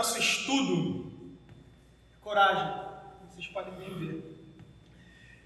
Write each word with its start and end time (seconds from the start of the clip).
nosso 0.00 0.18
estudo, 0.18 1.12
coragem. 2.22 2.72
Vocês 3.28 3.46
podem 3.48 3.74
bem 3.74 3.98
ver. 3.98 4.34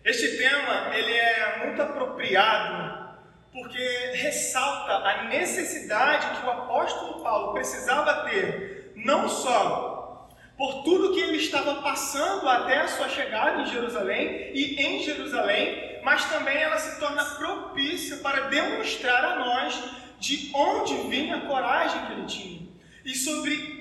Este 0.04 0.36
tema 0.36 0.94
ele 0.94 1.12
é 1.12 1.66
muito 1.66 1.82
apropriado 1.82 3.16
porque 3.52 4.12
ressalta 4.14 4.92
a 4.92 5.24
necessidade 5.24 6.38
que 6.38 6.46
o 6.46 6.50
apóstolo 6.50 7.20
Paulo 7.20 7.52
precisava 7.52 8.30
ter, 8.30 8.92
não 8.94 9.28
só 9.28 10.28
por 10.56 10.84
tudo 10.84 11.12
que 11.12 11.18
ele 11.18 11.38
estava 11.38 11.82
passando 11.82 12.48
até 12.48 12.82
a 12.82 12.86
sua 12.86 13.08
chegada 13.08 13.60
em 13.60 13.66
Jerusalém 13.66 14.52
e 14.54 14.80
em 14.80 15.02
Jerusalém, 15.02 15.98
mas 16.04 16.26
também 16.26 16.58
ela 16.58 16.78
se 16.78 17.00
torna 17.00 17.24
propícia 17.24 18.18
para 18.18 18.42
demonstrar 18.42 19.24
a 19.24 19.36
nós 19.40 19.82
de 20.20 20.52
onde 20.54 21.08
vinha 21.08 21.38
a 21.38 21.40
coragem 21.40 22.06
que 22.06 22.12
ele 22.12 22.26
tinha 22.26 22.64
e 23.04 23.14
sobre 23.14 23.73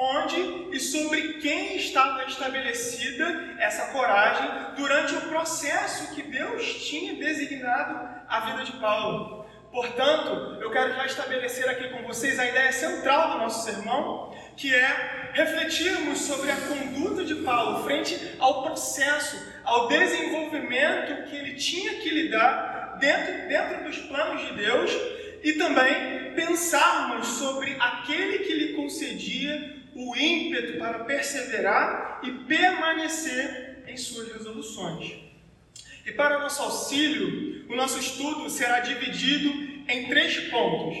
onde 0.00 0.74
e 0.74 0.80
sobre 0.80 1.34
quem 1.34 1.76
estava 1.76 2.24
estabelecida 2.24 3.54
essa 3.58 3.88
coragem 3.88 4.48
durante 4.74 5.14
o 5.14 5.20
processo 5.28 6.14
que 6.14 6.22
Deus 6.22 6.88
tinha 6.88 7.14
designado 7.14 8.08
a 8.26 8.40
vida 8.40 8.64
de 8.64 8.72
Paulo. 8.78 9.44
Portanto, 9.70 10.58
eu 10.60 10.70
quero 10.70 10.94
já 10.94 11.04
estabelecer 11.04 11.68
aqui 11.68 11.90
com 11.90 12.02
vocês 12.02 12.38
a 12.38 12.46
ideia 12.46 12.72
central 12.72 13.32
do 13.32 13.38
nosso 13.38 13.70
sermão, 13.70 14.34
que 14.56 14.74
é 14.74 15.30
refletirmos 15.34 16.18
sobre 16.18 16.50
a 16.50 16.56
conduta 16.56 17.22
de 17.22 17.34
Paulo 17.36 17.84
frente 17.84 18.18
ao 18.38 18.62
processo, 18.62 19.36
ao 19.62 19.86
desenvolvimento 19.86 21.28
que 21.28 21.36
ele 21.36 21.54
tinha 21.54 21.94
que 21.96 22.08
lidar 22.08 22.96
dentro, 22.98 23.48
dentro 23.48 23.84
dos 23.84 23.98
planos 23.98 24.48
de 24.48 24.54
Deus 24.54 24.90
e 25.44 25.52
também 25.52 26.32
pensarmos 26.34 27.26
sobre 27.26 27.76
aquele 27.78 28.38
que 28.40 28.54
lhe 28.54 28.72
concedia 28.72 29.79
o 29.94 30.16
ímpeto 30.16 30.78
para 30.78 31.04
perseverar 31.04 32.20
e 32.22 32.30
permanecer 32.44 33.84
em 33.86 33.96
suas 33.96 34.32
resoluções. 34.32 35.14
E 36.06 36.12
para 36.12 36.38
nosso 36.38 36.62
auxílio, 36.62 37.66
o 37.68 37.76
nosso 37.76 37.98
estudo 37.98 38.48
será 38.48 38.80
dividido 38.80 39.50
em 39.88 40.08
três 40.08 40.48
pontos. 40.48 40.98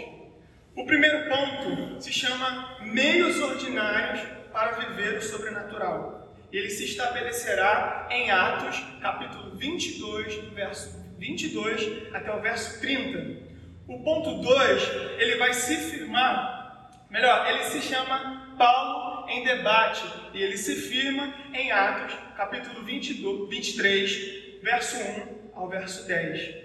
O 0.76 0.84
primeiro 0.86 1.28
ponto 1.28 2.02
se 2.02 2.12
chama 2.12 2.78
Meios 2.82 3.40
Ordinários 3.40 4.20
para 4.52 4.72
Viver 4.72 5.18
o 5.18 5.22
Sobrenatural. 5.22 6.34
Ele 6.52 6.70
se 6.70 6.84
estabelecerá 6.84 8.08
em 8.10 8.30
Atos, 8.30 8.82
capítulo 9.00 9.56
22, 9.56 10.36
do 10.36 10.50
verso 10.50 11.00
22 11.18 12.14
até 12.14 12.34
o 12.34 12.40
verso 12.40 12.80
30. 12.80 13.50
O 13.86 14.02
ponto 14.02 14.40
2, 14.40 14.82
ele 15.18 15.36
vai 15.36 15.52
se 15.52 15.76
firmar, 15.76 16.90
melhor, 17.10 17.48
ele 17.50 17.64
se 17.64 17.82
chama 17.82 18.39
Paulo 18.60 19.26
em 19.30 19.42
debate 19.42 20.04
e 20.34 20.42
ele 20.42 20.58
se 20.58 20.76
firma 20.76 21.34
em 21.54 21.72
Atos, 21.72 22.14
capítulo 22.36 22.84
22, 22.84 23.48
23, 23.48 24.60
verso 24.62 24.98
1 24.98 25.50
ao 25.54 25.66
verso 25.66 26.06
10. 26.06 26.56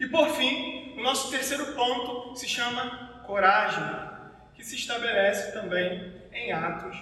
E 0.00 0.08
por 0.08 0.30
fim, 0.30 0.94
o 0.98 1.00
nosso 1.00 1.30
terceiro 1.30 1.74
ponto 1.74 2.34
se 2.34 2.48
chama 2.48 3.22
coragem, 3.24 3.84
que 4.56 4.64
se 4.64 4.74
estabelece 4.74 5.52
também 5.52 6.12
em 6.32 6.50
Atos, 6.50 6.98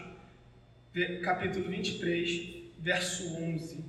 capítulo 1.24 1.70
23, 1.70 2.74
verso 2.78 3.42
11. 3.42 3.82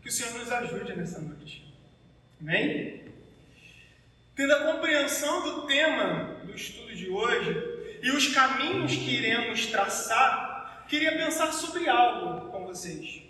Que 0.00 0.10
o 0.10 0.12
Senhor 0.12 0.38
nos 0.38 0.52
ajude 0.52 0.96
nessa 0.96 1.20
noite. 1.20 1.74
Amém? 2.40 3.02
Tendo 4.36 4.52
a 4.52 4.72
compreensão 4.72 5.42
do 5.42 5.66
tema 5.66 6.36
do 6.44 6.54
estudo 6.54 6.94
de 6.94 7.10
hoje, 7.10 7.67
e 8.02 8.10
os 8.10 8.28
caminhos 8.28 8.92
que 8.92 9.16
iremos 9.16 9.66
traçar, 9.66 10.84
queria 10.88 11.12
pensar 11.12 11.52
sobre 11.52 11.88
algo 11.88 12.50
com 12.50 12.66
vocês. 12.66 13.22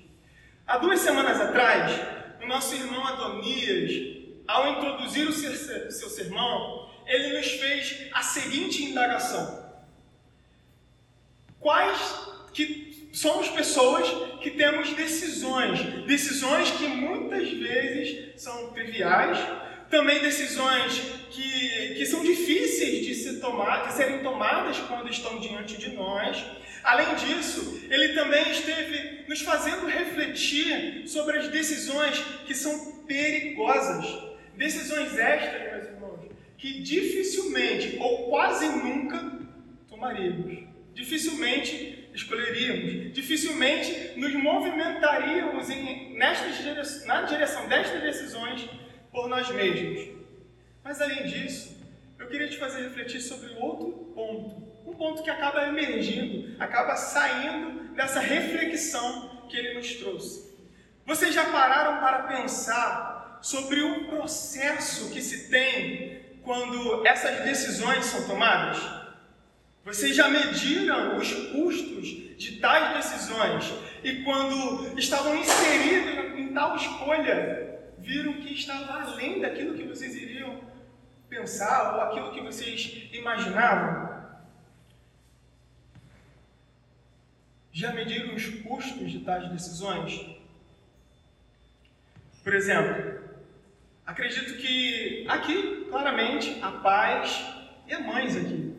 Há 0.66 0.78
duas 0.78 1.00
semanas 1.00 1.41
atrás, 1.41 1.92
o 2.42 2.47
nosso 2.47 2.75
irmão 2.75 3.06
Adonias, 3.06 4.19
ao 4.47 4.72
introduzir 4.72 5.28
o 5.28 5.32
seu, 5.32 6.09
sermão, 6.10 6.91
ele 7.06 7.37
nos 7.37 7.47
fez 7.47 8.09
a 8.12 8.22
seguinte 8.22 8.84
indagação: 8.84 9.66
Quais 11.59 11.98
que 12.53 13.10
somos 13.12 13.48
pessoas 13.48 14.09
que 14.41 14.50
temos 14.50 14.93
decisões, 14.93 15.81
decisões 16.06 16.70
que 16.70 16.87
muitas 16.87 17.50
vezes 17.50 18.41
são 18.41 18.72
triviais, 18.72 19.38
também 19.91 20.21
decisões 20.21 21.00
que, 21.31 21.94
que 21.94 22.06
são 22.06 22.22
difíceis 22.22 23.06
de, 23.06 23.15
se 23.15 23.41
tomar, 23.41 23.87
de 23.87 23.94
serem 23.94 24.21
tomadas 24.21 24.78
quando 24.78 25.09
estão 25.09 25.38
diante 25.38 25.76
de 25.76 25.91
nós. 25.91 26.44
Além 26.82 27.15
disso, 27.16 27.82
ele 27.91 28.15
também 28.15 28.50
esteve 28.50 29.25
nos 29.28 29.41
fazendo 29.41 29.87
refletir 29.87 31.06
sobre 31.06 31.38
as 31.38 31.49
decisões 31.49 32.19
que 32.47 32.54
são 32.54 33.03
perigosas. 33.03 34.28
Decisões 34.56 35.16
estas, 35.16 35.72
meus 35.72 35.84
irmãos, 35.84 36.20
que 36.56 36.82
dificilmente 36.82 37.97
ou 37.99 38.28
quase 38.28 38.66
nunca 38.69 39.38
tomaríamos. 39.88 40.66
Dificilmente 40.94 42.09
escolheríamos, 42.12 43.12
dificilmente 43.12 44.19
nos 44.19 44.32
movimentaríamos 44.32 45.70
em, 45.70 46.15
nestas, 46.15 47.06
na 47.06 47.22
direção 47.22 47.69
destas 47.69 48.03
decisões 48.03 48.69
por 49.10 49.28
nós 49.28 49.48
mesmos. 49.50 50.16
Mas 50.82 51.00
além 51.00 51.26
disso, 51.26 51.76
eu 52.19 52.26
queria 52.28 52.48
te 52.48 52.58
fazer 52.58 52.82
refletir 52.82 53.20
sobre 53.20 53.48
outro 53.58 54.12
ponto. 54.14 54.69
Um 54.86 54.94
ponto 54.94 55.22
que 55.22 55.30
acaba 55.30 55.69
emergindo, 55.69 56.60
acaba 56.60 56.96
saindo 56.96 57.94
dessa 57.94 58.20
reflexão 58.20 59.46
que 59.48 59.56
ele 59.56 59.74
nos 59.74 59.94
trouxe. 59.94 60.48
Vocês 61.04 61.34
já 61.34 61.44
pararam 61.46 62.00
para 62.00 62.22
pensar 62.22 63.38
sobre 63.42 63.82
o 63.82 64.06
processo 64.06 65.10
que 65.10 65.20
se 65.20 65.48
tem 65.48 66.20
quando 66.42 67.06
essas 67.06 67.44
decisões 67.44 68.04
são 68.04 68.26
tomadas? 68.26 68.78
Vocês 69.84 70.14
já 70.14 70.28
mediram 70.28 71.16
os 71.16 71.32
custos 71.32 72.08
de 72.36 72.58
tais 72.60 72.96
decisões 72.96 73.72
e 74.04 74.22
quando 74.22 74.98
estavam 74.98 75.36
inseridos 75.36 76.38
em 76.38 76.52
tal 76.52 76.76
escolha, 76.76 77.68
viram 78.08 78.41
que 78.41 78.54
estava 78.54 79.02
além 79.02 79.38
daquilo 79.38 79.76
que 79.76 79.84
vocês 79.84 80.14
iriam 80.16 80.62
pensar 81.28 81.94
ou 81.94 82.00
aquilo 82.00 82.32
que 82.32 82.41
vocês 82.41 83.06
imaginavam. 83.12 84.16
Já 87.70 87.92
mediram 87.92 88.34
os 88.34 88.46
custos 88.62 89.10
de 89.10 89.20
tais 89.20 89.46
decisões? 89.50 90.38
Por 92.42 92.54
exemplo, 92.54 93.20
acredito 94.06 94.56
que 94.56 95.26
aqui, 95.28 95.86
claramente, 95.90 96.58
há 96.62 96.70
pais 96.72 97.44
e 97.86 97.92
há 97.92 98.00
mães 98.00 98.34
aqui. 98.34 98.75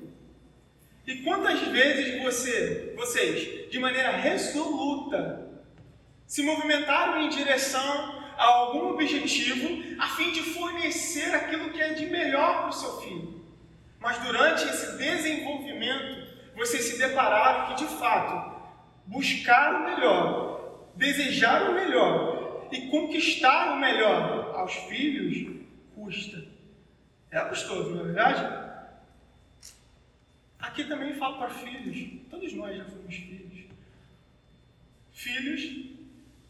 E 1.05 1.21
quantas 1.21 1.61
vezes 1.67 2.19
você, 2.23 2.93
vocês, 2.97 3.69
de 3.69 3.79
maneira 3.79 4.09
resoluta, 4.09 5.47
se 6.25 6.41
movimentaram 6.41 7.21
em 7.21 7.29
direção 7.29 8.18
a 8.39 8.45
algum 8.45 8.91
objetivo 8.91 10.01
a 10.01 10.07
fim 10.15 10.31
de 10.31 10.41
fornecer 10.41 11.35
aquilo 11.35 11.71
que 11.71 11.81
é 11.81 11.93
de 11.93 12.05
melhor 12.05 12.61
para 12.61 12.69
o 12.69 12.73
seu 12.73 13.01
filho. 13.01 13.45
Mas 13.99 14.17
durante 14.19 14.63
esse 14.63 14.97
desenvolvimento, 14.97 16.25
vocês 16.55 16.85
se 16.85 16.97
depararam 16.97 17.67
que 17.67 17.83
de 17.83 17.89
fato 17.97 18.57
buscar 19.05 19.75
o 19.75 19.83
melhor, 19.83 20.87
desejar 20.95 21.69
o 21.69 21.73
melhor 21.73 22.69
e 22.71 22.87
conquistar 22.87 23.73
o 23.73 23.79
melhor 23.79 24.55
aos 24.55 24.73
filhos 24.73 25.65
custa. 25.93 26.41
É 27.29 27.41
custoso, 27.41 27.89
não 27.89 28.01
é 28.01 28.03
verdade? 28.05 28.69
Aqui 30.59 30.85
também 30.85 31.13
falo 31.15 31.39
para 31.39 31.49
filhos, 31.49 32.21
todos 32.29 32.53
nós 32.53 32.77
já 32.77 32.85
fomos 32.85 33.15
filhos. 33.15 33.65
Filhos 35.11 35.98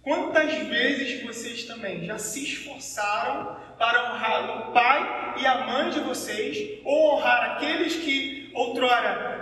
Quantas 0.02 0.54
vezes 0.68 1.24
vocês 1.24 1.66
também 1.66 2.06
já 2.06 2.18
se 2.18 2.44
esforçaram 2.44 3.58
para 3.78 4.12
honrar 4.12 4.70
o 4.70 4.74
pai 4.74 5.40
e 5.42 5.46
a 5.46 5.66
mãe 5.66 5.90
de 5.92 6.00
vocês, 6.00 6.80
ou 6.84 7.16
honrar 7.16 7.52
aqueles 7.52 7.96
que 7.96 8.52
outrora 8.54 9.42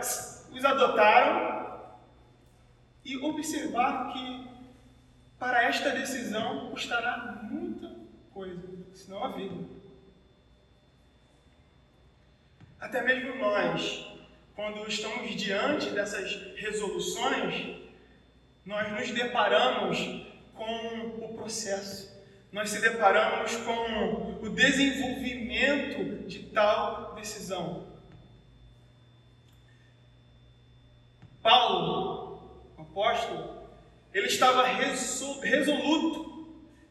os 0.52 0.66
adotaram, 0.66 1.58
e 3.06 3.16
observar 3.18 4.12
que 4.12 4.48
para 5.40 5.64
esta 5.64 5.92
decisão 5.92 6.72
custará 6.72 7.40
muita 7.44 7.96
coisa, 8.34 8.68
senão 8.94 9.24
a 9.24 9.30
vida. 9.30 9.66
Até 12.80 13.02
mesmo 13.02 13.36
nós, 13.36 14.06
quando 14.56 14.86
estamos 14.88 15.32
diante 15.36 15.90
dessas 15.92 16.34
resoluções, 16.58 17.78
nós 18.66 18.92
nos 18.92 19.12
deparamos 19.12 20.27
com 20.58 21.26
o 21.26 21.34
processo, 21.36 22.18
nós 22.52 22.70
se 22.70 22.82
deparamos 22.82 23.56
com 23.58 24.40
o 24.42 24.50
desenvolvimento 24.50 26.28
de 26.28 26.40
tal 26.50 27.14
decisão. 27.16 27.88
Paulo, 31.42 32.74
apóstolo, 32.78 33.68
ele 34.14 34.28
estava 34.28 34.66
resoluto 34.66 36.28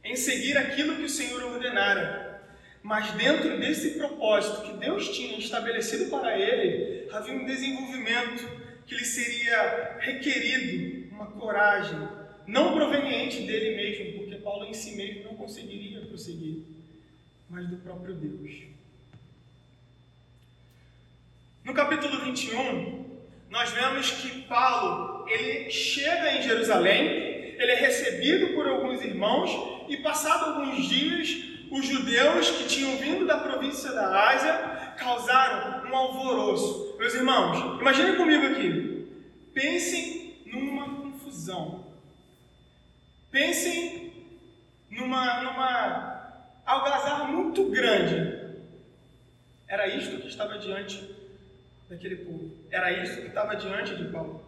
em 0.05 0.15
seguir 0.15 0.57
aquilo 0.57 0.97
que 0.97 1.03
o 1.03 1.09
Senhor 1.09 1.43
ordenara. 1.43 2.41
Mas 2.83 3.11
dentro 3.13 3.59
desse 3.59 3.99
propósito 3.99 4.63
que 4.63 4.77
Deus 4.79 5.09
tinha 5.09 5.37
estabelecido 5.39 6.09
para 6.09 6.39
ele, 6.39 7.11
havia 7.13 7.35
um 7.35 7.45
desenvolvimento 7.45 8.49
que 8.87 8.95
lhe 8.95 9.05
seria 9.05 9.99
requerido, 9.99 11.13
uma 11.13 11.27
coragem, 11.27 12.09
não 12.47 12.75
proveniente 12.75 13.43
dele 13.43 13.77
mesmo, 13.77 14.19
porque 14.19 14.37
Paulo 14.37 14.65
em 14.65 14.75
si 14.75 14.95
mesmo 14.97 15.25
não 15.25 15.37
conseguiria 15.37 16.01
prosseguir, 16.03 16.63
mas 17.51 17.69
do 17.69 17.77
próprio 17.79 18.15
Deus. 18.15 18.63
No 21.65 21.75
capítulo 21.75 22.19
21, 22.21 23.05
nós 23.51 23.71
vemos 23.71 24.11
que 24.11 24.43
Paulo, 24.43 25.29
ele 25.29 25.71
chega 25.71 26.37
em 26.37 26.43
Jerusalém, 26.43 27.07
ele 27.59 27.73
é 27.73 27.81
recebido 27.81 28.55
por 28.55 28.69
alguns 28.69 29.03
irmãos 29.03 29.51
e 29.89 29.97
passado 29.97 30.61
alguns 30.61 30.89
dias, 30.89 31.57
os 31.71 31.85
judeus 31.85 32.51
que 32.51 32.69
tinham 32.69 32.97
vindo 32.99 33.27
da 33.27 33.39
província 33.39 33.93
da 33.93 34.29
Ásia 34.31 34.95
causaram 34.97 35.91
um 35.91 35.97
alvoroço. 35.97 36.97
Meus 36.99 37.15
irmãos, 37.15 37.81
imaginem 37.81 38.17
comigo 38.17 38.47
aqui. 38.47 39.09
Pensem 39.53 40.37
numa 40.47 40.89
confusão. 41.03 41.86
Pensem 43.31 44.13
numa, 44.91 45.43
numa 45.43 46.17
algazarra 46.65 47.25
muito 47.25 47.71
grande. 47.71 48.37
Era 49.69 49.87
isto 49.89 50.21
que 50.21 50.29
estava 50.29 50.59
diante 50.59 51.15
daquele 51.89 52.17
povo. 52.17 52.57
Era 52.71 52.93
isso 52.93 53.21
que 53.21 53.29
estava 53.29 53.57
diante 53.57 53.97
de 53.97 54.05
Paulo. 54.11 54.45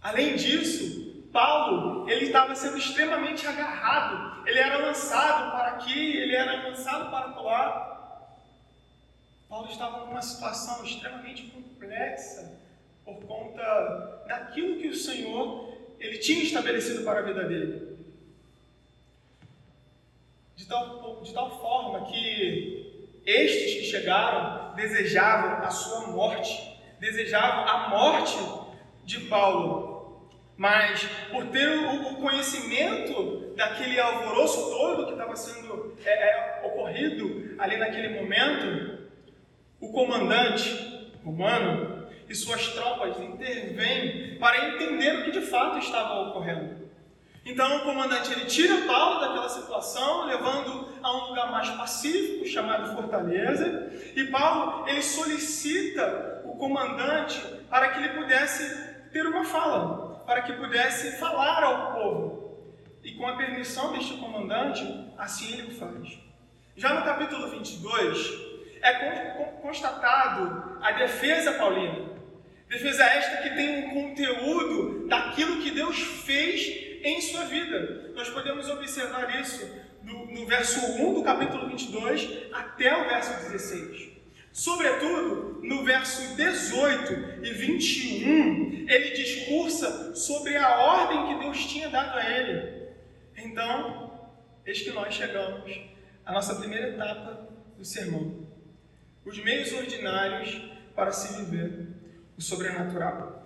Além 0.00 0.36
disso, 0.36 1.28
Paulo 1.32 2.08
ele 2.08 2.26
estava 2.26 2.54
sendo 2.54 2.76
extremamente 2.78 3.46
agarrado. 3.46 4.46
Ele 4.46 4.58
era 4.58 4.78
lançado 4.78 5.50
para 5.52 5.68
aqui, 5.70 6.16
ele 6.16 6.34
era 6.34 6.68
lançado 6.68 7.10
para 7.10 7.40
lá. 7.40 7.90
Paulo 9.48 9.68
estava 9.68 10.06
numa 10.06 10.22
situação 10.22 10.84
extremamente 10.84 11.44
complexa 11.50 12.58
por 13.04 13.24
conta 13.24 14.24
daquilo 14.26 14.80
que 14.80 14.88
o 14.88 14.94
Senhor 14.94 15.69
ele 16.00 16.18
tinha 16.18 16.42
estabelecido 16.42 17.04
para 17.04 17.20
a 17.20 17.22
vida 17.22 17.44
dele. 17.44 17.90
De 20.56 20.66
tal, 20.66 21.20
de 21.22 21.32
tal 21.32 21.60
forma 21.60 22.10
que 22.10 23.20
estes 23.24 23.74
que 23.74 23.84
chegaram 23.84 24.74
desejavam 24.74 25.62
a 25.64 25.70
sua 25.70 26.08
morte, 26.08 26.58
desejavam 26.98 27.68
a 27.68 27.88
morte 27.90 28.38
de 29.04 29.20
Paulo. 29.20 30.30
Mas, 30.56 31.04
por 31.30 31.46
ter 31.46 31.68
o 31.68 32.16
conhecimento 32.16 33.54
daquele 33.56 33.98
alvoroço 33.98 34.70
todo 34.70 35.06
que 35.06 35.12
estava 35.12 35.36
sendo 35.36 35.96
é, 36.04 36.10
é, 36.10 36.66
ocorrido 36.66 37.54
ali 37.58 37.76
naquele 37.76 38.20
momento, 38.20 39.08
o 39.80 39.90
comandante 39.90 41.10
romano 41.24 41.99
e 42.30 42.34
suas 42.36 42.68
tropas 42.68 43.18
intervêm 43.18 44.38
para 44.38 44.68
entender 44.68 45.18
o 45.18 45.24
que 45.24 45.32
de 45.32 45.40
fato 45.40 45.78
estava 45.78 46.28
ocorrendo. 46.28 46.88
Então 47.44 47.78
o 47.78 47.80
comandante 47.80 48.30
ele 48.32 48.44
tira 48.44 48.86
Paulo 48.86 49.18
daquela 49.18 49.48
situação, 49.48 50.26
levando 50.26 50.88
a 51.02 51.12
um 51.12 51.28
lugar 51.30 51.50
mais 51.50 51.68
pacífico, 51.70 52.46
chamado 52.46 52.94
Fortaleza, 52.94 53.90
e 54.14 54.24
Paulo 54.26 54.88
ele 54.88 55.02
solicita 55.02 56.42
o 56.44 56.54
comandante 56.54 57.40
para 57.68 57.88
que 57.88 57.98
ele 57.98 58.10
pudesse 58.10 59.08
ter 59.10 59.26
uma 59.26 59.44
fala, 59.44 60.22
para 60.24 60.42
que 60.42 60.52
pudesse 60.52 61.18
falar 61.18 61.64
ao 61.64 61.92
povo. 61.94 62.40
E 63.02 63.12
com 63.14 63.26
a 63.26 63.36
permissão 63.36 63.92
deste 63.92 64.14
comandante, 64.18 64.84
assim 65.18 65.54
ele 65.54 65.72
o 65.72 65.74
faz. 65.74 66.16
Já 66.76 66.94
no 66.94 67.04
capítulo 67.04 67.48
22, 67.50 68.50
é 68.82 68.92
constatado 69.60 70.78
a 70.80 70.92
defesa 70.92 71.54
paulina. 71.54 72.09
Defesa 72.70 73.02
esta 73.02 73.38
que 73.38 73.50
tem 73.50 73.84
um 73.84 73.90
conteúdo 73.90 75.08
daquilo 75.08 75.60
que 75.60 75.72
Deus 75.72 75.98
fez 75.98 77.02
em 77.02 77.20
sua 77.20 77.46
vida. 77.46 78.12
Nós 78.14 78.28
podemos 78.28 78.68
observar 78.70 79.40
isso 79.40 79.68
no, 80.04 80.26
no 80.26 80.46
verso 80.46 80.78
1 80.78 81.14
do 81.14 81.24
capítulo 81.24 81.68
22 81.68 82.46
até 82.52 82.96
o 82.96 83.08
verso 83.08 83.32
16. 83.50 84.10
Sobretudo, 84.52 85.58
no 85.64 85.82
verso 85.82 86.36
18 86.36 87.44
e 87.44 87.52
21, 87.52 88.88
ele 88.88 89.10
discursa 89.16 90.14
sobre 90.14 90.56
a 90.56 90.78
ordem 90.78 91.26
que 91.26 91.42
Deus 91.42 91.66
tinha 91.66 91.88
dado 91.88 92.20
a 92.20 92.30
ele. 92.30 92.88
Então, 93.36 94.30
eis 94.64 94.80
que 94.80 94.92
nós 94.92 95.12
chegamos 95.12 95.76
à 96.24 96.32
nossa 96.32 96.54
primeira 96.54 96.90
etapa 96.90 97.48
do 97.76 97.84
sermão. 97.84 98.46
Os 99.24 99.42
meios 99.42 99.72
ordinários 99.72 100.70
para 100.94 101.10
se 101.10 101.36
viver 101.44 101.99
o 102.40 102.42
sobrenatural. 102.42 103.42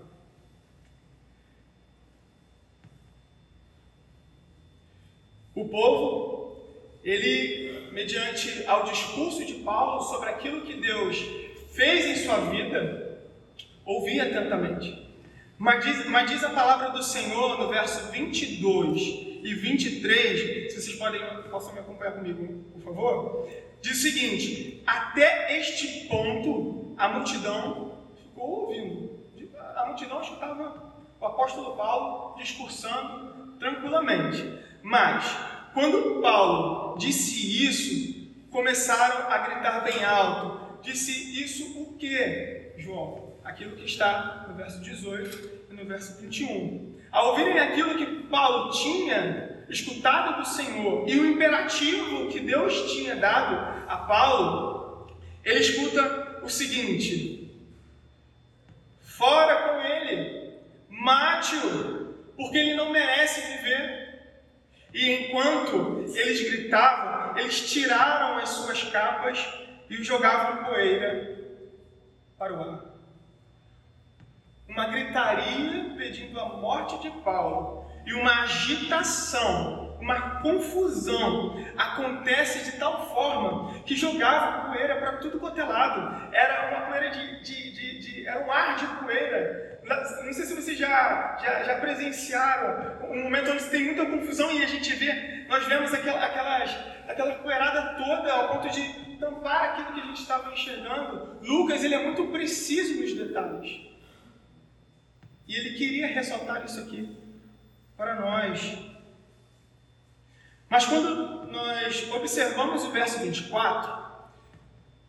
O 5.53 5.69
povo, 5.69 6.65
ele, 7.03 7.91
mediante 7.91 8.65
ao 8.67 8.85
discurso 8.85 9.45
de 9.45 9.55
Paulo 9.55 10.01
sobre 10.03 10.29
aquilo 10.31 10.63
que 10.63 10.75
Deus 10.81 11.19
fez 11.73 12.07
em 12.07 12.25
sua 12.25 12.37
vida, 12.51 13.21
ouvia 13.85 14.25
atentamente. 14.25 15.05
Mas 15.59 15.85
diz, 15.85 16.07
mas 16.07 16.31
diz 16.31 16.45
a 16.45 16.51
palavra 16.51 16.91
do 16.91 17.03
Senhor 17.03 17.59
no 17.59 17.69
verso 17.69 18.13
22 18.13 19.01
e 19.43 19.55
23, 19.55 20.73
se 20.73 20.81
vocês 20.81 20.97
podem, 20.97 21.21
possam 21.51 21.73
me 21.73 21.81
acompanhar 21.81 22.13
comigo, 22.13 22.65
por 22.73 22.83
favor, 22.83 23.49
diz 23.83 23.99
o 23.99 24.03
seguinte: 24.03 24.83
Até 24.87 25.59
este 25.59 26.07
ponto 26.09 26.95
a 26.97 27.09
multidão 27.09 27.94
ouvindo. 28.45 29.25
A 29.77 29.87
multidão 29.87 30.21
escutava 30.21 30.95
o 31.21 31.27
apóstolo 31.27 31.77
Paulo 31.77 32.37
discursando 32.37 33.57
tranquilamente. 33.59 34.59
Mas, 34.83 35.37
quando 35.73 36.21
Paulo 36.21 36.99
disse 36.99 37.65
isso, 37.67 38.49
começaram 38.51 39.31
a 39.31 39.39
gritar 39.39 39.81
bem 39.81 40.05
alto. 40.05 40.83
Disse 40.83 41.43
isso 41.43 41.81
o 41.81 41.97
que, 41.97 42.73
João? 42.77 43.35
Aquilo 43.43 43.77
que 43.77 43.85
está 43.85 44.47
no 44.49 44.55
verso 44.55 44.81
18 44.81 45.51
e 45.71 45.75
no 45.75 45.85
verso 45.87 46.21
21. 46.21 46.95
Ao 47.11 47.31
ouvirem 47.31 47.59
aquilo 47.59 47.97
que 47.97 48.29
Paulo 48.29 48.71
tinha 48.73 49.65
escutado 49.69 50.41
do 50.41 50.47
Senhor 50.47 51.09
e 51.09 51.19
o 51.19 51.27
imperativo 51.27 52.29
que 52.29 52.41
Deus 52.41 52.93
tinha 52.93 53.17
dado 53.17 53.85
a 53.89 53.97
Paulo, 53.97 55.07
ele 55.43 55.61
escuta 55.61 56.41
o 56.43 56.49
seguinte: 56.49 57.44
Fora 59.25 59.57
com 59.57 59.81
ele, 59.81 60.53
mate-o, 60.91 62.15
porque 62.37 62.59
ele 62.59 62.75
não 62.75 62.91
merece 62.91 63.41
viver. 63.57 64.21
E 64.93 65.13
enquanto 65.13 66.05
eles 66.15 66.51
gritavam, 66.51 67.39
eles 67.39 67.71
tiraram 67.71 68.37
as 68.37 68.51
suas 68.51 68.83
capas 68.85 69.43
e 69.89 70.05
jogavam 70.05 70.67
poeira 70.67 71.39
para 72.39 72.53
o 72.53 72.61
ar. 72.61 72.81
Uma 74.69 74.89
gritaria 74.89 75.95
pedindo 75.97 76.39
a 76.39 76.49
morte 76.59 76.99
de 76.99 77.11
Paulo 77.23 77.91
e 78.05 78.13
uma 78.13 78.43
agitação, 78.43 79.97
uma 80.03 80.43
confusão 80.43 81.57
acontece 81.79 82.71
de 82.71 82.79
tal 82.79 83.09
forma 83.09 83.73
que 83.85 83.97
jogavam 83.97 84.71
poeira 84.71 84.97
para 84.97 85.17
tudo 85.17 85.41
quanto 85.41 85.59
é 85.59 85.65
lado. 85.65 86.31
Era 86.31 86.77
uma 86.77 86.87
poeira 86.89 87.09
de, 87.11 87.41
de, 87.43 87.71
de, 87.71 87.99
de 88.01 88.27
era 88.27 88.45
um 88.45 88.51
ar 88.51 88.77
de 88.77 88.87
não 89.85 90.33
sei 90.33 90.47
se 90.47 90.55
vocês 90.55 90.79
já, 90.79 91.37
já, 91.43 91.63
já 91.63 91.79
presenciaram 91.79 93.05
um 93.11 93.25
momento 93.25 93.51
onde 93.51 93.65
tem 93.65 93.85
muita 93.85 94.07
confusão 94.07 94.51
e 94.51 94.63
a 94.63 94.67
gente 94.67 94.93
vê, 94.95 95.45
nós 95.49 95.67
vemos 95.67 95.93
aquela, 95.93 96.25
aquelas, 96.25 96.71
aquela 97.07 97.35
poeirada 97.35 97.95
toda 98.03 98.33
ao 98.33 98.49
ponto 98.49 98.71
de 98.71 99.17
tampar 99.19 99.71
aquilo 99.71 99.93
que 99.93 100.01
a 100.01 100.07
gente 100.07 100.21
estava 100.21 100.53
enxergando. 100.53 101.39
Lucas 101.43 101.85
ele 101.85 101.95
é 101.95 102.03
muito 102.03 102.27
preciso 102.29 103.01
nos 103.01 103.13
detalhes. 103.15 103.81
E 105.47 105.55
ele 105.55 105.77
queria 105.77 106.07
ressaltar 106.07 106.65
isso 106.65 106.81
aqui 106.81 107.17
para 107.97 108.15
nós. 108.15 108.79
Mas 110.69 110.87
quando 110.87 111.47
nós 111.53 112.11
observamos 112.13 112.85
o 112.85 112.91
verso 112.91 113.19
24, 113.19 114.03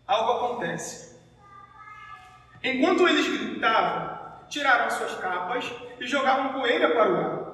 algo 0.05 0.31
acontece. 0.33 1.15
Enquanto 2.61 3.07
eles 3.07 3.27
gritavam, 3.27 4.14
tiraram 4.49 4.89
suas 4.89 5.15
capas 5.15 5.65
e 5.99 6.05
jogavam 6.05 6.53
poeira 6.53 6.89
para 6.89 7.11
o 7.11 7.17
ar. 7.17 7.45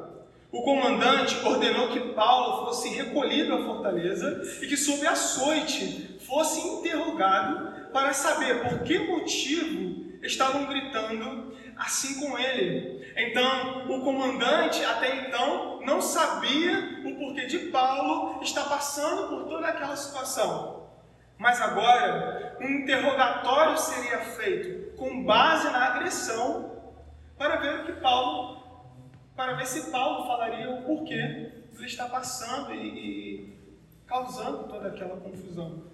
O 0.51 0.63
comandante 0.63 1.39
ordenou 1.45 1.89
que 1.89 2.13
Paulo 2.13 2.65
fosse 2.65 2.89
recolhido 2.89 3.55
à 3.55 3.63
fortaleza 3.63 4.41
e 4.62 4.67
que, 4.67 4.75
sob 4.75 5.07
açoite, 5.07 6.19
fosse 6.27 6.60
interrogado 6.60 7.89
para 7.93 8.13
saber 8.13 8.62
por 8.62 8.79
que 8.79 9.00
motivo 9.00 10.12
estavam 10.21 10.65
gritando 10.65 11.55
assim 11.77 12.19
com 12.19 12.38
ele. 12.38 13.01
Então, 13.15 13.89
o 13.89 14.01
comandante 14.01 14.83
até 14.83 15.21
então 15.21 15.81
não 15.86 16.01
sabia 16.01 17.01
o 17.05 17.15
porquê 17.15 17.45
de 17.45 17.60
Paulo 17.69 18.41
estar 18.43 18.63
passando 18.65 19.29
por 19.29 19.48
toda 19.48 19.67
aquela 19.67 19.95
situação. 19.95 20.89
Mas 21.38 21.62
agora, 21.62 22.57
um 22.62 22.67
interrogatório 22.67 23.77
seria 23.77 24.19
feito 24.19 24.95
com 24.98 25.24
base 25.24 25.69
na 25.71 25.88
agressão 25.88 26.71
para 27.41 27.55
ver 27.55 27.79
o 27.79 27.86
que 27.86 27.93
Paulo, 27.93 28.62
para 29.36 29.53
ver 29.53 29.65
se 29.65 29.89
Paulo 29.89 30.27
falaria 30.27 30.69
o 30.69 30.83
porquê 30.83 31.15
ele 31.75 31.86
está 31.88 32.07
passando 32.07 32.71
e, 32.71 32.88
e 32.88 33.57
causando 34.05 34.65
toda 34.65 34.89
aquela 34.89 35.19
confusão. 35.19 35.88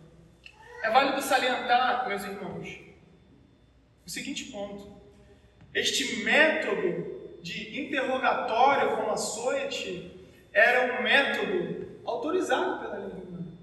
É 0.84 0.92
válido 0.92 1.22
salientar, 1.22 2.06
meus 2.10 2.22
irmãos, 2.26 2.82
o 4.06 4.10
seguinte 4.10 4.52
ponto. 4.52 5.02
Este 5.74 6.26
método 6.26 7.40
de 7.42 7.80
interrogatório 7.80 8.98
com 8.98 9.10
açoite 9.10 10.30
era 10.52 11.00
um 11.00 11.04
método 11.04 12.02
autorizado 12.04 12.80
pela 12.80 12.98
lei 12.98 13.08
romana. 13.08 13.54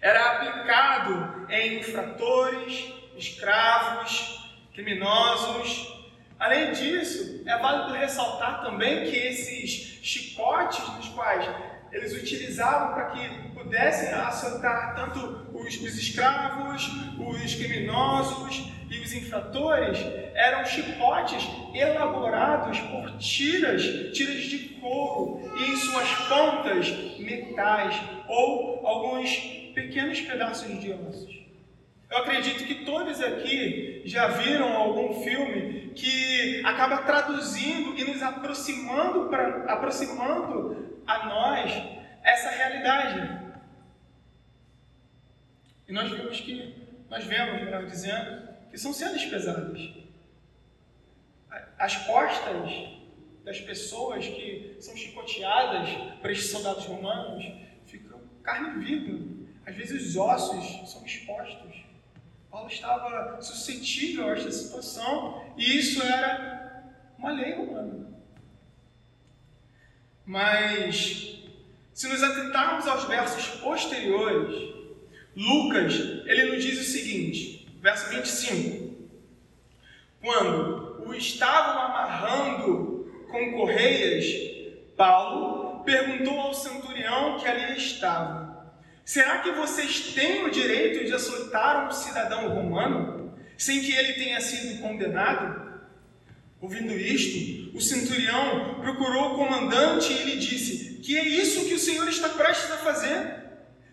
Era 0.00 0.32
aplicado 0.32 1.46
em 1.48 1.78
infratores, 1.78 2.92
escravos, 3.16 4.50
criminosos. 4.74 5.95
Além 6.38 6.72
disso, 6.72 7.42
é 7.46 7.58
válido 7.58 7.98
ressaltar 7.98 8.62
também 8.62 9.10
que 9.10 9.16
esses 9.16 9.98
chicotes 10.02 10.86
nos 10.94 11.08
quais 11.08 11.48
eles 11.90 12.12
utilizavam 12.12 12.92
para 12.92 13.06
que 13.06 13.48
pudessem 13.54 14.12
açoitar 14.12 14.94
tanto 14.94 15.46
os, 15.54 15.80
os 15.80 15.98
escravos, 15.98 16.88
os 17.18 17.54
criminosos 17.54 18.70
e 18.90 18.98
os 19.00 19.12
infratores 19.14 19.98
eram 20.34 20.64
chicotes 20.66 21.48
elaborados 21.74 22.78
por 22.80 23.16
tiras, 23.18 23.82
tiras 24.12 24.44
de 24.44 24.58
couro 24.80 25.40
e 25.56 25.70
em 25.70 25.76
suas 25.76 26.10
pontas 26.28 26.88
metais 27.18 27.98
ou 28.28 28.86
alguns 28.86 29.36
pequenos 29.74 30.20
pedaços 30.20 30.80
de 30.80 30.92
ossos. 30.92 31.45
Eu 32.08 32.18
acredito 32.18 32.64
que 32.64 32.84
todos 32.84 33.20
aqui 33.20 34.02
já 34.04 34.28
viram 34.28 34.72
algum 34.72 35.22
filme 35.24 35.90
que 35.90 36.62
acaba 36.64 36.98
traduzindo 36.98 37.98
e 37.98 38.04
nos 38.04 38.22
aproximando, 38.22 39.28
pra, 39.28 39.64
aproximando 39.72 41.00
a 41.06 41.26
nós 41.26 41.72
essa 42.22 42.50
realidade. 42.50 43.46
E 45.88 45.92
nós 45.92 46.10
vimos 46.10 46.40
que, 46.40 46.74
nós 47.08 47.24
vemos, 47.24 47.62
melhor 47.62 47.86
dizendo, 47.86 48.48
que 48.70 48.78
são 48.78 48.92
cenas 48.92 49.24
pesadas. 49.24 49.80
As 51.78 51.96
costas 52.06 52.70
das 53.44 53.60
pessoas 53.60 54.26
que 54.26 54.76
são 54.80 54.96
chicoteadas 54.96 55.88
por 56.20 56.30
estes 56.30 56.50
soldados 56.50 56.84
romanos 56.84 57.44
ficam 57.84 58.20
carne 58.42 58.84
viva. 58.84 59.36
Às 59.64 59.76
vezes 59.76 60.08
os 60.10 60.16
ossos 60.16 60.90
são 60.90 61.04
expostos. 61.04 61.75
Paulo 62.56 62.70
estava 62.70 63.42
suscetível 63.42 64.28
a 64.28 64.32
esta 64.32 64.50
situação 64.50 65.44
e 65.58 65.78
isso 65.78 66.02
era 66.02 66.90
uma 67.18 67.30
lei 67.30 67.52
romana. 67.52 68.08
Mas, 70.24 71.38
se 71.92 72.08
nos 72.08 72.22
atentarmos 72.22 72.88
aos 72.88 73.04
versos 73.04 73.60
posteriores, 73.60 74.74
Lucas, 75.36 75.92
ele 76.24 76.54
nos 76.54 76.64
diz 76.64 76.80
o 76.80 76.90
seguinte, 76.90 77.68
verso 77.82 78.08
25. 78.08 79.06
Quando 80.22 81.06
o 81.06 81.14
estavam 81.14 81.82
amarrando 81.82 83.26
com 83.30 83.52
correias, 83.52 84.24
Paulo 84.96 85.84
perguntou 85.84 86.40
ao 86.40 86.54
centurião 86.54 87.38
que 87.38 87.46
ali 87.46 87.76
estava: 87.76 88.45
Será 89.06 89.38
que 89.38 89.52
vocês 89.52 90.14
têm 90.14 90.44
o 90.44 90.50
direito 90.50 91.04
de 91.04 91.14
açoitar 91.14 91.86
um 91.86 91.92
cidadão 91.92 92.48
romano 92.48 93.32
sem 93.56 93.80
que 93.80 93.92
ele 93.92 94.14
tenha 94.14 94.40
sido 94.40 94.82
condenado? 94.82 95.64
Ouvindo 96.60 96.92
isto, 96.92 97.76
o 97.76 97.80
centurião 97.80 98.80
procurou 98.80 99.32
o 99.32 99.36
comandante 99.36 100.12
e 100.12 100.24
lhe 100.24 100.36
disse: 100.36 100.94
Que 100.94 101.16
é 101.16 101.24
isso 101.24 101.66
que 101.66 101.74
o 101.74 101.78
Senhor 101.78 102.08
está 102.08 102.30
prestes 102.30 102.68
a 102.72 102.78
fazer? 102.78 103.44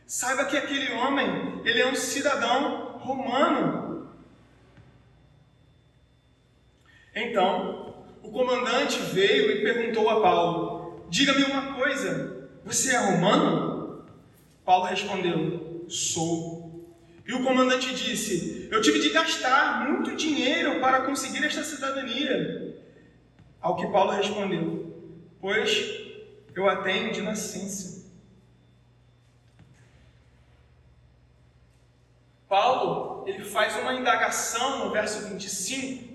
Saiba 0.07 0.45
que 0.45 0.57
aquele 0.57 0.91
homem, 0.93 1.61
ele 1.63 1.79
é 1.79 1.85
um 1.85 1.95
cidadão 1.95 2.97
romano. 2.97 4.11
Então, 7.15 8.03
o 8.23 8.31
comandante 8.31 8.97
veio 9.13 9.51
e 9.51 9.61
perguntou 9.61 10.09
a 10.09 10.21
Paulo: 10.21 11.05
Diga-me 11.07 11.43
uma 11.43 11.75
coisa, 11.75 12.49
você 12.65 12.95
é 12.95 12.97
romano? 12.97 13.82
Paulo 14.65 14.85
respondeu: 14.85 15.85
Sou. 15.89 16.63
E 17.25 17.33
o 17.33 17.43
comandante 17.43 17.93
disse: 17.93 18.67
Eu 18.71 18.81
tive 18.81 18.99
de 18.99 19.09
gastar 19.09 19.87
muito 19.87 20.15
dinheiro 20.15 20.79
para 20.79 21.01
conseguir 21.01 21.43
esta 21.45 21.63
cidadania. 21.63 22.77
Ao 23.61 23.75
que 23.75 23.87
Paulo 23.87 24.11
respondeu: 24.11 24.93
Pois 25.39 26.03
eu 26.55 26.67
a 26.67 26.77
tenho 26.77 27.11
de 27.11 27.21
nascença. 27.21 28.03
Paulo 32.47 33.27
ele 33.27 33.43
faz 33.43 33.75
uma 33.77 33.93
indagação 33.93 34.85
no 34.85 34.91
verso 34.91 35.27
25 35.27 36.13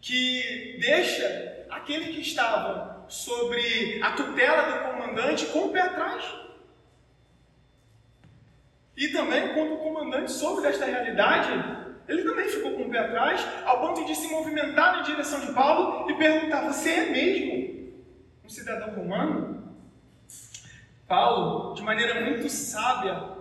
que 0.00 0.78
deixa 0.80 1.66
aquele 1.68 2.12
que 2.12 2.20
estava 2.20 3.04
sobre 3.08 4.00
a 4.02 4.12
tutela 4.12 4.62
do 4.62 4.92
comandante 4.92 5.46
com 5.46 5.66
o 5.66 5.72
pé 5.72 5.80
atrás. 5.80 6.45
E 8.96 9.08
também, 9.08 9.52
quando 9.52 9.74
o 9.74 9.78
comandante 9.78 10.32
soube 10.32 10.62
desta 10.62 10.86
realidade, 10.86 11.50
ele 12.08 12.22
também 12.22 12.48
ficou 12.48 12.72
com 12.72 12.84
o 12.84 12.90
pé 12.90 13.00
atrás, 13.00 13.46
ao 13.64 13.80
ponto 13.80 14.06
de 14.06 14.14
se 14.14 14.28
movimentar 14.28 14.96
na 14.96 15.02
direção 15.02 15.40
de 15.40 15.52
Paulo 15.52 16.10
e 16.10 16.14
perguntar: 16.14 16.62
Você 16.62 16.90
é 16.90 17.10
mesmo 17.10 17.92
um 18.44 18.48
cidadão 18.48 18.94
romano? 18.94 19.76
Paulo, 21.06 21.74
de 21.74 21.82
maneira 21.82 22.20
muito 22.22 22.48
sábia, 22.48 23.36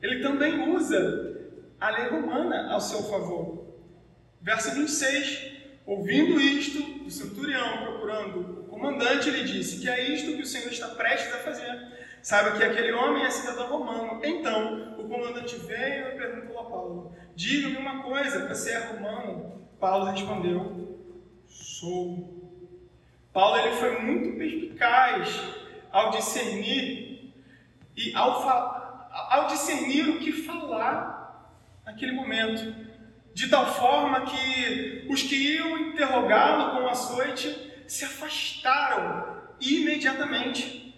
ele 0.00 0.22
também 0.22 0.74
usa 0.74 1.38
a 1.80 1.90
lei 1.90 2.08
romana 2.08 2.70
ao 2.70 2.80
seu 2.80 3.02
favor. 3.04 3.74
Verso 4.40 4.74
26. 4.74 5.60
Ouvindo 5.86 6.40
isto, 6.40 7.04
o 7.04 7.10
centurião, 7.10 7.78
procurando 7.78 8.60
o 8.60 8.64
comandante, 8.68 9.28
lhe 9.30 9.42
disse 9.42 9.80
que 9.80 9.88
é 9.88 10.14
isto 10.14 10.36
que 10.36 10.42
o 10.42 10.46
Senhor 10.46 10.70
está 10.70 10.88
prestes 10.88 11.34
a 11.34 11.38
fazer. 11.38 11.99
Saiba 12.22 12.56
que 12.56 12.62
aquele 12.62 12.92
homem 12.92 13.24
é 13.24 13.30
cidadão 13.30 13.68
romano. 13.68 14.20
Então, 14.22 14.94
o 14.98 15.08
comandante 15.08 15.56
veio 15.56 16.08
e 16.08 16.18
perguntou 16.18 16.58
a 16.58 16.64
Paulo: 16.64 17.14
Diga-me 17.34 17.76
uma 17.76 18.02
coisa, 18.02 18.46
você 18.46 18.72
é 18.72 18.78
romano? 18.78 19.66
Paulo 19.80 20.04
respondeu: 20.06 20.98
Sou. 21.46 22.38
Paulo 23.32 23.58
ele 23.58 23.76
foi 23.76 24.00
muito 24.00 24.36
perspicaz 24.36 25.40
ao 25.90 26.10
discernir 26.10 27.32
e 27.96 28.14
ao, 28.14 28.46
ao 29.30 29.46
discernir 29.46 30.08
o 30.08 30.18
que 30.18 30.32
falar 30.32 31.20
naquele 31.86 32.12
momento, 32.12 32.74
de 33.32 33.48
tal 33.48 33.66
forma 33.66 34.22
que 34.22 35.06
os 35.08 35.22
que 35.22 35.54
iam 35.54 35.78
interrogá-lo 35.78 36.72
com 36.72 36.88
açoite 36.88 37.84
se 37.86 38.04
afastaram 38.04 39.40
imediatamente. 39.60 40.89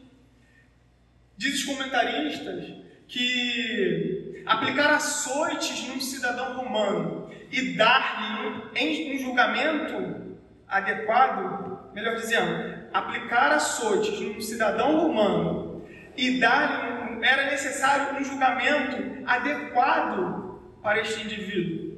Diz 1.36 1.54
os 1.54 1.64
comentaristas 1.64 2.64
que 3.08 4.42
aplicar 4.46 4.94
açoites 4.94 5.86
num 5.88 6.00
cidadão 6.00 6.56
romano 6.56 7.30
e 7.50 7.74
dar-lhe 7.74 9.14
um 9.14 9.18
julgamento 9.18 10.38
adequado, 10.66 11.92
melhor 11.94 12.16
dizendo, 12.16 12.88
aplicar 12.92 13.52
açoites 13.52 14.18
num 14.20 14.40
cidadão 14.40 14.98
romano 15.00 15.86
e 16.16 16.38
dar-lhe 16.38 17.18
um, 17.18 17.24
era 17.24 17.50
necessário 17.50 18.18
um 18.18 18.24
julgamento 18.24 19.26
adequado 19.26 20.60
para 20.82 21.00
este 21.00 21.22
indivíduo. 21.22 21.92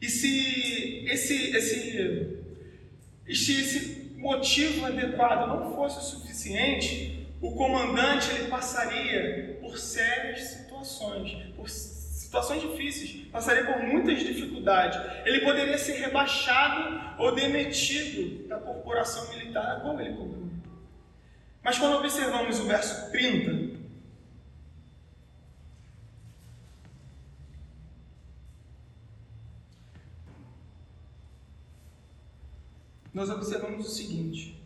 E 0.00 0.08
se 0.08 1.04
esse, 1.06 1.56
esse, 1.56 2.38
esse, 3.26 3.60
esse 3.60 3.97
motivo 4.18 4.84
adequado 4.84 5.46
não 5.46 5.74
fosse 5.74 5.98
o 5.98 6.02
suficiente, 6.02 7.26
o 7.40 7.54
comandante 7.54 8.30
ele 8.30 8.48
passaria 8.48 9.58
por 9.60 9.78
sérias 9.78 10.40
situações, 10.40 11.32
por 11.54 11.68
situações 11.68 12.60
difíceis, 12.60 13.26
passaria 13.30 13.64
por 13.64 13.80
muitas 13.82 14.18
dificuldades. 14.18 15.00
Ele 15.24 15.40
poderia 15.40 15.78
ser 15.78 16.00
rebaixado 16.00 17.22
ou 17.22 17.34
demitido 17.34 18.48
da 18.48 18.58
corporação 18.58 19.28
militar 19.30 19.80
qual 19.80 19.98
ele 20.00 20.14
comandou. 20.14 20.48
Mas 21.62 21.78
quando 21.78 21.96
observamos 21.98 22.58
o 22.58 22.64
verso 22.64 23.10
30, 23.12 23.78
nós 33.18 33.30
observamos 33.30 33.84
o 33.84 33.90
seguinte: 33.90 34.62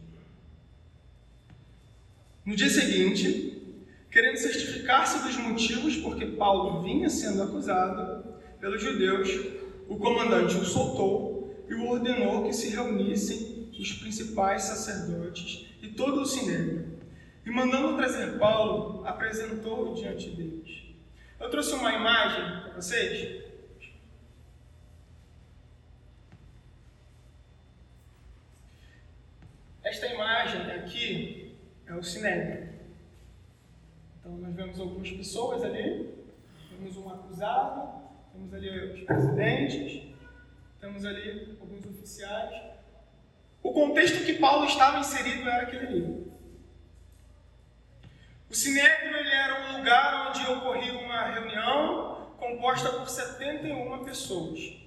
no 2.44 2.54
dia 2.54 2.68
seguinte, 2.68 3.80
querendo 4.10 4.36
certificar-se 4.36 5.22
dos 5.26 5.36
motivos 5.38 5.96
porque 5.96 6.26
Paulo 6.26 6.82
vinha 6.82 7.08
sendo 7.08 7.42
acusado 7.42 8.22
pelos 8.60 8.82
judeus, 8.82 9.28
o 9.88 9.96
comandante 9.96 10.56
o 10.56 10.64
soltou 10.64 11.64
e 11.68 11.74
o 11.74 11.88
ordenou 11.88 12.44
que 12.44 12.52
se 12.52 12.68
reunissem 12.68 13.70
os 13.78 13.92
principais 13.94 14.64
sacerdotes 14.64 15.66
e 15.80 15.88
todo 15.88 16.20
o 16.20 16.26
sinédrio. 16.26 16.92
E 17.44 17.50
mandando 17.50 17.96
trazer 17.96 18.38
Paulo, 18.38 19.04
apresentou-o 19.04 19.94
diante 19.94 20.28
deles. 20.30 20.82
Eu 21.40 21.50
trouxe 21.50 21.74
uma 21.74 21.92
imagem 21.92 22.60
para 22.60 22.74
vocês. 22.74 23.41
Esta 29.92 30.06
imagem 30.06 30.72
aqui 30.72 31.54
é 31.86 31.92
o 31.94 32.02
sinédrio. 32.02 32.66
Então 34.18 34.32
nós 34.38 34.54
vemos 34.54 34.80
algumas 34.80 35.10
pessoas 35.10 35.62
ali, 35.62 36.14
temos 36.70 36.96
um 36.96 37.10
acusado, 37.10 38.00
temos 38.32 38.54
ali 38.54 38.70
os 38.70 39.02
presidentes, 39.02 40.14
temos 40.80 41.04
ali 41.04 41.58
alguns 41.60 41.84
oficiais. 41.84 42.58
O 43.62 43.70
contexto 43.70 44.24
que 44.24 44.38
Paulo 44.38 44.64
estava 44.64 44.98
inserido 44.98 45.46
era 45.46 45.64
aquele 45.64 45.86
ali. 45.86 46.32
O 48.48 48.54
Sinédrio 48.54 49.14
ele 49.14 49.30
era 49.30 49.68
um 49.68 49.76
lugar 49.76 50.30
onde 50.30 50.52
ocorria 50.52 50.98
uma 51.00 51.26
reunião 51.26 52.32
composta 52.38 52.88
por 52.92 53.10
71 53.10 54.04
pessoas. 54.06 54.81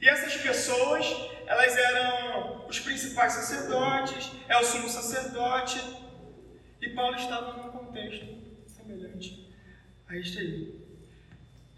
E 0.00 0.08
essas 0.08 0.36
pessoas, 0.36 1.06
elas 1.46 1.76
eram 1.76 2.66
os 2.68 2.78
principais 2.78 3.32
sacerdotes, 3.32 4.30
é 4.48 4.56
o 4.56 4.64
sumo 4.64 4.88
sacerdote, 4.88 5.80
e 6.80 6.90
Paulo 6.90 7.16
estava 7.16 7.56
num 7.56 7.70
contexto 7.70 8.26
semelhante 8.66 9.52
a 10.08 10.16
este 10.16 10.38
aí. 10.38 10.88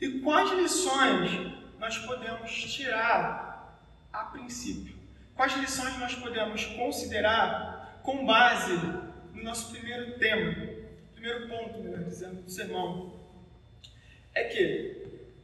E 0.00 0.20
quais 0.20 0.50
lições 0.52 1.30
nós 1.78 1.98
podemos 1.98 2.50
tirar 2.50 3.80
a 4.12 4.24
princípio? 4.24 4.94
Quais 5.34 5.56
lições 5.56 5.98
nós 5.98 6.14
podemos 6.14 6.64
considerar 6.66 8.00
com 8.02 8.26
base 8.26 8.74
no 9.32 9.42
nosso 9.42 9.70
primeiro 9.70 10.18
tema? 10.18 10.80
primeiro 11.20 11.48
ponto, 11.48 11.78
melhor 11.80 12.02
dizendo, 12.04 12.42
do 12.42 12.50
sermão, 12.50 13.20
é 14.34 14.44
que 14.44 14.99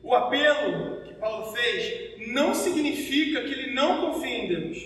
o 0.07 0.15
apelo 0.15 1.03
que 1.03 1.15
Paulo 1.15 1.53
fez 1.53 2.29
não 2.29 2.55
significa 2.55 3.43
que 3.43 3.53
ele 3.53 3.75
não 3.75 4.03
confia 4.03 4.39
em 4.39 4.49
Deus. 4.49 4.79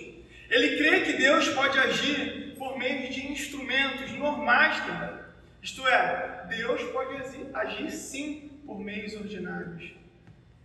Ele 0.49 0.77
crê 0.77 1.01
que 1.01 1.13
Deus 1.13 1.47
pode 1.49 1.77
agir 1.77 2.55
por 2.57 2.75
meio 2.75 3.07
de 3.11 3.31
instrumentos 3.31 4.11
normais 4.13 4.83
também. 4.83 5.21
Isto 5.61 5.87
é, 5.87 6.47
Deus 6.49 6.81
pode 6.91 7.21
agir 7.53 7.91
sim 7.91 8.49
por 8.65 8.79
meios 8.79 9.13
ordinários. 9.13 9.91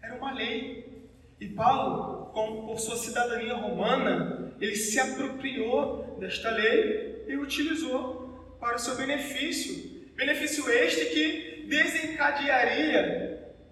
Era 0.03 0.15
uma 0.15 0.33
lei. 0.33 1.05
E 1.39 1.49
Paulo, 1.49 2.33
por 2.33 2.79
sua 2.79 2.97
cidadania 2.97 3.53
romana, 3.53 4.55
ele 4.59 4.75
se 4.75 4.99
apropriou 4.99 6.17
desta 6.19 6.51
lei 6.51 7.25
e 7.29 7.37
utilizou 7.37 8.57
para 8.59 8.77
o 8.77 8.79
seu 8.79 8.97
benefício 8.97 9.97
Benefício 10.17 10.67
este 10.71 11.05
que 11.11 11.67
desencadearia 11.69 13.26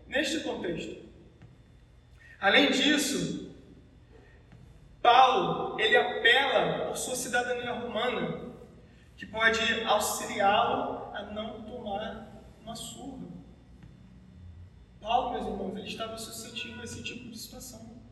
neste 0.06 0.40
contexto. 0.40 1.04
Além 2.40 2.70
disso, 2.70 3.54
Paulo 5.02 5.78
ele 5.80 5.96
apela 5.96 6.86
por 6.86 6.96
sua 6.96 7.16
cidadania 7.16 7.72
romana, 7.72 8.52
que 9.16 9.26
pode 9.26 9.84
auxiliá-lo 9.84 11.14
a 11.14 11.22
não 11.32 11.62
tomar 11.62 12.42
uma 12.60 12.74
surra. 12.74 13.26
Paulo, 15.00 15.32
meus 15.32 15.46
irmãos, 15.46 15.76
ele 15.76 15.88
estava 15.88 16.16
suscetível 16.16 16.80
a 16.80 16.84
esse 16.84 17.02
tipo 17.02 17.28
de 17.28 17.38
situação. 17.38 18.02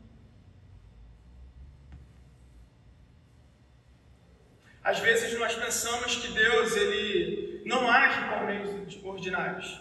Às 4.83 4.99
vezes 4.99 5.39
nós 5.39 5.55
pensamos 5.55 6.17
que 6.17 6.27
Deus 6.27 6.75
ele 6.75 7.63
não 7.65 7.89
age 7.89 8.29
por 8.29 8.45
meios 8.45 9.03
ordinários. 9.03 9.79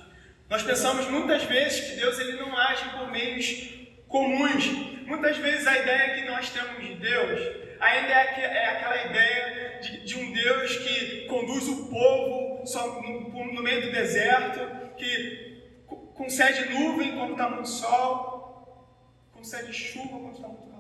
Nós 0.52 0.62
pensamos 0.62 1.08
muitas 1.08 1.44
vezes 1.44 1.80
que 1.80 1.96
Deus 1.96 2.18
ele 2.18 2.36
não 2.38 2.54
age 2.54 2.86
por 2.90 3.10
meios 3.10 3.70
comuns. 4.06 4.66
Muitas 5.06 5.38
vezes 5.38 5.66
a 5.66 5.78
ideia 5.78 6.14
que 6.14 6.28
nós 6.28 6.50
temos 6.50 6.78
de 6.78 6.94
Deus 6.96 7.40
ainda 7.80 8.12
é, 8.12 8.40
é 8.42 8.66
aquela 8.66 9.02
ideia 9.06 9.80
de, 9.80 10.04
de, 10.04 10.18
um 10.18 10.30
Deus 10.30 10.76
que 10.76 11.24
conduz 11.24 11.66
o 11.68 11.86
povo 11.86 12.64
no, 13.00 13.54
no 13.54 13.62
meio 13.62 13.80
do 13.80 13.92
deserto, 13.92 14.60
que 14.94 15.86
concede 16.12 16.68
nuvem 16.68 17.16
quando 17.16 17.32
está 17.32 17.48
muito 17.48 17.70
sol, 17.70 18.86
concede 19.32 19.72
chuva 19.72 20.18
quando 20.18 20.34
está 20.34 20.48
muito 20.48 20.72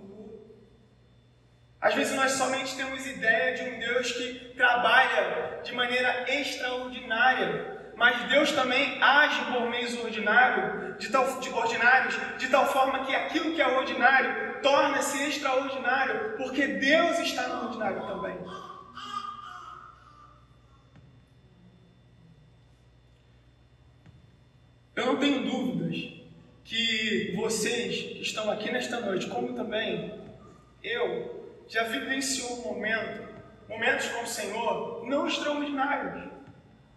às 1.82 1.96
vezes 1.96 2.14
nós 2.14 2.30
somente 2.30 2.76
temos 2.76 3.04
ideia 3.04 3.56
de 3.56 3.62
um 3.68 3.78
Deus 3.80 4.12
que 4.12 4.54
trabalha 4.54 5.60
de 5.64 5.72
maneira 5.72 6.24
extraordinária, 6.32 7.71
mas 8.02 8.28
Deus 8.28 8.50
também 8.50 9.00
age 9.00 9.44
por 9.44 9.70
meios 9.70 9.96
ordinário, 9.96 10.96
de 10.98 11.08
tal, 11.08 11.38
de 11.38 11.48
ordinários, 11.50 12.18
de 12.36 12.48
tal 12.48 12.66
forma 12.66 13.04
que 13.04 13.14
aquilo 13.14 13.54
que 13.54 13.62
é 13.62 13.78
ordinário 13.78 14.60
torna-se 14.60 15.22
extraordinário, 15.22 16.36
porque 16.36 16.66
Deus 16.66 17.20
está 17.20 17.46
no 17.46 17.66
ordinário 17.66 18.04
também. 18.04 18.36
Eu 24.96 25.06
não 25.06 25.16
tenho 25.18 25.48
dúvidas 25.48 26.12
que 26.64 27.36
vocês 27.36 28.02
que 28.02 28.22
estão 28.22 28.50
aqui 28.50 28.72
nesta 28.72 28.98
noite, 28.98 29.28
como 29.28 29.54
também 29.54 30.20
eu, 30.82 31.54
já 31.68 31.84
vivenciou 31.84 32.50
um 32.58 32.74
momento, 32.74 33.28
momentos 33.68 34.08
com 34.08 34.24
o 34.24 34.26
Senhor, 34.26 35.06
não 35.06 35.28
extraordinários, 35.28 36.31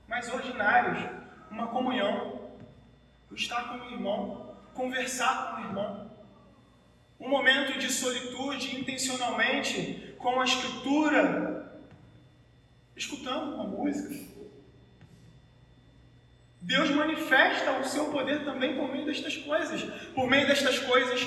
mas 0.07 0.31
ordinários, 0.31 1.09
uma 1.49 1.67
comunhão, 1.67 2.51
estar 3.31 3.69
com 3.69 3.85
o 3.85 3.91
irmão, 3.91 4.55
conversar 4.73 5.51
com 5.51 5.61
o 5.61 5.65
irmão, 5.65 6.11
um 7.19 7.29
momento 7.29 7.77
de 7.77 7.91
solitude 7.91 8.79
intencionalmente 8.79 10.15
com 10.17 10.39
a 10.39 10.45
escritura, 10.45 11.81
escutando 12.95 13.55
uma 13.55 13.63
música. 13.65 14.35
Deus 16.61 16.89
manifesta 16.89 17.79
o 17.79 17.83
seu 17.83 18.05
poder 18.11 18.43
também 18.43 18.75
por 18.75 18.91
meio 18.91 19.05
destas 19.05 19.35
coisas, 19.37 19.83
por 20.13 20.27
meio 20.27 20.47
destas 20.47 20.79
coisas 20.79 21.21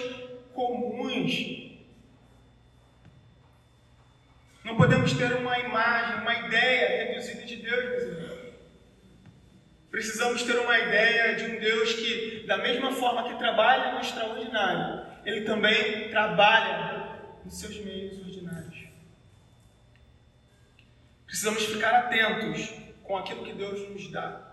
comuns 0.53 1.69
não 4.69 4.77
podemos 4.77 5.15
ter 5.15 5.33
uma 5.33 5.59
imagem, 5.59 6.21
uma 6.21 6.35
ideia 6.35 7.07
reduzida 7.07 7.43
de 7.43 7.57
Deus, 7.57 7.85
meus 7.85 8.03
irmãos. 8.03 8.38
Precisamos 9.91 10.43
ter 10.43 10.59
uma 10.59 10.79
ideia 10.79 11.35
de 11.37 11.45
um 11.45 11.61
Deus 11.61 11.95
que, 11.95 12.45
da 12.47 12.59
mesma 12.59 12.93
forma 12.93 13.29
que 13.29 13.39
trabalha 13.39 13.95
no 13.95 14.01
extraordinário, 14.01 15.07
Ele 15.25 15.43
também 15.47 16.11
trabalha 16.11 17.21
nos 17.45 17.59
seus 17.59 17.77
meios 17.79 18.19
ordinários. 18.19 18.89
Precisamos 21.27 21.65
ficar 21.65 21.95
atentos 21.95 22.71
com 23.03 23.17
aquilo 23.17 23.45
que 23.45 23.55
Deus 23.55 23.89
nos 23.89 24.11
dá, 24.11 24.53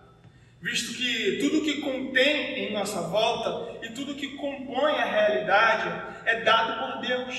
visto 0.62 0.96
que 0.96 1.40
tudo 1.40 1.64
que 1.64 1.82
contém 1.82 2.66
em 2.66 2.74
nossa 2.74 3.02
volta 3.02 3.86
e 3.86 3.92
tudo 3.92 4.16
que 4.16 4.38
compõe 4.38 4.94
a 4.94 5.06
realidade 5.06 6.20
é 6.26 6.42
dado 6.44 6.80
por 6.80 7.02
Deus 7.06 7.36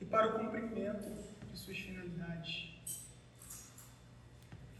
e 0.00 0.04
para 0.04 0.28
o 0.28 0.32
cumprimento 0.40 1.08
de 1.52 1.58
suas 1.58 1.78
finalidades. 1.78 2.64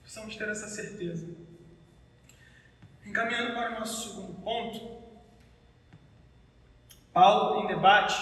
Precisamos 0.02 0.34
ter 0.34 0.48
essa 0.48 0.66
certeza. 0.66 1.41
Encaminhando 3.04 3.54
para 3.54 3.70
o 3.76 3.80
nosso 3.80 4.08
segundo 4.08 4.40
ponto, 4.42 5.02
Paulo, 7.12 7.64
em 7.64 7.66
debate, 7.66 8.14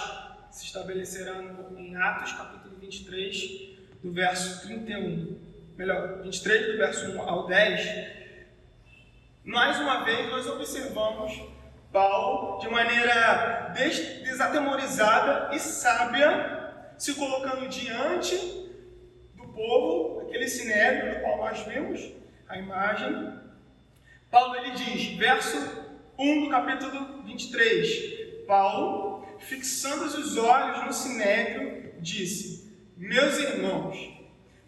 se 0.49 0.65
estabelecerá 0.65 1.41
em 1.77 1.95
Atos 1.95 2.33
capítulo 2.33 2.77
23, 2.77 3.77
do 4.03 4.11
verso 4.11 4.67
31. 4.67 5.39
Melhor, 5.77 6.21
23, 6.23 6.71
do 6.71 6.77
verso 6.77 7.11
1 7.11 7.21
ao 7.21 7.47
10. 7.47 8.21
Mais 9.43 9.79
uma 9.79 10.03
vez, 10.03 10.29
nós 10.29 10.47
observamos 10.47 11.41
Paulo, 11.91 12.59
de 12.59 12.69
maneira 12.69 13.73
desatemorizada 14.23 15.55
e 15.55 15.59
sábia, 15.59 16.93
se 16.97 17.13
colocando 17.15 17.67
diante 17.67 18.35
do 19.35 19.47
povo, 19.47 20.21
aquele 20.27 20.47
sinédrio 20.47 21.15
do 21.15 21.21
qual 21.21 21.37
nós 21.37 21.59
vimos 21.65 22.13
a 22.47 22.57
imagem. 22.57 23.40
Paulo 24.31 24.55
ele 24.55 24.71
diz, 24.71 25.17
verso 25.17 25.57
1 26.17 26.45
do 26.45 26.49
capítulo 26.49 27.21
23, 27.23 28.47
Paulo, 28.47 29.27
fixando 29.39 30.05
os 30.05 30.37
olhos 30.37 30.85
no 30.85 30.93
sinédrio, 30.93 31.93
disse: 31.99 32.61
meus 32.95 33.37
irmãos, 33.39 33.97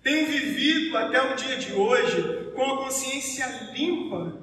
tenho 0.02 0.26
vivido 0.26 0.97
até 0.97 1.21
o 1.21 1.36
dia 1.36 1.56
de 1.56 1.71
hoje 1.71 2.52
com 2.56 2.63
a 2.63 2.78
consciência 2.84 3.45
limpa 3.71 4.41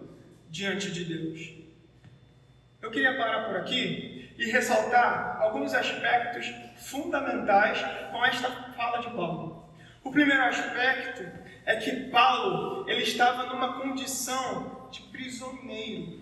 diante 0.48 0.90
de 0.92 1.04
Deus. 1.04 1.54
Eu 2.80 2.90
queria 2.90 3.16
parar 3.18 3.46
por 3.46 3.56
aqui 3.56 4.32
e 4.38 4.50
ressaltar 4.50 5.38
alguns 5.42 5.74
aspectos 5.74 6.46
fundamentais 6.76 7.78
com 8.10 8.24
esta 8.24 8.48
fala 8.74 8.98
de 8.98 9.10
Paulo. 9.10 9.68
O 10.02 10.10
primeiro 10.10 10.44
aspecto 10.44 11.28
é 11.66 11.76
que 11.76 12.08
Paulo 12.10 12.88
ele 12.88 13.02
estava 13.02 13.46
numa 13.46 13.80
condição 13.82 14.79
de 14.90 15.02
prisioneiro. 15.02 16.20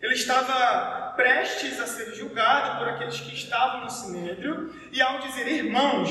Ele 0.00 0.14
estava 0.14 1.12
prestes 1.16 1.80
a 1.80 1.86
ser 1.86 2.14
julgado 2.14 2.78
por 2.78 2.88
aqueles 2.88 3.18
que 3.20 3.34
estavam 3.34 3.84
no 3.84 3.90
sinédrio 3.90 4.72
e 4.92 5.00
ao 5.00 5.20
dizer 5.20 5.48
irmãos, 5.48 6.10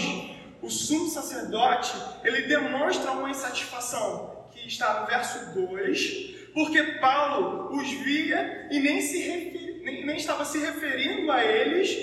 o 0.62 0.70
sumo 0.70 1.08
sacerdote, 1.08 1.94
ele 2.24 2.44
demonstra 2.44 3.12
uma 3.12 3.30
insatisfação 3.30 4.48
que 4.52 4.68
está 4.68 5.02
no 5.02 5.08
verso 5.08 5.54
2, 5.54 6.52
porque 6.54 6.82
Paulo 7.00 7.76
os 7.78 7.90
via 7.92 8.68
e 8.72 8.80
nem, 8.80 9.02
se 9.02 9.20
refer... 9.20 9.82
nem, 9.84 10.06
nem 10.06 10.18
estava 10.18 10.44
se 10.44 10.58
referindo 10.58 11.32
a 11.32 11.44
eles 11.44 11.96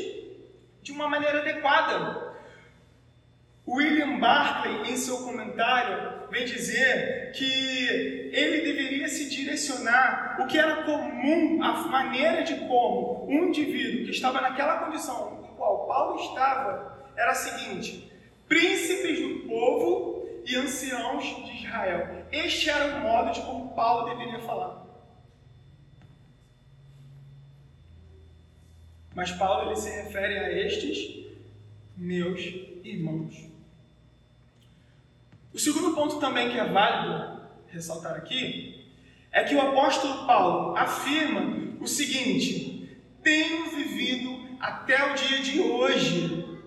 de 0.83 0.93
uma 0.93 1.09
maneira 1.09 1.41
adequada. 1.41 2.32
William 3.67 4.19
Barclay, 4.19 4.91
em 4.91 4.97
seu 4.97 5.19
comentário, 5.19 6.29
vem 6.31 6.45
dizer 6.45 7.31
que 7.33 8.33
ele 8.33 8.63
deveria 8.63 9.09
se 9.09 9.31
direcionar 9.31 10.39
o 10.41 10.47
que 10.47 10.59
era 10.59 10.83
comum, 10.83 11.63
a 11.63 11.73
maneira 11.89 12.43
de 12.43 12.57
como 12.67 13.27
um 13.29 13.49
indivíduo 13.49 14.05
que 14.05 14.11
estava 14.11 14.41
naquela 14.41 14.85
condição 14.85 15.45
em 15.49 15.55
qual 15.55 15.87
Paulo 15.87 16.21
estava, 16.21 17.13
era 17.17 17.31
a 17.31 17.35
seguinte: 17.35 18.11
príncipes 18.49 19.21
do 19.21 19.49
povo 19.49 20.27
e 20.45 20.57
anciãos 20.57 21.25
de 21.47 21.65
Israel. 21.65 22.27
Este 22.33 22.69
era 22.69 22.97
o 22.97 23.01
modo 23.01 23.33
de 23.33 23.41
como 23.43 23.75
Paulo 23.75 24.11
deveria 24.11 24.41
falar. 24.41 24.83
Mas 29.15 29.31
Paulo 29.31 29.69
ele 29.69 29.77
se 29.77 29.91
refere 29.91 30.39
a 30.39 30.67
estes 30.67 31.27
meus 31.97 32.41
irmãos. 32.83 33.52
O 35.55 35.59
segundo 35.59 35.95
ponto 35.95 36.19
também 36.19 36.51
que 36.51 36.59
é 36.59 36.65
válido 36.65 37.43
ressaltar 37.69 38.15
aqui 38.17 38.87
é 39.31 39.45
que 39.45 39.55
o 39.55 39.61
apóstolo 39.61 40.27
Paulo 40.27 40.77
afirma 40.77 41.77
o 41.81 41.87
seguinte: 41.87 42.99
tenho 43.23 43.71
vivido 43.71 44.57
até 44.61 45.13
o 45.13 45.15
dia 45.15 45.41
de 45.41 45.61
hoje 45.61 46.61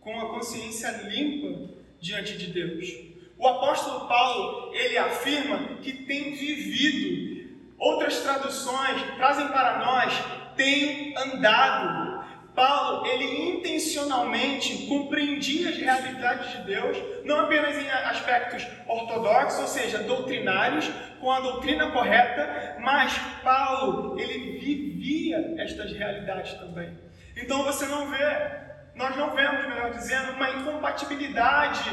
com 0.00 0.18
a 0.18 0.28
consciência 0.30 0.90
limpa 1.08 1.72
diante 2.00 2.36
de 2.36 2.48
Deus. 2.48 2.88
O 3.38 3.46
apóstolo 3.46 4.06
Paulo, 4.06 4.72
ele 4.74 4.96
afirma 4.96 5.76
que 5.82 5.92
tem 5.92 6.32
vivido. 6.32 7.50
Outras 7.78 8.20
traduções 8.20 9.02
trazem 9.16 9.48
para 9.48 9.78
nós 9.84 10.12
tem 10.56 11.16
andado. 11.16 12.11
Paulo, 12.54 13.06
ele 13.06 13.50
intencionalmente 13.50 14.86
compreendia 14.86 15.70
as 15.70 15.76
realidades 15.76 16.52
de 16.52 16.64
Deus, 16.64 16.98
não 17.24 17.40
apenas 17.40 17.76
em 17.76 17.88
aspectos 17.90 18.66
ortodoxos, 18.86 19.60
ou 19.60 19.66
seja, 19.66 19.98
doutrinários, 20.02 20.90
com 21.18 21.30
a 21.30 21.40
doutrina 21.40 21.90
correta, 21.92 22.76
mas 22.80 23.16
Paulo, 23.42 24.20
ele 24.20 24.58
vivia 24.58 25.54
estas 25.56 25.92
realidades 25.92 26.52
também. 26.54 26.98
Então 27.36 27.62
você 27.64 27.86
não 27.86 28.10
vê, 28.10 28.18
nós 28.94 29.16
não 29.16 29.34
vemos, 29.34 29.66
melhor 29.68 29.90
dizendo, 29.92 30.32
uma 30.32 30.50
incompatibilidade 30.50 31.90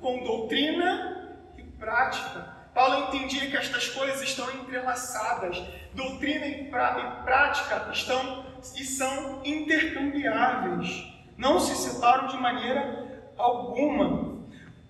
com 0.00 0.22
doutrina 0.24 1.38
e 1.56 1.62
prática. 1.62 2.51
Paulo 2.74 3.08
entendia 3.08 3.50
que 3.50 3.56
estas 3.56 3.88
coisas 3.88 4.22
estão 4.22 4.50
entrelaçadas, 4.50 5.62
doutrina 5.94 6.46
e, 6.46 6.64
prática 6.64 7.90
estão 7.92 8.46
e 8.76 8.84
são 8.84 9.42
intercambiáveis, 9.44 11.04
não 11.36 11.60
se 11.60 11.74
separam 11.76 12.28
de 12.28 12.36
maneira 12.38 13.24
alguma. 13.36 14.40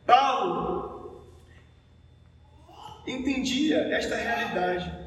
Paulo 0.07 1.25
entendia 3.07 3.79
esta 3.95 4.15
realidade. 4.15 5.03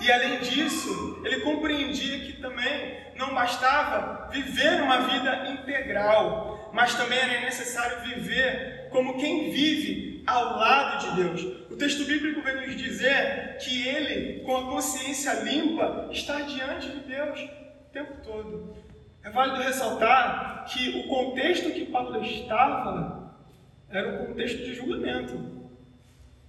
E 0.00 0.10
além 0.10 0.40
disso, 0.40 1.20
ele 1.24 1.40
compreendia 1.40 2.18
que 2.20 2.40
também 2.42 3.12
não 3.16 3.34
bastava 3.34 4.28
viver 4.30 4.82
uma 4.82 4.98
vida 5.02 5.50
integral, 5.50 6.70
mas 6.72 6.94
também 6.94 7.18
era 7.18 7.40
necessário 7.40 8.00
viver 8.00 8.88
como 8.90 9.18
quem 9.18 9.50
vive 9.50 10.24
ao 10.26 10.58
lado 10.58 10.98
de 10.98 11.22
Deus. 11.22 11.61
O 11.72 11.76
texto 11.76 12.04
bíblico 12.04 12.42
vem 12.42 12.66
nos 12.66 12.76
dizer 12.76 13.56
que 13.56 13.88
ele, 13.88 14.40
com 14.40 14.54
a 14.54 14.70
consciência 14.70 15.32
limpa, 15.42 16.10
está 16.12 16.42
diante 16.42 16.90
de 16.90 17.00
Deus 17.00 17.40
o 17.40 17.90
tempo 17.90 18.18
todo. 18.22 18.76
É 19.24 19.30
válido 19.30 19.62
ressaltar 19.62 20.66
que 20.66 21.00
o 21.00 21.08
contexto 21.08 21.70
que 21.70 21.86
Paulo 21.86 22.22
estava 22.22 23.34
era 23.88 24.22
um 24.22 24.26
contexto 24.26 24.58
de 24.58 24.74
julgamento. 24.74 25.72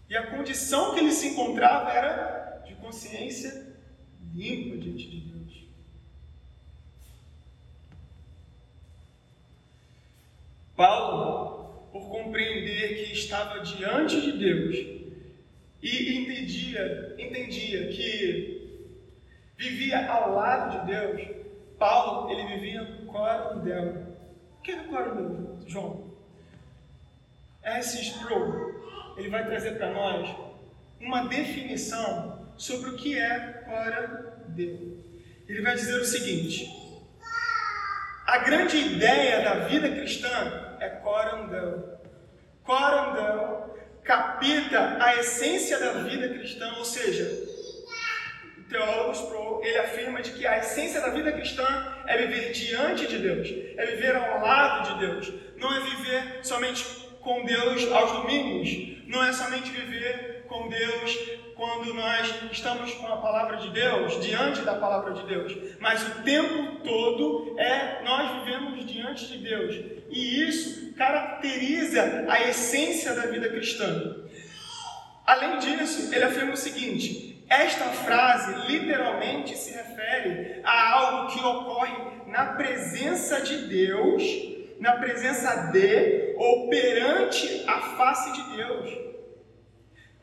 E 0.09 0.17
a 0.17 0.27
condição 0.27 0.93
que 0.93 0.99
ele 0.99 1.11
se 1.13 1.29
encontrava 1.29 1.89
era 1.89 2.61
de 2.65 2.75
consciência 2.75 3.77
limpa 4.33 4.77
diante 4.77 5.09
de 5.09 5.19
Deus. 5.21 5.67
Paulo, 10.75 11.87
por 11.93 12.09
compreender 12.09 13.05
que 13.05 13.13
estava 13.13 13.61
diante 13.61 14.19
de 14.19 14.33
Deus 14.33 15.02
e 15.83 16.17
entendia, 16.17 17.13
entendia 17.19 17.87
que 17.89 18.87
vivia 19.57 20.09
ao 20.09 20.33
lado 20.33 20.79
de 20.79 20.93
Deus, 20.93 21.27
Paulo, 21.77 22.31
ele 22.31 22.55
vivia 22.55 23.03
corundel. 23.05 24.15
O 24.57 24.61
que 24.61 24.71
é 24.71 24.83
corundel, 24.83 25.59
João? 25.67 26.13
S. 27.61 28.01
Sproul, 28.01 29.13
ele 29.17 29.29
vai 29.29 29.45
trazer 29.45 29.71
para 29.77 29.91
nós 29.91 30.33
uma 31.01 31.25
definição 31.25 32.47
sobre 32.55 32.91
o 32.91 32.95
que 32.95 33.19
é 33.19 33.65
corundel. 33.65 35.03
Ele 35.49 35.61
vai 35.61 35.75
dizer 35.75 35.99
o 35.99 36.05
seguinte: 36.05 36.65
a 38.25 38.37
grande 38.37 38.77
ideia 38.77 39.41
da 39.41 39.65
vida 39.65 39.89
cristã 39.89 40.77
é 40.79 40.87
corundel. 40.87 41.99
Corundel 42.63 43.72
capta 44.03 44.97
a 44.99 45.15
essência 45.17 45.79
da 45.79 45.93
vida 46.03 46.29
cristã, 46.29 46.73
ou 46.77 46.85
seja, 46.85 47.29
teólogos 48.69 49.21
pro, 49.21 49.61
ele 49.63 49.77
afirma 49.77 50.21
de 50.21 50.31
que 50.31 50.45
a 50.45 50.57
essência 50.57 50.99
da 50.99 51.09
vida 51.09 51.31
cristã 51.31 51.65
é 52.07 52.17
viver 52.17 52.51
diante 52.51 53.07
de 53.07 53.19
Deus, 53.19 53.47
é 53.77 53.85
viver 53.85 54.15
ao 54.15 54.41
lado 54.41 54.93
de 54.93 55.07
Deus, 55.07 55.33
não 55.57 55.73
é 55.73 55.79
viver 55.79 56.39
somente 56.41 56.83
com 57.21 57.45
Deus 57.45 57.89
aos 57.91 58.11
domingos, 58.11 59.07
não 59.07 59.23
é 59.23 59.31
somente 59.31 59.71
viver 59.71 60.32
com 60.53 60.69
Deus 60.69 61.17
quando 61.55 61.93
nós 61.93 62.33
estamos 62.51 62.93
com 62.93 63.07
a 63.07 63.17
palavra 63.17 63.57
de 63.57 63.69
Deus, 63.71 64.23
diante 64.23 64.61
da 64.61 64.75
palavra 64.75 65.13
de 65.13 65.23
Deus, 65.25 65.55
mas 65.79 66.05
o 66.07 66.21
tempo 66.21 66.77
todo 66.83 67.59
é 67.59 68.03
nós 68.03 68.43
vivemos 68.43 68.85
diante 68.85 69.27
de 69.27 69.37
Deus, 69.39 69.75
e 70.09 70.43
isso 70.43 70.93
caracteriza 70.93 72.25
a 72.27 72.41
essência 72.41 73.15
da 73.15 73.23
vida 73.27 73.49
cristã. 73.49 74.17
Além 75.25 75.57
disso, 75.57 76.13
ele 76.13 76.23
afirma 76.23 76.53
o 76.53 76.57
seguinte: 76.57 77.43
esta 77.49 77.85
frase 77.85 78.67
literalmente 78.71 79.57
se 79.57 79.73
refere 79.73 80.61
a 80.63 80.91
algo 80.91 81.33
que 81.33 81.43
ocorre 81.43 81.93
na 82.27 82.45
presença 82.53 83.41
de 83.41 83.67
Deus, 83.67 84.23
na 84.79 84.93
presença 84.93 85.71
de 85.71 86.35
ou 86.37 86.69
perante 86.69 87.63
a 87.67 87.79
face 87.95 88.31
de 88.33 88.57
Deus. 88.57 89.12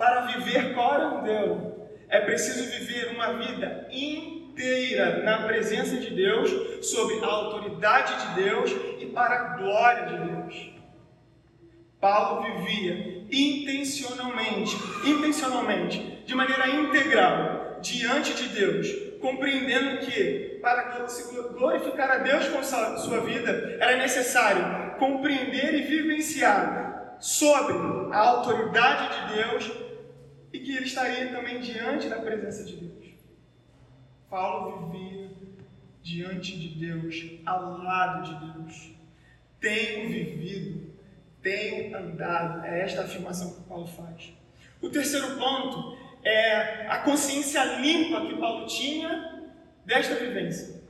Para 0.01 0.23
viver 0.23 0.73
corandel, 0.73 1.91
é 2.09 2.21
preciso 2.21 2.71
viver 2.71 3.15
uma 3.15 3.35
vida 3.35 3.87
inteira 3.91 5.23
na 5.23 5.43
presença 5.43 5.99
de 5.99 6.15
Deus, 6.15 6.51
sob 6.87 7.23
a 7.23 7.27
autoridade 7.27 8.15
de 8.29 8.43
Deus 8.43 8.71
e 8.99 9.05
para 9.05 9.35
a 9.35 9.57
glória 9.59 10.07
de 10.07 10.31
Deus. 10.31 10.71
Paulo 12.01 12.63
vivia 12.63 13.27
intencionalmente, 13.31 14.75
intencionalmente, 15.05 16.23
de 16.25 16.35
maneira 16.35 16.67
integral, 16.67 17.77
diante 17.83 18.33
de 18.33 18.49
Deus, 18.59 18.89
compreendendo 19.21 19.99
que 20.07 20.61
para 20.63 20.99
glorificar 21.59 22.11
a 22.11 22.19
Deus 22.21 22.49
com 22.49 22.63
sua 22.63 23.21
vida 23.21 23.77
era 23.79 23.99
necessário 23.99 24.97
compreender 24.99 25.75
e 25.75 25.83
vivenciar 25.83 27.19
sobre 27.21 27.75
a 28.15 28.19
autoridade 28.19 29.29
de 29.29 29.35
Deus 29.35 29.90
e 30.53 30.59
que 30.59 30.77
ele 30.77 30.87
estaria 30.87 31.29
também 31.31 31.61
diante 31.61 32.09
da 32.09 32.21
presença 32.21 32.65
de 32.65 32.77
Deus. 32.77 33.15
Paulo 34.29 34.91
vivia 34.91 35.31
diante 36.03 36.59
de 36.59 36.69
Deus, 36.69 37.41
ao 37.45 37.79
lado 37.79 38.23
de 38.23 38.53
Deus. 38.53 38.91
Tenho 39.61 40.09
vivido 40.09 40.91
tenho 41.43 41.97
andado. 41.97 42.65
É 42.65 42.83
esta 42.83 43.03
afirmação 43.03 43.55
que 43.55 43.63
Paulo 43.63 43.87
faz. 43.87 44.33
O 44.81 44.89
terceiro 44.89 45.37
ponto 45.37 45.99
é 46.23 46.87
a 46.87 46.99
consciência 46.99 47.63
limpa 47.81 48.27
que 48.27 48.37
Paulo 48.37 48.67
tinha 48.67 49.51
desta 49.85 50.15
vivência. 50.15 50.81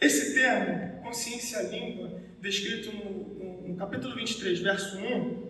Esse 0.00 0.34
termo, 0.34 1.00
consciência 1.02 1.62
limpa, 1.62 2.20
descrito 2.40 2.92
no, 2.92 3.28
no, 3.38 3.68
no 3.68 3.76
capítulo 3.76 4.16
23, 4.16 4.60
verso 4.60 4.98
1, 4.98 5.41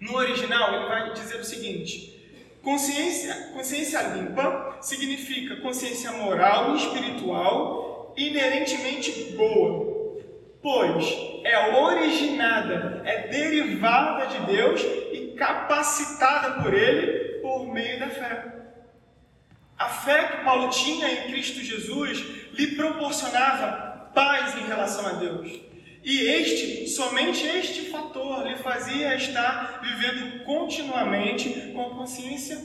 no 0.00 0.16
original 0.16 0.74
ele 0.74 0.86
vai 0.86 1.12
dizer 1.12 1.40
o 1.40 1.44
seguinte: 1.44 2.18
consciência, 2.62 3.50
consciência 3.52 4.00
limpa 4.02 4.78
significa 4.80 5.56
consciência 5.56 6.12
moral 6.12 6.74
e 6.74 6.78
espiritual 6.78 8.14
inerentemente 8.16 9.34
boa, 9.36 10.18
pois 10.60 11.04
é 11.44 11.76
originada, 11.76 13.02
é 13.04 13.28
derivada 13.28 14.26
de 14.26 14.46
Deus 14.52 14.80
e 15.12 15.34
capacitada 15.36 16.62
por 16.62 16.74
Ele 16.74 17.40
por 17.40 17.72
meio 17.72 17.98
da 17.98 18.08
fé. 18.08 18.44
A 19.78 19.88
fé 19.88 20.24
que 20.24 20.44
Paulo 20.44 20.70
tinha 20.70 21.08
em 21.08 21.30
Cristo 21.30 21.60
Jesus 21.60 22.18
lhe 22.52 22.74
proporcionava 22.74 24.10
paz 24.12 24.56
em 24.56 24.66
relação 24.66 25.06
a 25.06 25.12
Deus. 25.12 25.67
E 26.02 26.20
este, 26.20 26.88
somente 26.88 27.46
este 27.46 27.90
fator 27.90 28.46
lhe 28.46 28.56
fazia 28.56 29.14
estar 29.16 29.80
vivendo 29.82 30.44
continuamente 30.44 31.72
com 31.72 31.82
a 31.82 31.90
consciência 31.90 32.58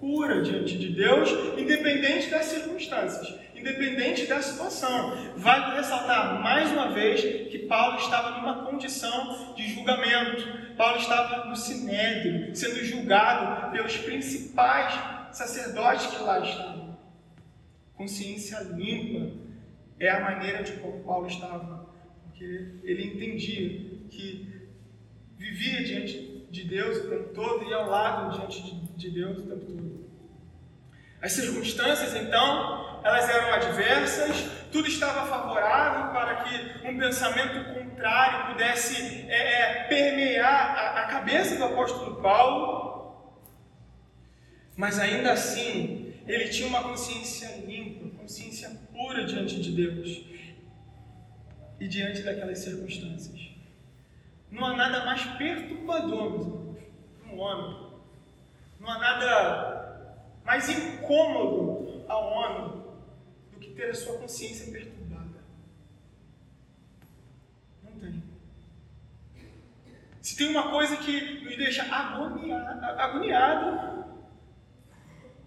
pura 0.00 0.42
diante 0.42 0.76
de 0.76 0.88
Deus, 0.88 1.30
independente 1.56 2.28
das 2.28 2.46
circunstâncias, 2.46 3.38
independente 3.54 4.26
da 4.26 4.42
situação. 4.42 5.16
Vale 5.36 5.76
ressaltar 5.76 6.42
mais 6.42 6.72
uma 6.72 6.90
vez 6.90 7.20
que 7.20 7.60
Paulo 7.60 7.98
estava 7.98 8.40
numa 8.40 8.66
condição 8.66 9.54
de 9.54 9.72
julgamento. 9.72 10.74
Paulo 10.76 10.98
estava 10.98 11.44
no 11.44 11.54
sinédrio, 11.54 12.54
sendo 12.56 12.84
julgado 12.84 13.70
pelos 13.70 13.96
principais 13.98 14.92
sacerdotes 15.30 16.06
que 16.06 16.22
lá 16.22 16.40
estavam. 16.40 16.98
Consciência 17.94 18.58
limpa 18.74 19.38
é 20.00 20.10
a 20.10 20.20
maneira 20.20 20.64
de 20.64 20.72
como 20.72 21.04
Paulo 21.04 21.28
estava, 21.28 21.81
ele 22.44 23.06
entendia 23.06 24.06
que 24.10 24.52
vivia 25.36 25.84
diante 25.84 26.46
de 26.50 26.64
Deus 26.64 26.98
o 26.98 27.08
tempo 27.08 27.34
todo 27.34 27.68
e 27.68 27.72
ao 27.72 27.88
lado 27.88 28.36
diante 28.36 28.74
de 28.96 29.10
Deus 29.10 29.38
o 29.38 29.42
tempo 29.42 29.64
todo. 29.66 30.12
As 31.20 31.32
circunstâncias, 31.32 32.14
então, 32.16 33.00
elas 33.04 33.28
eram 33.28 33.54
adversas, 33.54 34.50
tudo 34.72 34.88
estava 34.88 35.26
favorável 35.26 36.12
para 36.12 36.44
que 36.44 36.88
um 36.88 36.98
pensamento 36.98 37.74
contrário 37.74 38.52
pudesse 38.52 38.96
é, 39.28 39.60
é, 39.60 39.84
permear 39.84 40.76
a, 40.76 41.00
a 41.00 41.06
cabeça 41.06 41.56
do 41.56 41.64
apóstolo 41.64 42.20
Paulo, 42.20 43.32
mas 44.76 44.98
ainda 44.98 45.32
assim 45.32 46.14
ele 46.26 46.48
tinha 46.48 46.68
uma 46.68 46.82
consciência 46.82 47.64
limpa, 47.66 48.16
consciência 48.16 48.70
pura 48.92 49.24
diante 49.24 49.60
de 49.60 49.72
Deus 49.72 50.24
e 51.82 51.88
diante 51.88 52.22
daquelas 52.22 52.60
circunstâncias. 52.60 53.40
Não 54.52 54.64
há 54.64 54.76
nada 54.76 55.04
mais 55.04 55.24
perturbador, 55.36 56.30
meus 56.30 56.46
irmãos, 56.46 56.78
para 57.20 57.32
um 57.34 57.38
homem. 57.40 57.90
Não 58.78 58.88
há 58.88 58.98
nada 58.98 60.16
mais 60.44 60.68
incômodo 60.68 62.04
ao 62.06 62.32
homem 62.32 62.82
ter 63.74 63.90
a 63.90 63.94
sua 63.94 64.18
consciência 64.18 64.70
perturbada. 64.70 65.42
Não 67.82 67.98
tem. 67.98 68.22
Se 70.20 70.36
tem 70.36 70.48
uma 70.50 70.70
coisa 70.70 70.96
que 70.98 71.40
nos 71.42 71.56
deixa 71.56 71.82
agoniado, 71.82 72.84
agoniado 72.84 74.04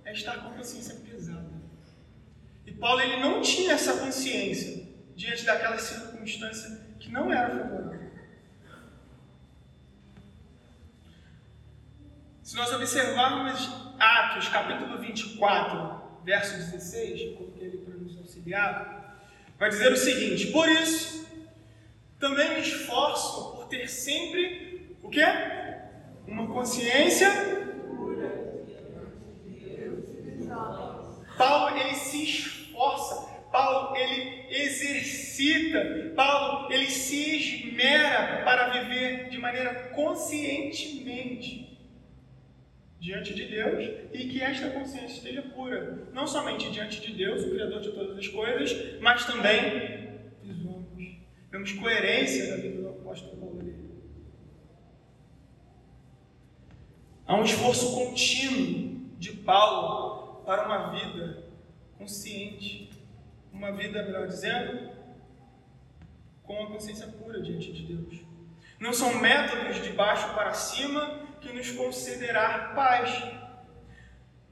é 0.03 0.11
estar 0.11 0.41
com 0.41 0.49
a 0.49 0.53
consciência 0.53 0.95
pesada. 0.95 1.53
E 2.65 2.73
Paulo 2.73 2.99
ele 2.99 3.21
não 3.21 3.41
tinha 3.41 3.73
essa 3.73 3.97
consciência 3.99 4.84
diante 5.15 5.45
daquela 5.45 5.77
circunstância 5.77 6.85
que 6.99 7.11
não 7.11 7.31
era 7.31 7.49
favorável. 7.49 8.05
Se 12.43 12.55
nós 12.55 12.71
observarmos 12.73 13.69
Atos, 13.99 14.47
capítulo 14.49 14.99
24, 14.99 16.21
verso 16.23 16.57
16, 16.57 17.37
coloquei 17.37 17.67
ele 17.67 17.77
para 17.77 17.95
nos 17.95 18.17
auxiliar, 18.17 19.19
vai 19.57 19.69
dizer 19.69 19.91
o 19.91 19.97
seguinte: 19.97 20.51
Por 20.51 20.67
isso, 20.69 21.27
também 22.19 22.55
me 22.55 22.59
esforço 22.59 23.55
por 23.55 23.67
ter 23.67 23.87
sempre 23.87 24.95
o 25.01 25.09
quê? 25.09 25.25
Uma 26.27 26.47
consciência. 26.47 27.29
Paulo 31.37 31.77
ele 31.77 31.95
se 31.95 32.23
esforça, 32.23 33.24
exercita, 35.35 36.13
Paulo 36.15 36.71
ele 36.71 36.87
se 36.87 37.37
esmera 37.37 38.43
para 38.43 38.69
viver 38.69 39.29
de 39.29 39.37
maneira 39.37 39.89
conscientemente 39.89 41.77
diante 42.99 43.33
de 43.33 43.45
Deus 43.45 44.09
e 44.13 44.27
que 44.27 44.41
esta 44.41 44.69
consciência 44.71 45.17
esteja 45.17 45.41
pura, 45.41 46.07
não 46.11 46.25
somente 46.25 46.71
diante 46.71 47.01
de 47.01 47.13
Deus, 47.13 47.43
o 47.43 47.51
Criador 47.51 47.81
de 47.81 47.91
todas 47.91 48.17
as 48.17 48.27
coisas, 48.27 48.99
mas 48.99 49.25
também 49.25 50.09
dos 50.41 50.65
homens. 50.65 51.19
Vemos 51.51 51.71
coerência 51.73 52.51
na 52.51 52.57
vida 52.57 52.81
do 52.81 52.89
apóstolo 52.89 53.37
Paulo. 53.37 53.55
Há 57.27 57.35
um 57.35 57.43
esforço 57.43 57.95
contínuo 57.95 59.09
de 59.17 59.31
Paulo 59.31 60.43
para 60.45 60.65
uma 60.65 60.91
vida 60.91 61.43
consciente, 61.97 62.91
uma 63.51 63.71
vida, 63.71 64.03
melhor 64.03 64.27
dizendo, 64.27 64.94
com 66.45 66.63
a 66.63 66.67
consciência 66.67 67.07
pura 67.07 67.41
diante 67.41 67.71
de 67.71 67.83
Deus. 67.83 68.21
Não 68.79 68.93
são 68.93 69.15
métodos 69.19 69.81
de 69.81 69.89
baixo 69.91 70.33
para 70.33 70.53
cima 70.53 71.21
que 71.41 71.51
nos 71.53 71.71
concederá 71.71 72.73
paz. 72.75 73.23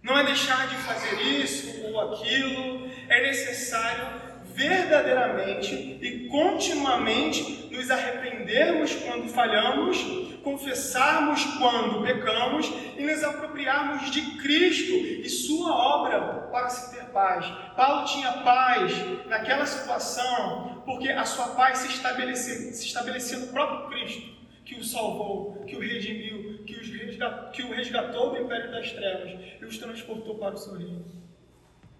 Não 0.01 0.17
é 0.17 0.23
deixar 0.23 0.67
de 0.67 0.75
fazer 0.77 1.21
isso 1.21 1.85
ou 1.85 2.13
aquilo, 2.13 2.89
é 3.07 3.21
necessário 3.21 4.33
verdadeiramente 4.53 5.73
e 5.73 6.27
continuamente 6.27 7.69
nos 7.71 7.89
arrependermos 7.89 8.93
quando 8.95 9.27
falhamos, 9.29 9.97
confessarmos 10.43 11.43
quando 11.57 12.03
pecamos 12.03 12.71
e 12.97 13.03
nos 13.03 13.23
apropriarmos 13.23 14.11
de 14.11 14.21
Cristo 14.37 14.93
e 14.93 15.27
Sua 15.29 15.71
obra 15.73 16.49
para 16.51 16.69
se 16.69 16.95
ter 16.95 17.05
paz. 17.05 17.45
Paulo 17.75 18.05
tinha 18.05 18.31
paz 18.43 18.91
naquela 19.25 19.65
situação 19.65 20.72
porque 20.85 21.09
a 21.09 21.25
sua 21.25 21.49
paz 21.49 21.79
se 21.79 21.87
estabelecia, 21.87 22.73
se 22.73 23.35
no 23.37 23.47
próprio 23.47 23.89
Cristo 23.89 24.33
que 24.65 24.75
o 24.75 24.83
salvou, 24.83 25.63
que 25.65 25.75
o 25.75 25.79
redimiu, 25.79 26.63
que, 26.65 26.73
resgatou, 26.73 27.51
que 27.51 27.61
o 27.63 27.71
resgatou 27.73 28.31
do 28.31 28.41
império 28.41 28.71
das 28.71 28.91
trevas 28.91 29.39
e 29.61 29.65
os 29.65 29.77
transportou 29.77 30.37
para 30.37 30.55
o 30.55 30.57
seu 30.57 30.77
reino. 30.77 31.05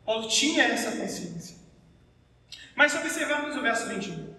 Paulo 0.05 0.27
tinha 0.27 0.63
essa 0.63 0.97
consciência. 0.97 1.57
Mas 2.75 2.91
se 2.91 2.97
observarmos 2.97 3.55
o 3.55 3.61
verso 3.61 3.87
21, 3.89 4.35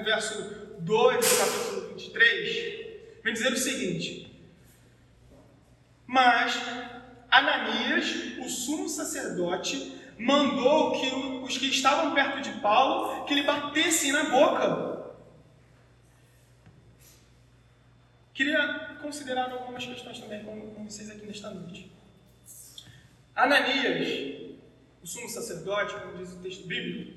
o 0.00 0.04
verso 0.04 0.76
2 0.80 1.28
do 1.28 1.36
capítulo 1.36 1.88
23, 1.94 3.22
vem 3.22 3.32
dizer 3.32 3.52
o 3.52 3.56
seguinte: 3.56 4.40
Mas 6.06 6.56
Ananias, 7.30 8.38
o 8.38 8.48
sumo 8.48 8.88
sacerdote, 8.88 10.00
mandou 10.18 10.92
que 10.92 11.06
os 11.44 11.58
que 11.58 11.66
estavam 11.66 12.14
perto 12.14 12.40
de 12.40 12.50
Paulo 12.60 13.24
que 13.24 13.34
lhe 13.34 13.42
batessem 13.42 14.12
na 14.12 14.24
boca 14.24 14.94
Queria 18.34 18.96
considerar 19.00 19.52
algumas 19.52 19.86
questões 19.86 20.18
também 20.18 20.42
com, 20.42 20.84
vocês 20.84 21.08
aqui 21.08 21.24
nesta 21.24 21.50
noite. 21.50 21.88
Ananias, 23.34 24.48
o 25.00 25.06
sumo 25.06 25.28
sacerdote, 25.28 25.94
como 25.94 26.18
diz 26.18 26.32
o 26.32 26.42
texto 26.42 26.66
bíblico, 26.66 27.12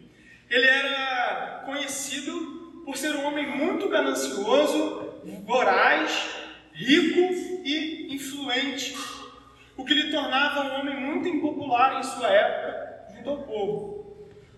ele 0.48 0.68
era 0.68 1.64
conhecido 1.66 2.84
por 2.86 2.96
ser 2.96 3.16
um 3.16 3.26
homem 3.26 3.48
muito 3.48 3.90
ganancioso, 3.90 5.22
voraz, 5.44 6.30
rico 6.72 7.34
e 7.66 8.14
influente, 8.14 8.96
o 9.76 9.84
que 9.84 9.96
lhe 9.96 10.12
tornava 10.12 10.66
um 10.66 10.80
homem 10.80 10.96
muito 11.00 11.28
impopular 11.28 12.00
em 12.00 12.04
sua 12.04 12.28
época 12.30 12.87
ao 13.30 13.44
povo. 13.44 13.98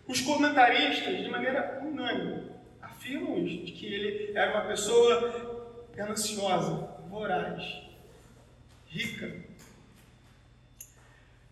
Os 0.08 0.22
comentaristas, 0.22 1.18
de 1.18 1.30
maneira 1.30 1.82
unânime, 1.84 2.50
afirmam 2.82 3.38
isso, 3.38 3.66
de 3.66 3.72
que 3.74 3.86
ele 3.86 4.32
era 4.36 4.52
uma 4.52 4.68
pessoa 4.68 5.88
gananciosa, 5.96 6.90
voraz, 7.10 7.82
rica. 8.88 9.32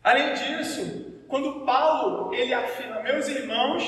Além 0.03 0.34
disso, 0.34 1.23
quando 1.27 1.65
Paulo 1.65 2.34
ele 2.34 2.53
afirma, 2.53 3.01
meus 3.01 3.27
irmãos, 3.27 3.84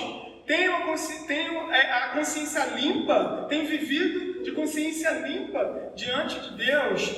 tenham, 0.45 1.73
é, 1.73 1.91
a 1.91 2.09
consciência 2.09 2.65
limpa, 2.75 3.45
tenham 3.49 3.65
vivido 3.65 4.43
de 4.43 4.51
consciência 4.51 5.09
limpa 5.11 5.93
diante 5.95 6.39
de 6.39 6.57
Deus, 6.57 7.09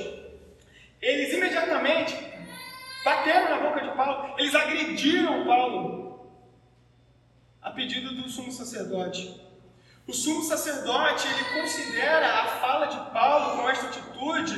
eles 1.00 1.32
imediatamente 1.32 2.16
bateram 3.04 3.50
na 3.50 3.68
boca 3.68 3.80
de 3.80 3.96
Paulo, 3.96 4.34
eles 4.38 4.54
agrediram 4.54 5.44
Paulo 5.44 6.01
a 7.62 7.70
pedido 7.70 8.14
do 8.14 8.28
sumo 8.28 8.50
sacerdote. 8.50 9.40
O 10.06 10.12
sumo 10.12 10.42
sacerdote, 10.42 11.28
ele 11.28 11.60
considera 11.60 12.26
a 12.26 12.46
fala 12.60 12.86
de 12.86 13.10
Paulo 13.12 13.56
com 13.56 13.70
esta 13.70 13.86
atitude 13.86 14.54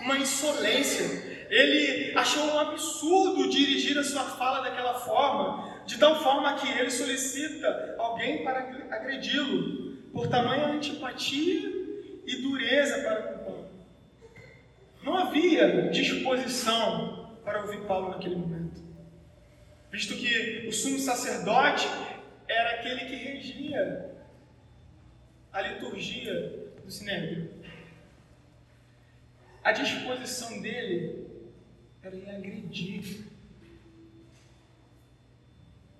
uma 0.00 0.16
insolência. 0.16 1.46
Ele 1.50 2.16
achou 2.16 2.44
um 2.44 2.58
absurdo 2.58 3.48
dirigir 3.48 3.98
a 3.98 4.04
sua 4.04 4.24
fala 4.24 4.62
daquela 4.62 4.94
forma, 4.94 5.82
de 5.86 5.98
tal 5.98 6.22
forma 6.22 6.54
que 6.54 6.68
ele 6.68 6.90
solicita 6.90 7.94
alguém 7.98 8.42
para 8.42 8.60
agredi-lo, 8.90 9.96
por 10.12 10.28
tamanha 10.28 10.68
antipatia 10.68 11.70
e 12.26 12.36
dureza 12.42 13.02
para 13.02 13.22
com 13.22 13.44
Paulo. 13.44 13.70
Não 15.02 15.16
havia 15.16 15.90
disposição 15.90 17.38
para 17.44 17.62
ouvir 17.62 17.80
Paulo 17.86 18.10
naquele 18.10 18.36
momento, 18.36 18.57
visto 19.90 20.14
que 20.14 20.66
o 20.66 20.72
sumo 20.72 20.98
sacerdote 20.98 21.86
era 22.46 22.76
aquele 22.76 23.06
que 23.06 23.16
regia 23.16 24.14
a 25.52 25.62
liturgia 25.62 26.70
do 26.84 26.90
Sinédrio. 26.90 27.50
A 29.64 29.72
disposição 29.72 30.60
dele 30.60 31.26
era 32.02 32.14
em 32.14 32.30
agredir. 32.30 33.26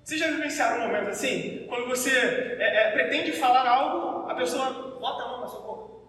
Vocês 0.05 0.21
já 0.21 0.31
vivenciaram 0.31 0.85
um 0.85 0.87
momento 0.87 1.11
assim? 1.11 1.67
Quando 1.67 1.87
você 1.87 2.11
é, 2.11 2.89
é, 2.89 2.91
pretende 2.93 3.33
falar 3.33 3.69
algo, 3.69 4.31
a 4.31 4.35
pessoa 4.35 4.99
bota 4.99 5.23
a 5.23 5.29
mão 5.29 5.41
na 5.41 5.47
sua 5.47 5.61
boca. 5.61 6.09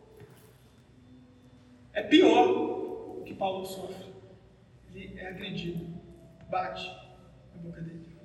É 1.93 2.03
pior 2.03 2.47
o 2.49 3.23
que 3.25 3.33
Paulo 3.33 3.65
sofre. 3.65 4.09
Ele 4.93 5.19
é 5.19 5.27
agredido, 5.27 5.85
bate 6.49 7.08
boca 7.59 7.81
dele. 7.81 8.17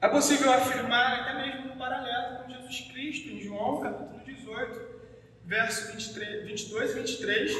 É 0.00 0.08
possível 0.08 0.52
afirmar 0.52 1.20
até 1.20 1.34
mesmo 1.34 1.72
um 1.72 1.78
paralelo 1.78 2.42
com 2.42 2.50
Jesus 2.50 2.92
Cristo 2.92 3.28
em 3.30 3.40
João 3.40 3.80
capítulo 3.80 4.22
18, 4.24 4.94
verso 5.44 5.92
23, 5.92 6.44
22 6.46 6.90
e 6.90 6.94
23, 6.94 7.52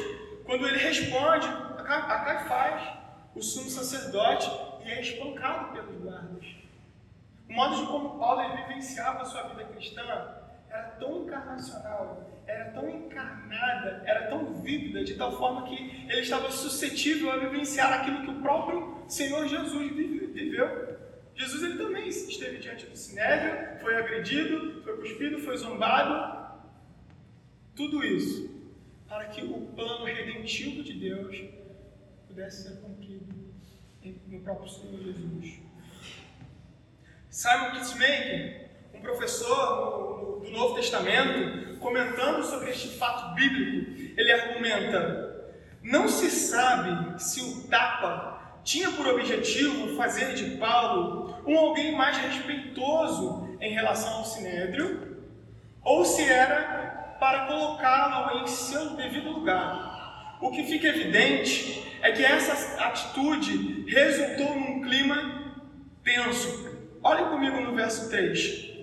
quando 0.45 0.67
ele 0.67 0.77
responde 0.77 1.47
a 1.47 2.19
Caifás, 2.25 2.97
o 3.33 3.41
sumo 3.41 3.69
sacerdote, 3.69 4.49
e 4.85 4.91
é 4.91 5.01
espancado 5.01 5.73
pelos 5.73 6.01
guardas. 6.01 6.45
O 7.49 7.53
modo 7.53 7.75
de 7.77 7.87
como 7.87 8.19
Paulo 8.19 8.55
vivenciava 8.57 9.21
a 9.21 9.25
sua 9.25 9.43
vida 9.49 9.65
cristã 9.65 10.03
era 10.69 10.89
tão 10.99 11.23
encarnacional, 11.23 12.29
era 12.47 12.65
tão 12.71 12.89
encarnada, 12.89 14.03
era 14.05 14.27
tão 14.27 14.53
vívida, 14.61 15.03
de 15.03 15.15
tal 15.15 15.37
forma 15.37 15.67
que 15.67 15.75
ele 16.09 16.21
estava 16.21 16.51
suscetível 16.51 17.31
a 17.31 17.37
vivenciar 17.37 17.93
aquilo 17.93 18.21
que 18.21 18.29
o 18.29 18.41
próprio 18.41 19.03
Senhor 19.07 19.47
Jesus 19.47 19.91
viveu. 19.91 20.95
Jesus 21.35 21.63
ele 21.63 21.77
também 21.77 22.07
esteve 22.07 22.59
diante 22.59 22.85
do 22.85 22.95
sinédrio, 22.95 23.79
foi 23.81 23.95
agredido, 23.97 24.81
foi 24.83 24.97
cuspido, 24.97 25.39
foi 25.39 25.57
zombado. 25.57 26.45
Tudo 27.75 28.03
isso 28.03 28.55
para 29.07 29.25
que 29.25 29.43
o 29.43 29.61
plano 29.75 30.05
redentivo 30.05 30.83
de 30.83 30.93
Deus 30.93 31.43
pudesse 32.27 32.63
ser 32.63 32.81
cumprido 32.81 33.33
no 34.27 34.39
próprio 34.41 34.69
Senhor 34.69 34.99
Jesus. 34.99 35.59
Simon 37.29 37.71
Kitzmaker, 37.71 38.64
professor 39.05 40.41
do 40.43 40.51
Novo 40.51 40.75
Testamento, 40.75 41.77
comentando 41.79 42.43
sobre 42.43 42.71
este 42.71 42.97
fato 42.97 43.33
bíblico, 43.35 44.19
ele 44.19 44.31
argumenta: 44.31 45.53
não 45.81 46.07
se 46.07 46.29
sabe 46.29 47.21
se 47.21 47.41
o 47.41 47.67
tapa 47.67 48.59
tinha 48.63 48.91
por 48.91 49.07
objetivo 49.07 49.95
fazer 49.95 50.33
de 50.33 50.57
Paulo 50.57 51.35
um 51.45 51.57
alguém 51.57 51.95
mais 51.95 52.17
respeitoso 52.17 53.55
em 53.61 53.71
relação 53.71 54.17
ao 54.17 54.25
sinédrio, 54.25 55.23
ou 55.83 56.03
se 56.03 56.23
era 56.23 57.15
para 57.19 57.45
colocá-lo 57.45 58.41
em 58.41 58.47
seu 58.47 58.95
devido 58.95 59.29
lugar. 59.29 60.37
O 60.41 60.51
que 60.51 60.63
fica 60.63 60.87
evidente 60.87 61.83
é 62.01 62.11
que 62.11 62.25
essa 62.25 62.83
atitude 62.83 63.85
resultou 63.87 64.55
num 64.55 64.81
clima 64.81 65.53
tenso. 66.03 66.75
Olhem 67.01 67.29
comigo 67.29 67.61
no 67.61 67.75
verso 67.75 68.09
3. 68.09 68.74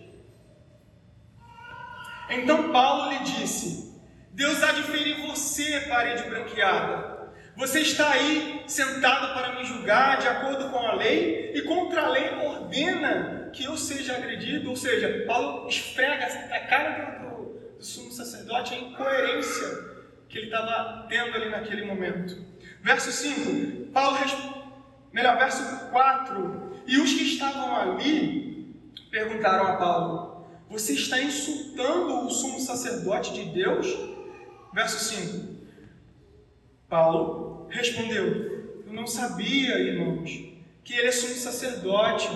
Então 2.34 2.72
Paulo 2.72 3.10
lhe 3.12 3.18
disse: 3.20 4.00
Deus 4.32 4.62
há 4.62 4.72
de 4.72 4.82
ferir 4.84 5.26
você, 5.26 5.80
parede 5.88 6.28
branqueada. 6.28 7.12
Você 7.56 7.80
está 7.80 8.10
aí 8.12 8.64
sentado 8.66 9.34
para 9.34 9.54
me 9.54 9.64
julgar 9.64 10.18
de 10.18 10.26
acordo 10.26 10.70
com 10.70 10.78
a 10.78 10.94
lei 10.94 11.52
e 11.54 11.62
contra 11.62 12.02
a 12.02 12.08
lei 12.08 12.30
ordena 12.30 13.50
que 13.52 13.64
eu 13.64 13.76
seja 13.76 14.16
agredido. 14.16 14.70
Ou 14.70 14.76
seja, 14.76 15.24
Paulo 15.26 15.68
esfrega 15.68 16.24
a 16.24 16.60
cara 16.60 17.18
do, 17.18 17.76
do 17.76 17.84
sumo 17.84 18.10
sacerdote 18.10 18.74
a 18.74 18.78
incoerência 18.78 19.92
que 20.28 20.38
ele 20.38 20.46
estava 20.46 21.06
tendo 21.10 21.36
ali 21.36 21.50
naquele 21.50 21.84
momento. 21.84 22.42
Verso 22.80 23.12
5, 23.12 23.92
Paulo 23.92 24.16
melhor, 25.12 25.36
verso 25.36 25.90
4. 25.90 26.82
E 26.86 26.98
os 26.98 27.12
que 27.12 27.34
estavam 27.34 27.76
ali 27.76 28.74
perguntaram 29.10 29.66
a 29.66 29.76
Paulo: 29.76 30.31
Você 30.72 30.94
está 30.94 31.20
insultando 31.20 32.26
o 32.26 32.30
sumo 32.30 32.58
sacerdote 32.58 33.34
de 33.34 33.44
Deus? 33.50 33.86
Verso 34.72 35.04
5. 35.14 35.52
Paulo 36.88 37.66
respondeu: 37.68 38.82
Eu 38.86 38.92
não 38.94 39.06
sabia, 39.06 39.78
irmãos, 39.78 40.30
que 40.82 40.94
ele 40.94 41.08
é 41.08 41.12
sumo 41.12 41.34
sacerdote, 41.34 42.26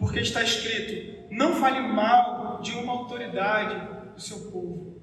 porque 0.00 0.18
está 0.18 0.42
escrito: 0.42 1.28
Não 1.30 1.54
fale 1.54 1.80
mal 1.82 2.60
de 2.60 2.72
uma 2.72 2.94
autoridade 2.94 4.12
do 4.12 4.20
seu 4.20 4.50
povo. 4.50 5.00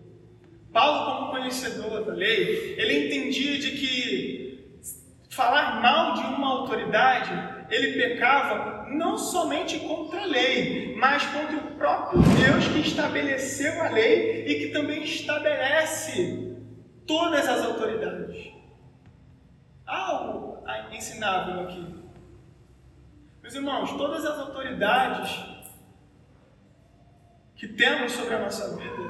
Paulo, 0.73 1.17
como 1.17 1.32
conhecedor 1.32 2.04
da 2.04 2.13
lei, 2.13 2.75
ele 2.77 3.08
entendia 3.08 3.58
de 3.58 3.71
que 3.71 4.75
falar 5.30 5.82
mal 5.82 6.13
de 6.13 6.21
uma 6.36 6.60
autoridade, 6.60 7.32
ele 7.71 7.93
pecava 7.93 8.88
não 8.89 9.17
somente 9.17 9.79
contra 9.79 10.21
a 10.21 10.25
lei, 10.25 10.95
mas 10.97 11.23
contra 11.27 11.57
o 11.57 11.75
próprio 11.75 12.21
Deus 12.21 12.67
que 12.67 12.79
estabeleceu 12.81 13.81
a 13.81 13.89
lei 13.89 14.45
e 14.45 14.60
que 14.60 14.67
também 14.67 15.03
estabelece 15.03 16.57
todas 17.07 17.47
as 17.47 17.63
autoridades 17.63 18.51
algo 19.91 20.63
ensinável 20.91 21.62
aqui. 21.62 22.01
Meus 23.41 23.55
irmãos, 23.55 23.91
todas 23.97 24.25
as 24.25 24.39
autoridades 24.39 25.43
que 27.55 27.67
temos 27.67 28.13
sobre 28.13 28.36
a 28.36 28.39
nossa 28.39 28.75
vida, 28.77 29.10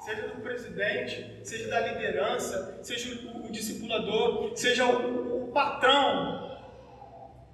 seja 0.00 0.28
do 0.28 0.40
presidente, 0.40 1.40
seja 1.44 1.68
da 1.68 1.80
liderança, 1.80 2.78
seja 2.82 3.28
o, 3.28 3.46
o 3.46 3.52
discipulador, 3.52 4.56
seja 4.56 4.86
o, 4.86 5.48
o 5.48 5.52
patrão 5.52 6.51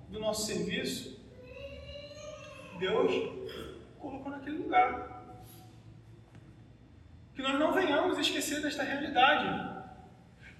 do 0.08 0.18
nosso 0.18 0.46
serviço, 0.46 1.18
Deus 2.78 3.12
colocou 3.98 4.30
naquele 4.30 4.58
lugar. 4.58 5.18
Que 7.34 7.42
nós 7.42 7.58
não 7.58 7.72
venhamos 7.72 8.18
esquecer 8.18 8.60
desta 8.62 8.82
realidade. 8.82 9.78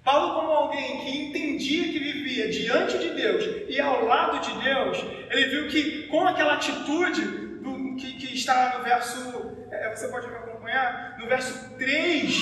Paulo, 0.03 0.39
como 0.39 0.51
alguém 0.51 1.01
que 1.01 1.17
entendia 1.17 1.91
que 1.91 1.99
vivia 1.99 2.49
diante 2.49 2.97
de 2.97 3.09
Deus 3.09 3.43
e 3.67 3.79
ao 3.79 4.05
lado 4.05 4.39
de 4.39 4.63
Deus, 4.63 4.97
ele 5.29 5.45
viu 5.47 5.67
que 5.67 6.07
com 6.07 6.25
aquela 6.27 6.53
atitude 6.53 7.21
do, 7.21 7.95
que, 7.95 8.13
que, 8.13 8.33
está 8.33 8.77
no 8.77 8.83
verso, 8.83 9.67
é, 9.71 9.93
você 9.93 10.07
pode 10.07 10.27
me 10.27 10.35
acompanhar, 10.35 11.17
no 11.19 11.27
verso 11.27 11.77
3, 11.77 12.33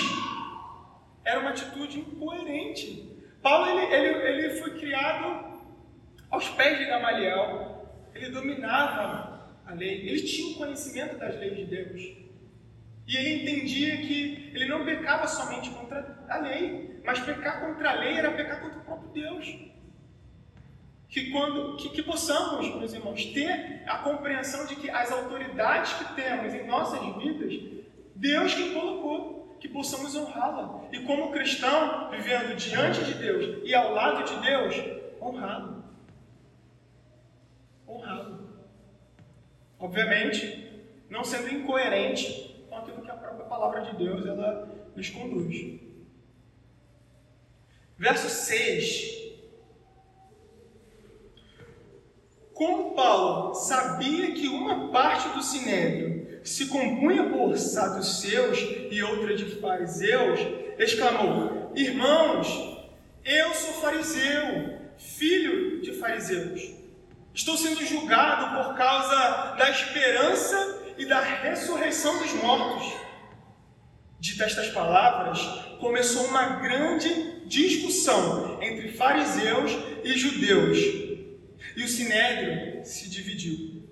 era 1.26 1.40
uma 1.40 1.50
atitude 1.50 2.00
incoerente. 2.00 3.12
Paulo 3.42 3.70
ele, 3.72 3.94
ele, 3.94 4.44
ele 4.46 4.62
foi 4.62 4.78
criado 4.78 5.47
aos 6.30 6.50
pés 6.50 6.78
de 6.78 6.86
Gamaliel, 6.86 7.88
ele 8.14 8.30
dominava 8.30 9.50
a 9.66 9.74
lei, 9.74 10.08
ele 10.08 10.22
tinha 10.22 10.54
o 10.54 10.58
conhecimento 10.58 11.18
das 11.18 11.36
leis 11.38 11.56
de 11.56 11.66
Deus. 11.66 12.02
E 13.08 13.16
ele 13.16 13.42
entendia 13.42 13.98
que 13.98 14.52
ele 14.54 14.66
não 14.66 14.84
pecava 14.84 15.28
somente 15.28 15.70
contra 15.70 16.26
a 16.28 16.38
lei, 16.40 17.02
mas 17.06 17.20
pecar 17.20 17.62
contra 17.62 17.92
a 17.92 17.94
lei 17.94 18.18
era 18.18 18.32
pecar 18.32 18.62
contra 18.62 18.80
o 18.80 18.84
próprio 18.84 19.10
Deus. 19.12 19.56
Que, 21.08 21.32
quando, 21.32 21.78
que, 21.78 21.90
que 21.90 22.04
possamos, 22.04 22.68
meus 22.76 22.94
irmãos, 22.94 23.26
ter 23.28 23.84
a 23.88 24.00
compreensão 24.00 24.66
de 24.66 24.76
que 24.76 24.90
as 24.90 25.10
autoridades 25.10 25.94
que 25.94 26.16
temos 26.16 26.54
em 26.54 26.68
nossas 26.68 27.00
vidas, 27.16 27.54
Deus 28.14 28.54
que 28.54 28.74
colocou, 28.74 29.56
que 29.60 29.70
possamos 29.70 30.14
honrá-la. 30.14 30.90
E 30.92 31.00
como 31.02 31.32
cristão, 31.32 32.12
vivendo 32.12 32.56
diante 32.58 33.06
de 33.06 33.14
Deus 33.14 33.62
e 33.64 33.74
ao 33.74 33.94
lado 33.94 34.26
de 34.26 34.42
Deus, 34.46 34.76
honrá-lo. 35.22 35.77
Honrá-lo. 37.88 38.48
Obviamente, 39.80 40.86
não 41.10 41.24
sendo 41.24 41.54
incoerente 41.54 42.66
com 42.70 42.78
com 42.78 42.84
aquilo 42.84 43.02
que 43.02 43.12
a 43.12 43.16
própria 43.16 43.46
palavra 43.46 43.82
de 43.82 43.96
Deus 43.98 44.26
ela 44.26 44.70
nos 44.96 45.10
conduz. 45.10 45.80
Verso 47.98 48.30
6. 48.30 49.18
Como 52.54 52.96
Paulo 52.96 53.54
sabia 53.54 54.32
que 54.34 54.48
uma 54.48 54.92
parte 54.92 55.30
do 55.30 55.42
sinédrio 55.42 56.40
se 56.44 56.68
compunha 56.68 57.30
por 57.30 57.56
saduceus 57.58 58.60
e 58.92 59.02
outra 59.04 59.36
de 59.36 59.46
fariseus, 59.60 60.40
exclamou: 60.78 61.72
Irmãos, 61.76 62.48
eu 63.24 63.54
sou 63.54 63.74
fariseu, 63.74 64.80
filho 64.98 65.82
de 65.82 65.94
fariseus. 65.94 66.77
Estou 67.38 67.56
sendo 67.56 67.86
julgado 67.86 68.56
por 68.56 68.76
causa 68.76 69.54
da 69.60 69.70
esperança 69.70 70.96
e 70.98 71.06
da 71.06 71.20
ressurreição 71.20 72.18
dos 72.18 72.34
mortos. 72.34 72.92
Dita 74.20 74.46
estas 74.46 74.70
palavras, 74.70 75.40
começou 75.80 76.26
uma 76.26 76.56
grande 76.56 77.46
discussão 77.46 78.58
entre 78.60 78.92
fariseus 78.94 79.72
e 80.04 80.18
judeus. 80.18 80.80
E 81.76 81.84
o 81.84 81.88
sinédrio 81.88 82.84
se 82.84 83.08
dividiu. 83.08 83.84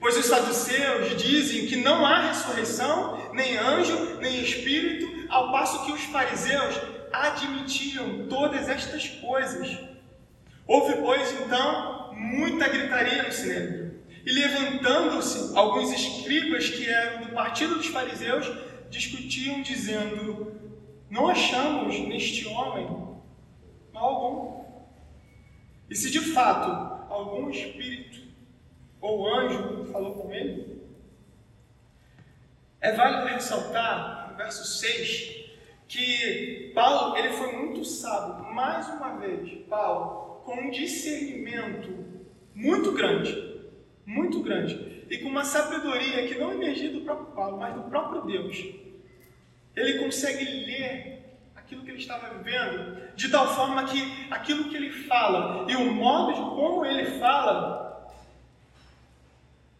Pois 0.00 0.16
os 0.16 0.24
saduceus 0.24 1.22
dizem 1.22 1.66
que 1.66 1.76
não 1.76 2.06
há 2.06 2.28
ressurreição, 2.28 3.30
nem 3.34 3.58
anjo, 3.58 4.16
nem 4.20 4.42
espírito, 4.42 5.26
ao 5.28 5.52
passo 5.52 5.84
que 5.84 5.92
os 5.92 6.04
fariseus 6.04 6.76
admitiam 7.12 8.26
todas 8.26 8.70
estas 8.70 9.06
coisas. 9.06 9.68
Houve, 10.66 10.94
pois, 11.02 11.30
então, 11.42 11.99
muita 12.20 12.68
gritaria 12.68 13.22
no 13.22 13.32
sinédrio. 13.32 14.00
E 14.24 14.30
levantando-se, 14.32 15.56
alguns 15.56 15.90
escribas 15.92 16.68
que 16.68 16.86
eram 16.86 17.22
do 17.22 17.32
partido 17.32 17.76
dos 17.76 17.86
fariseus 17.86 18.46
discutiam, 18.90 19.62
dizendo: 19.62 20.60
Não 21.08 21.28
achamos 21.28 21.98
neste 22.00 22.46
homem 22.46 22.86
mal 23.92 24.04
algum. 24.04 24.60
E 25.88 25.96
se 25.96 26.10
de 26.10 26.20
fato 26.20 27.12
algum 27.12 27.48
espírito 27.50 28.28
ou 29.00 29.34
anjo 29.34 29.86
falou 29.86 30.14
com 30.14 30.32
ele, 30.32 30.82
é 32.80 32.92
válido 32.92 33.34
ressaltar 33.34 34.30
no 34.30 34.36
verso 34.36 34.64
6 34.64 35.40
que 35.88 36.70
Paulo 36.74 37.16
ele 37.16 37.30
foi 37.30 37.52
muito 37.52 37.84
sábio. 37.84 38.44
Mais 38.54 38.86
uma 38.88 39.16
vez, 39.18 39.66
Paulo, 39.68 40.42
com 40.44 40.54
um 40.54 40.70
discernimento 40.70 42.09
muito 42.60 42.92
grande, 42.92 43.62
muito 44.04 44.42
grande, 44.42 45.06
e 45.08 45.18
com 45.18 45.28
uma 45.28 45.44
sabedoria 45.44 46.28
que 46.28 46.38
não 46.38 46.52
emergia 46.52 46.92
do 46.92 47.00
próprio 47.00 47.34
Paulo, 47.34 47.58
mas 47.58 47.74
do 47.74 47.82
próprio 47.84 48.22
Deus. 48.22 48.56
Ele 49.74 49.98
consegue 49.98 50.44
ler 50.44 51.24
aquilo 51.56 51.82
que 51.82 51.90
ele 51.90 51.98
estava 51.98 52.34
vivendo 52.34 53.14
de 53.16 53.30
tal 53.30 53.54
forma 53.54 53.84
que 53.84 54.28
aquilo 54.30 54.68
que 54.68 54.76
ele 54.76 54.90
fala 54.90 55.70
e 55.70 55.76
o 55.76 55.92
modo 55.92 56.34
de 56.34 56.40
como 56.40 56.84
ele 56.84 57.18
fala 57.18 58.10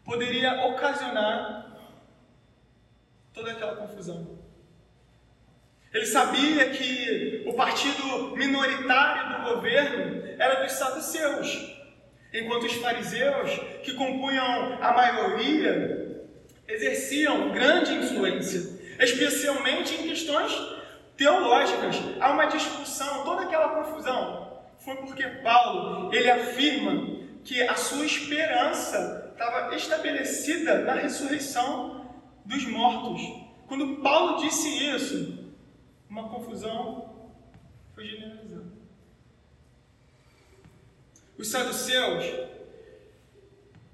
poderia 0.05 0.66
ocasionar 0.66 1.76
toda 3.35 3.53
aquela 3.53 3.76
confusão. 3.76 4.39
Ele 5.93 6.07
sabia 6.07 6.70
que 6.70 7.45
o 7.47 7.53
partido 7.55 8.37
minoritário 8.37 9.45
do 9.45 9.55
governo 9.55 10.24
era 10.39 10.62
dos 10.62 10.72
saduceus. 10.72 11.80
Enquanto 12.33 12.64
os 12.64 12.74
fariseus, 12.74 13.59
que 13.83 13.95
compunham 13.95 14.78
a 14.81 14.93
maioria, 14.93 16.26
exerciam 16.68 17.51
grande 17.51 17.93
influência, 17.95 18.78
especialmente 19.01 19.95
em 19.95 20.09
questões 20.09 20.53
teológicas. 21.16 21.97
Há 22.20 22.33
uma 22.33 22.47
discussão, 22.47 23.24
toda 23.24 23.43
aquela 23.43 23.83
confusão 23.83 24.51
foi 24.78 24.97
porque 24.97 25.26
Paulo, 25.43 26.12
ele 26.14 26.31
afirma 26.31 27.20
que 27.45 27.62
a 27.62 27.74
sua 27.74 28.05
esperança 28.05 29.31
estava 29.33 29.74
estabelecida 29.74 30.81
na 30.81 30.95
ressurreição 30.95 32.14
dos 32.45 32.64
mortos. 32.66 33.20
Quando 33.66 33.97
Paulo 34.03 34.41
disse 34.41 34.68
isso, 34.68 35.55
uma 36.09 36.28
confusão 36.28 37.31
foi 37.95 38.07
generalizada. 38.07 38.70
Os 41.41 41.49
saduceus, 41.49 42.22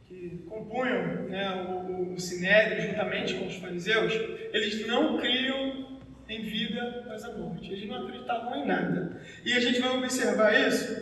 que 0.05 0.44
compunham 0.49 1.28
né, 1.28 1.64
o, 1.88 2.14
o 2.14 2.18
Sinédrio 2.18 2.88
juntamente 2.88 3.34
com 3.34 3.47
os 3.47 3.55
fariseus, 3.55 4.12
eles 4.53 4.84
não 4.88 5.16
criam 5.16 6.01
em 6.28 6.42
vida 6.42 7.03
após 7.05 7.22
a 7.22 7.32
morte. 7.34 7.70
Eles 7.70 7.88
não 7.88 8.03
acreditavam 8.03 8.57
em 8.57 8.66
nada. 8.66 9.22
E 9.44 9.53
a 9.53 9.61
gente 9.61 9.78
vai 9.78 9.97
observar 9.97 10.55
isso. 10.55 10.92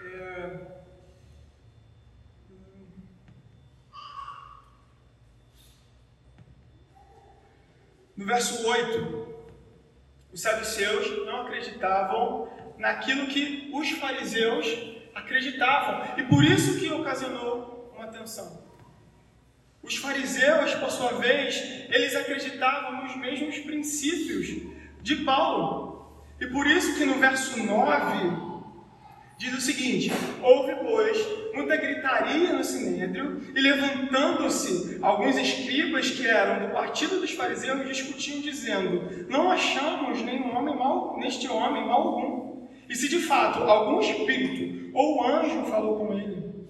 É... 0.00 0.60
No 8.16 8.24
verso 8.24 8.64
8, 8.64 9.34
os 10.32 10.40
saduceus 10.40 11.26
não 11.26 11.42
acreditavam 11.42 12.48
naquilo 12.78 13.26
que 13.26 13.72
os 13.74 13.90
fariseus 13.90 15.01
acreditavam. 15.14 16.18
E 16.18 16.22
por 16.24 16.44
isso 16.44 16.78
que 16.78 16.90
ocasionou 16.90 17.92
uma 17.96 18.08
tensão. 18.08 18.62
Os 19.82 19.96
fariseus, 19.96 20.74
por 20.74 20.90
sua 20.90 21.12
vez, 21.14 21.56
eles 21.90 22.14
acreditavam 22.14 23.02
nos 23.02 23.16
mesmos 23.16 23.58
princípios 23.58 24.72
de 25.02 25.16
Paulo. 25.16 26.22
E 26.40 26.46
por 26.46 26.66
isso 26.66 26.96
que 26.96 27.04
no 27.04 27.14
verso 27.14 27.58
9 27.58 28.52
diz 29.38 29.54
o 29.54 29.60
seguinte: 29.60 30.12
Houve, 30.40 30.74
pois, 30.76 31.18
muita 31.52 31.76
gritaria 31.76 32.52
no 32.52 32.62
sinédrio, 32.62 33.42
e 33.54 33.60
levantando-se 33.60 34.98
alguns 35.02 35.36
escribas 35.36 36.10
que 36.10 36.26
eram 36.28 36.66
do 36.66 36.72
partido 36.72 37.20
dos 37.20 37.32
fariseus 37.32 37.86
discutiam, 37.86 38.40
dizendo: 38.40 39.26
Não 39.28 39.50
achamos 39.50 40.22
nenhum 40.22 40.56
homem 40.56 40.76
mal, 40.76 41.18
neste 41.18 41.48
homem 41.48 41.84
mal 41.84 42.08
algum. 42.08 42.41
E 42.92 42.94
se 42.94 43.08
de 43.08 43.20
fato 43.20 43.62
algum 43.62 44.00
espírito 44.00 44.90
ou 44.92 45.24
anjo 45.24 45.64
falou 45.64 45.96
com 45.96 46.12
ele. 46.12 46.68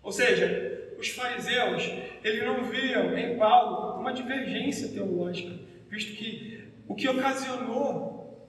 Ou 0.00 0.12
seja, 0.12 0.94
os 0.96 1.08
fariseus, 1.08 1.82
eles 2.22 2.44
não 2.44 2.62
viam 2.62 3.18
em 3.18 3.36
Paulo 3.36 3.98
uma 3.98 4.12
divergência 4.12 4.90
teológica, 4.90 5.58
visto 5.88 6.16
que 6.16 6.70
o 6.86 6.94
que 6.94 7.08
ocasionou 7.08 8.48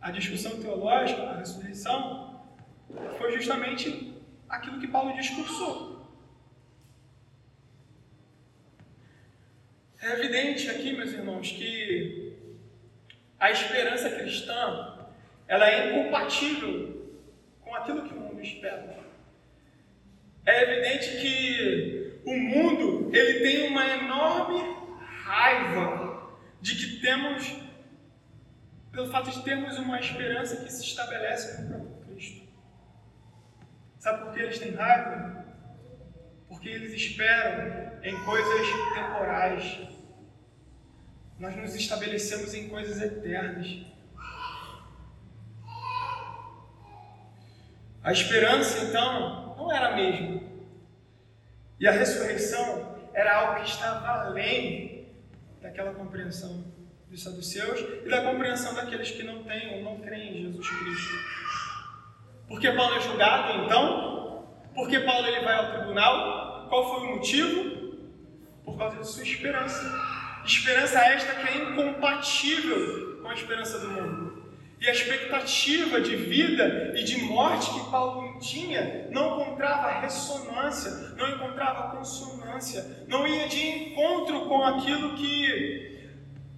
a 0.00 0.12
discussão 0.12 0.60
teológica, 0.60 1.22
a 1.22 1.38
ressurreição, 1.38 2.40
foi 3.18 3.32
justamente 3.32 4.14
aquilo 4.48 4.78
que 4.78 4.86
Paulo 4.86 5.14
discursou. 5.14 6.06
É 10.00 10.12
evidente 10.12 10.70
aqui, 10.70 10.92
meus 10.92 11.12
irmãos, 11.12 11.50
que 11.50 12.32
a 13.40 13.50
esperança 13.50 14.08
cristã 14.10 14.97
ela 15.48 15.68
é 15.68 15.90
incompatível 15.90 17.16
com 17.60 17.74
aquilo 17.74 18.06
que 18.06 18.14
o 18.14 18.20
mundo 18.20 18.40
espera. 18.40 18.98
É 20.44 20.62
evidente 20.62 21.20
que 21.20 22.20
o 22.24 22.36
mundo 22.36 23.10
ele 23.14 23.40
tem 23.40 23.68
uma 23.68 23.86
enorme 23.86 24.76
raiva 25.24 26.38
de 26.60 26.74
que 26.74 27.00
temos, 27.00 27.56
pelo 28.92 29.10
fato 29.10 29.30
de 29.30 29.42
termos 29.42 29.78
uma 29.78 29.98
esperança 29.98 30.64
que 30.64 30.72
se 30.72 30.82
estabelece 30.84 31.62
no 31.62 31.68
próprio 31.68 32.14
Cristo. 32.14 32.48
Sabe 33.98 34.24
por 34.24 34.34
que 34.34 34.40
eles 34.40 34.58
têm 34.58 34.74
raiva? 34.74 35.46
Porque 36.48 36.68
eles 36.68 36.92
esperam 36.92 37.98
em 38.02 38.24
coisas 38.24 38.66
temporais. 38.94 39.88
Nós 41.38 41.56
nos 41.56 41.74
estabelecemos 41.74 42.54
em 42.54 42.68
coisas 42.68 43.00
eternas. 43.00 43.86
A 48.08 48.12
esperança, 48.12 48.86
então, 48.86 49.54
não 49.58 49.70
era 49.70 49.88
a 49.88 49.94
mesma. 49.94 50.40
E 51.78 51.86
a 51.86 51.92
ressurreição 51.92 52.96
era 53.12 53.36
algo 53.36 53.60
que 53.60 53.68
estava 53.68 54.24
além 54.24 55.12
daquela 55.60 55.92
compreensão 55.92 56.64
dos 57.10 57.22
saduceus 57.22 57.80
e 58.06 58.08
da 58.08 58.22
compreensão 58.22 58.72
daqueles 58.72 59.10
que 59.10 59.22
não 59.22 59.44
têm 59.44 59.76
ou 59.76 59.84
não 59.84 60.00
creem 60.00 60.38
em 60.38 60.42
Jesus 60.44 60.70
Cristo. 60.70 61.14
Porque 62.48 62.72
Paulo 62.72 62.96
é 62.96 63.00
julgado, 63.02 63.64
então? 63.66 64.48
Porque 64.74 65.00
Paulo 65.00 65.26
ele 65.26 65.44
vai 65.44 65.56
ao 65.56 65.72
tribunal? 65.72 66.66
Qual 66.70 66.88
foi 66.88 67.08
o 67.08 67.16
motivo? 67.16 68.08
Por 68.64 68.78
causa 68.78 68.96
de 68.96 69.06
sua 69.06 69.22
esperança. 69.22 69.84
Esperança 70.46 70.98
esta 70.98 71.34
que 71.34 71.46
é 71.46 71.58
incompatível 71.58 73.20
com 73.20 73.28
a 73.28 73.34
esperança 73.34 73.78
do 73.80 73.90
mundo. 73.90 74.27
E 74.80 74.88
a 74.88 74.92
expectativa 74.92 76.00
de 76.00 76.14
vida 76.14 76.92
e 76.96 77.02
de 77.02 77.22
morte 77.22 77.68
que 77.72 77.90
Paulo 77.90 78.38
tinha 78.38 79.08
não 79.10 79.40
encontrava 79.40 80.00
ressonância, 80.00 81.16
não 81.16 81.28
encontrava 81.28 81.96
consonância, 81.96 83.04
não 83.08 83.26
ia 83.26 83.48
de 83.48 83.60
encontro 83.66 84.46
com 84.46 84.62
aquilo 84.62 85.16
que 85.16 85.98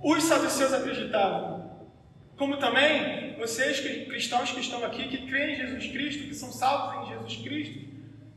os 0.03 0.23
saduceus 0.23 0.73
acreditavam. 0.73 1.89
Como 2.37 2.59
também 2.59 3.37
vocês 3.39 3.81
cristãos 3.81 4.51
que 4.53 4.61
estão 4.61 4.85
aqui, 4.85 5.09
que 5.09 5.27
creem 5.27 5.55
em 5.55 5.57
Jesus 5.57 5.87
Cristo, 5.87 6.29
que 6.29 6.35
são 6.35 6.53
salvos 6.53 7.09
em 7.09 7.15
Jesus 7.15 7.37
Cristo, 7.37 7.81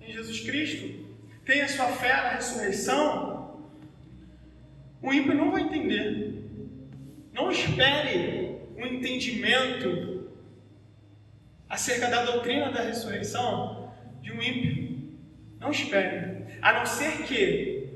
em 0.02 0.14
Jesus 0.14 0.40
Cristo, 0.40 1.06
têm 1.46 1.62
a 1.62 1.68
sua 1.68 1.88
fé 1.88 2.14
na 2.14 2.30
ressurreição, 2.30 3.34
o 5.02 5.14
ímpio 5.14 5.36
não 5.36 5.52
vai 5.52 5.64
entender. 5.64 6.42
Não 7.34 7.52
espere 7.52 8.53
um 8.84 8.94
entendimento 8.94 10.32
acerca 11.70 12.08
da 12.08 12.24
doutrina 12.24 12.72
da 12.72 12.84
ressurreição 12.84 13.92
de 14.22 14.32
um 14.32 14.42
ímpio. 14.42 15.18
Não 15.60 15.72
espere. 15.72 16.46
A 16.62 16.74
não 16.74 16.86
ser 16.86 17.24
que 17.24 17.90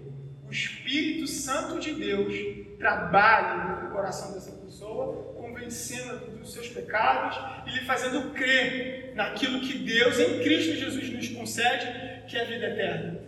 o 0.47 0.51
Espírito 0.51 1.27
Santo 1.27 1.79
de 1.79 1.93
Deus 1.93 2.33
trabalhe 2.79 3.83
no 3.83 3.91
coração 3.91 4.33
dessa 4.33 4.51
pessoa, 4.51 5.33
convencendo 5.35 6.38
dos 6.38 6.53
seus 6.53 6.69
pecados 6.69 7.38
e 7.65 7.77
lhe 7.77 7.85
fazendo 7.85 8.31
crer 8.31 9.13
naquilo 9.15 9.61
que 9.61 9.79
Deus 9.79 10.19
em 10.19 10.39
Cristo 10.39 10.75
Jesus 10.75 11.09
nos 11.09 11.27
concede, 11.29 12.23
que 12.27 12.38
é 12.38 12.41
a 12.41 12.45
vida 12.45 12.67
eterna. 12.67 13.19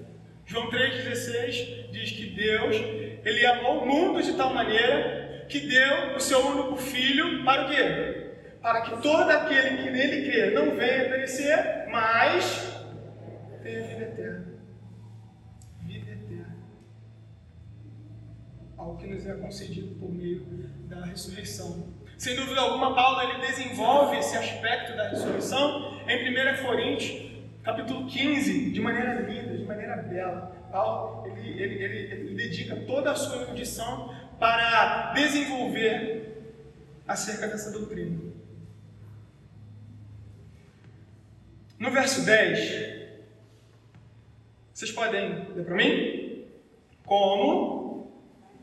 João 0.45 0.69
3,16 0.69 1.91
diz 1.91 2.11
que 2.11 2.27
Deus, 2.27 2.75
Ele 3.23 3.45
amou 3.45 3.83
o 3.83 3.85
mundo 3.85 4.21
de 4.21 4.33
tal 4.33 4.53
maneira 4.53 5.18
que 5.49 5.61
deu 5.61 6.15
o 6.15 6.19
seu 6.19 6.39
único 6.45 6.75
filho 6.77 7.43
para 7.43 7.65
o 7.65 7.69
quê? 7.69 8.29
Para 8.61 8.81
que 8.81 9.01
todo 9.01 9.29
aquele 9.29 9.83
que 9.83 9.89
nele 9.89 10.29
crê 10.29 10.51
não 10.51 10.75
venha 10.75 11.09
perecer, 11.09 11.87
mas 11.89 12.85
tenha 13.63 13.81
vida 13.81 14.03
eterna. 14.03 14.45
Vida 15.81 16.11
eterna. 16.11 16.55
Algo 18.77 18.97
que 18.97 19.07
nos 19.07 19.25
é 19.25 19.33
concedido 19.33 19.95
por 19.95 20.13
meio 20.13 20.45
da 20.87 21.03
ressurreição. 21.05 21.93
Sem 22.15 22.35
dúvida 22.35 22.61
alguma, 22.61 22.93
Paulo 22.93 23.21
ele 23.21 23.47
desenvolve 23.47 24.17
esse 24.17 24.37
aspecto 24.37 24.95
da 24.95 25.09
ressurreição 25.09 25.99
em 26.07 26.57
1 26.59 26.63
Coríntios, 26.63 27.31
capítulo 27.63 28.05
15, 28.07 28.71
de 28.71 28.81
maneira 28.81 29.21
linda, 29.21 29.57
de 29.57 29.63
maneira 29.63 29.95
bela. 29.97 30.55
Paulo 30.71 31.25
ele, 31.25 31.61
ele, 31.61 31.83
ele, 31.83 31.97
ele 32.13 32.35
dedica 32.35 32.75
toda 32.85 33.11
a 33.11 33.15
sua 33.15 33.41
erudição 33.41 34.13
para 34.39 35.11
desenvolver 35.13 36.53
acerca 37.07 37.47
dessa 37.47 37.71
doutrina. 37.71 38.17
No 41.77 41.91
verso 41.91 42.25
10, 42.25 42.99
vocês 44.73 44.91
podem 44.91 45.49
ler 45.53 45.65
para 45.65 45.75
mim? 45.75 46.45
Como 47.05 48.11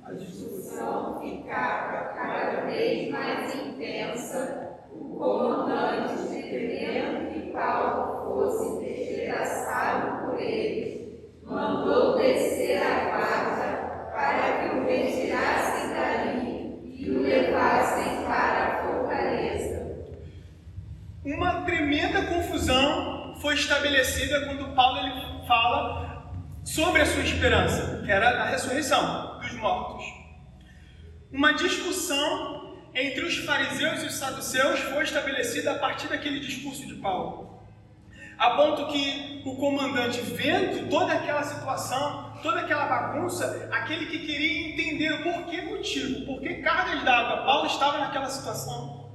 a 0.05 0.13
discussão 0.13 1.21
ficava 1.21 2.15
cada 2.15 2.67
vez 2.67 3.11
mais 3.11 3.55
intensa, 3.55 4.79
o 4.93 5.17
comandante, 5.17 6.29
temendo 6.31 7.33
que 7.33 7.51
Paulo 7.53 8.35
fosse 8.35 8.85
despedaçado 8.85 10.27
por 10.27 10.41
eles, 10.41 11.21
mandou 11.43 12.17
descer 12.17 12.83
a 12.83 13.05
guarda 13.11 13.56
para 14.27 14.59
que 14.59 14.77
o 14.77 14.87
retirasse 14.87 15.87
levassem 17.27 18.25
para 18.25 18.65
a 18.65 18.83
fortaleza. 18.83 19.97
Uma 21.25 21.63
tremenda 21.63 22.23
confusão 22.27 23.37
foi 23.41 23.55
estabelecida 23.55 24.47
quando 24.47 24.75
Paulo 24.75 24.99
ele 24.99 25.47
fala 25.47 26.33
sobre 26.65 27.03
a 27.03 27.07
sua 27.07 27.23
esperança, 27.23 28.03
que 28.05 28.11
era 28.11 28.43
a 28.43 28.47
ressurreição 28.47 29.39
dos 29.39 29.53
mortos. 29.53 30.05
Uma 31.33 31.53
discussão 31.53 32.77
entre 32.95 33.25
os 33.25 33.37
fariseus 33.39 34.03
e 34.03 34.07
os 34.07 34.15
saduceus 34.15 34.81
foi 34.81 35.05
estabelecida 35.05 35.73
a 35.73 35.79
partir 35.79 36.09
daquele 36.09 36.41
discurso 36.41 36.87
de 36.87 36.95
Paulo. 36.95 37.61
A 38.39 38.51
ponto 38.51 38.87
que 38.93 39.43
o 39.45 39.57
comandante, 39.57 40.21
vendo 40.21 40.89
toda 40.91 41.13
aquela 41.13 41.43
situação, 41.43 42.26
toda 42.43 42.61
aquela 42.61 42.87
bagunça, 42.87 43.69
aquele 43.73 44.07
que 44.07 44.19
queria 44.19 44.71
entender 44.71 45.13
o 45.13 45.23
porquê 45.23 45.63
motivo, 45.63 46.27
por 46.27 46.41
que 46.41 46.55
cargas 46.63 47.03
d'água 47.05 47.45
Paulo 47.45 47.67
estava 47.67 47.99
naquela 47.99 48.27
situação, 48.27 49.07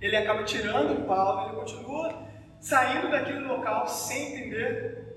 ele 0.00 0.16
acaba 0.16 0.44
tirando 0.44 1.06
Paulo, 1.06 1.48
ele 1.48 1.60
continua 1.60 2.28
saindo 2.60 3.10
daquele 3.10 3.40
local 3.40 3.86
sem 3.86 4.34
entender 4.34 5.16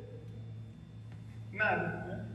nada. 1.52 2.06
Né? 2.06 2.26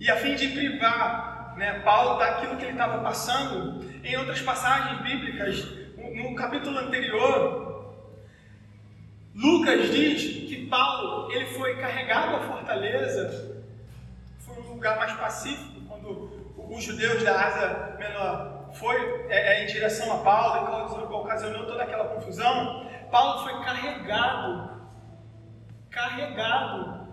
E 0.00 0.10
a 0.10 0.16
fim 0.16 0.34
de 0.34 0.48
privar 0.48 1.54
né, 1.56 1.80
Paulo 1.80 2.18
daquilo 2.18 2.56
que 2.56 2.64
ele 2.64 2.72
estava 2.72 3.02
passando, 3.02 3.84
em 4.04 4.16
outras 4.16 4.40
passagens 4.42 5.00
bíblicas, 5.02 5.64
no 5.96 6.34
capítulo 6.34 6.78
anterior, 6.78 7.66
Lucas 9.34 9.90
diz 9.90 10.48
que 10.48 10.55
Paulo 10.68 11.30
ele 11.32 11.46
foi 11.46 11.76
carregado 11.76 12.36
à 12.36 12.40
fortaleza, 12.40 13.64
foi 14.38 14.62
um 14.62 14.74
lugar 14.74 14.96
mais 14.96 15.12
pacífico, 15.12 15.80
quando 15.88 16.54
os 16.56 16.82
judeus 16.82 17.22
da 17.22 17.46
Ásia 17.46 17.96
Menor 17.98 18.70
foi 18.74 19.26
é, 19.28 19.60
é, 19.60 19.64
em 19.64 19.66
direção 19.66 20.12
a 20.12 20.18
Paulo 20.18 21.00
e 21.00 21.14
ocasionou 21.14 21.66
toda 21.66 21.82
aquela 21.82 22.08
confusão. 22.08 22.86
Paulo 23.10 23.42
foi 23.44 23.64
carregado, 23.64 24.70
carregado 25.90 27.06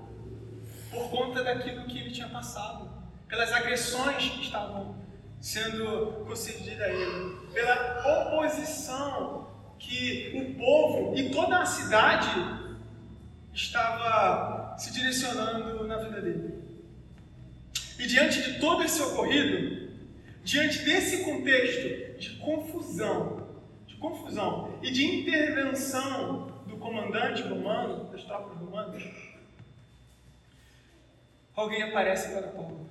por 0.91 1.09
conta 1.09 1.43
daquilo 1.43 1.85
que 1.85 1.99
ele 1.99 2.11
tinha 2.11 2.29
passado, 2.29 2.89
pelas 3.27 3.51
agressões 3.51 4.29
que 4.29 4.41
estavam 4.41 4.95
sendo 5.39 6.23
concedidas 6.25 6.81
a 6.81 6.89
ele, 6.89 7.47
pela 7.53 8.27
oposição 8.27 9.47
que 9.77 10.31
o 10.35 10.57
povo 10.57 11.15
e 11.15 11.29
toda 11.29 11.59
a 11.59 11.65
cidade 11.65 12.62
estava 13.53 14.75
se 14.77 14.91
direcionando 14.91 15.87
na 15.87 15.97
vida 15.97 16.21
dele. 16.21 16.63
E 17.99 18.07
diante 18.07 18.41
de 18.41 18.59
todo 18.59 18.83
esse 18.83 19.01
ocorrido, 19.01 19.93
diante 20.43 20.79
desse 20.79 21.23
contexto 21.23 22.19
de 22.19 22.37
confusão, 22.37 23.47
de 23.85 23.95
confusão 23.95 24.79
e 24.81 24.91
de 24.91 25.05
intervenção 25.05 26.47
do 26.65 26.77
comandante 26.77 27.43
romano, 27.43 28.11
das 28.11 28.23
tropas 28.23 28.57
romanas, 28.57 29.03
alguém 31.55 31.83
aparece 31.83 32.33
para 32.33 32.47
Paulo. 32.47 32.89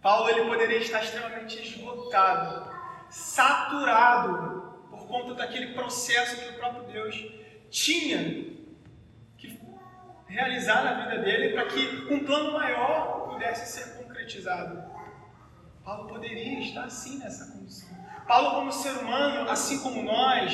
Paulo 0.00 0.30
ele 0.30 0.48
poderia 0.48 0.78
estar 0.78 1.02
extremamente 1.02 1.60
esgotado, 1.60 2.72
saturado 3.10 4.67
conta 5.08 5.34
daquele 5.34 5.74
processo 5.74 6.36
que 6.36 6.50
o 6.50 6.58
próprio 6.58 6.84
Deus 6.84 7.16
tinha 7.70 8.18
que 9.36 9.60
realizar 10.26 10.84
na 10.84 11.04
vida 11.04 11.22
dele 11.22 11.54
para 11.54 11.66
que 11.66 12.06
um 12.12 12.24
plano 12.24 12.52
maior 12.52 13.28
pudesse 13.30 13.72
ser 13.72 13.96
concretizado. 13.96 14.82
Paulo 15.84 16.08
poderia 16.08 16.60
estar 16.60 16.84
assim 16.84 17.18
nessa 17.18 17.50
condição. 17.50 17.88
Paulo, 18.26 18.50
como 18.50 18.70
ser 18.70 18.92
humano, 18.98 19.50
assim 19.50 19.80
como 19.80 20.02
nós, 20.02 20.52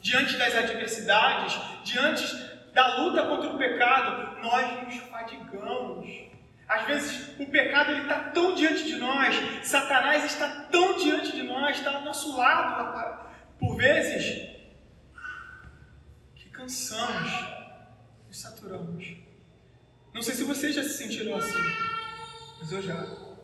diante 0.00 0.36
das 0.36 0.54
adversidades, 0.54 1.56
diante 1.84 2.24
da 2.72 2.98
luta 2.98 3.24
contra 3.26 3.50
o 3.50 3.56
pecado, 3.56 4.42
nós 4.42 4.84
nos 4.84 4.96
fadigamos 5.08 6.34
às 6.68 6.86
vezes 6.86 7.38
o 7.38 7.46
pecado 7.46 7.92
está 7.92 8.30
tão 8.30 8.54
diante 8.54 8.84
de 8.84 8.96
nós, 8.96 9.36
Satanás 9.62 10.24
está 10.24 10.48
tão 10.70 10.96
diante 10.96 11.32
de 11.32 11.42
nós, 11.42 11.76
está 11.76 11.94
ao 11.94 12.02
nosso 12.02 12.36
lado, 12.36 13.23
por 13.58 13.76
vezes, 13.76 14.50
que 16.34 16.48
cansamos, 16.50 17.30
nos 18.26 18.40
saturamos. 18.40 19.16
Não 20.12 20.22
sei 20.22 20.34
se 20.34 20.44
vocês 20.44 20.74
já 20.74 20.82
se 20.82 20.96
sentiram 20.96 21.36
assim, 21.36 21.52
mas 22.60 22.72
eu 22.72 22.82
já. 22.82 23.34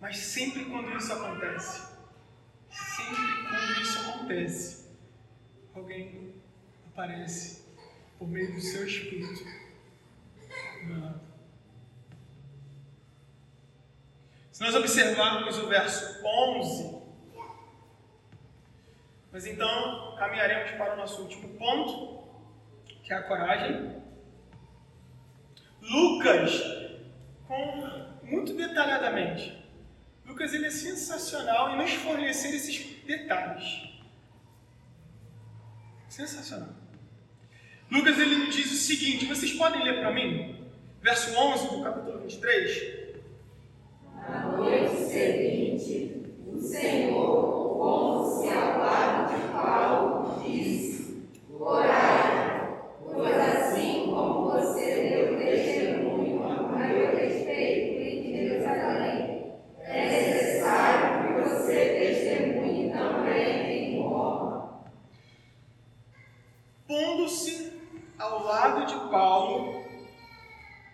Mas 0.00 0.16
sempre 0.16 0.64
quando 0.64 0.96
isso 0.96 1.12
acontece, 1.12 1.92
sempre 2.70 3.48
quando 3.48 3.82
isso 3.82 4.00
acontece, 4.00 4.88
alguém 5.74 6.34
aparece 6.86 7.64
por 8.18 8.28
meio 8.28 8.54
do 8.54 8.60
seu 8.60 8.86
espírito. 8.86 9.44
Se 14.50 14.62
nós 14.62 14.74
observarmos 14.74 15.56
o 15.56 15.68
verso 15.68 16.22
11, 16.22 16.99
nós 19.32 19.46
então 19.46 20.16
caminharemos 20.18 20.70
para 20.72 20.94
o 20.94 20.96
nosso 20.96 21.22
último 21.22 21.48
ponto, 21.56 22.24
que 23.02 23.12
é 23.12 23.16
a 23.16 23.22
coragem. 23.22 24.02
Lucas, 25.80 26.62
com, 27.46 28.06
muito 28.22 28.54
detalhadamente, 28.54 29.58
Lucas 30.26 30.52
ele 30.54 30.66
é 30.66 30.70
sensacional 30.70 31.70
em 31.72 31.78
nos 31.78 31.92
fornecer 31.92 32.54
esses 32.54 33.04
detalhes. 33.04 33.88
Sensacional. 36.08 36.80
Lucas 37.90 38.18
ele 38.18 38.50
diz 38.50 38.70
o 38.70 38.76
seguinte, 38.76 39.26
vocês 39.26 39.52
podem 39.52 39.82
ler 39.82 39.98
para 40.00 40.12
mim? 40.12 40.60
Verso 41.02 41.36
11 41.36 41.68
do 41.76 41.82
capítulo 41.82 42.20
23. 42.20 43.00
Na 44.28 44.46
noite 44.48 44.96
seguinte, 44.96 46.22
o 46.46 46.60
Senhor, 46.60 47.78
pondo-se 47.78 48.48
ao 48.48 48.78
lado 48.78 49.34
de 49.34 49.48
Paulo, 49.48 50.42
disse: 50.44 51.26
Coragem, 51.56 52.68
pois 53.02 53.34
assim 53.34 54.04
como 54.06 54.50
você 54.50 55.08
deu 55.08 55.38
testemunho 55.38 56.44
a 56.44 56.78
meu 56.86 57.16
respeito 57.16 58.02
em 58.02 58.36
Jerusalém, 58.36 59.54
é 59.80 60.04
necessário 60.04 61.26
que 61.26 61.42
você 61.42 61.74
testemunhe 61.98 62.92
também 62.92 63.94
em 63.94 64.02
Roma. 64.02 64.84
Pondo-se 66.86 67.72
ao 68.18 68.44
lado 68.44 68.86
de 68.86 69.10
Paulo, 69.10 69.82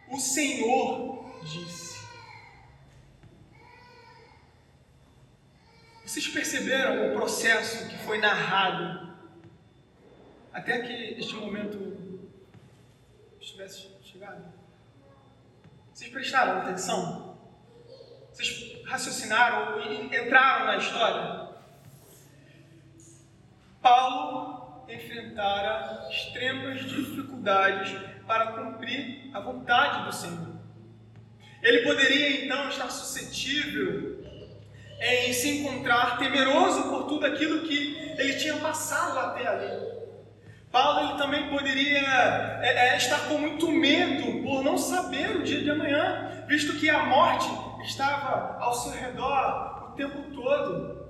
o 0.08 0.18
Senhor 0.18 1.24
disse. 1.42 1.96
Vocês 6.04 6.28
perceberam 6.28 7.10
o 7.10 7.14
processo 7.16 7.88
que 7.88 7.98
foi 7.98 8.18
narrado 8.18 9.14
até 10.52 10.80
que 10.80 10.92
este 11.20 11.34
momento 11.34 12.22
estivesse 13.40 13.90
chegado? 14.02 14.44
Vocês 15.92 16.10
prestaram 16.10 16.62
atenção? 16.62 17.36
Vocês 18.32 18.82
raciocinaram 18.86 19.80
e 19.80 20.06
entraram 20.06 20.66
na 20.66 20.76
história? 20.76 21.50
Paulo 23.82 24.86
enfrentara 24.88 26.08
extremas 26.08 26.84
dificuldades 27.46 27.96
para 28.26 28.46
cumprir 28.52 29.30
a 29.32 29.40
vontade 29.40 30.04
do 30.04 30.12
Senhor. 30.12 30.56
Ele 31.62 31.78
poderia 31.82 32.44
então 32.44 32.68
estar 32.68 32.90
suscetível 32.90 34.24
em 35.00 35.32
se 35.32 35.58
encontrar 35.58 36.18
temeroso 36.18 36.84
por 36.84 37.04
tudo 37.04 37.26
aquilo 37.26 37.66
que 37.66 38.14
ele 38.18 38.34
tinha 38.34 38.56
passado 38.56 39.18
até 39.18 39.46
ali. 39.46 39.96
Paulo 40.72 41.08
ele 41.08 41.18
também 41.18 41.48
poderia 41.48 42.00
é, 42.60 42.92
é, 42.92 42.96
estar 42.96 43.20
com 43.28 43.38
muito 43.38 43.70
medo 43.70 44.42
por 44.42 44.62
não 44.64 44.76
saber 44.76 45.36
o 45.36 45.42
dia 45.42 45.62
de 45.62 45.70
amanhã, 45.70 46.44
visto 46.48 46.74
que 46.74 46.90
a 46.90 47.04
morte 47.04 47.48
estava 47.84 48.58
ao 48.60 48.74
seu 48.74 48.92
redor 48.92 49.90
o 49.90 49.96
tempo 49.96 50.22
todo. 50.34 51.06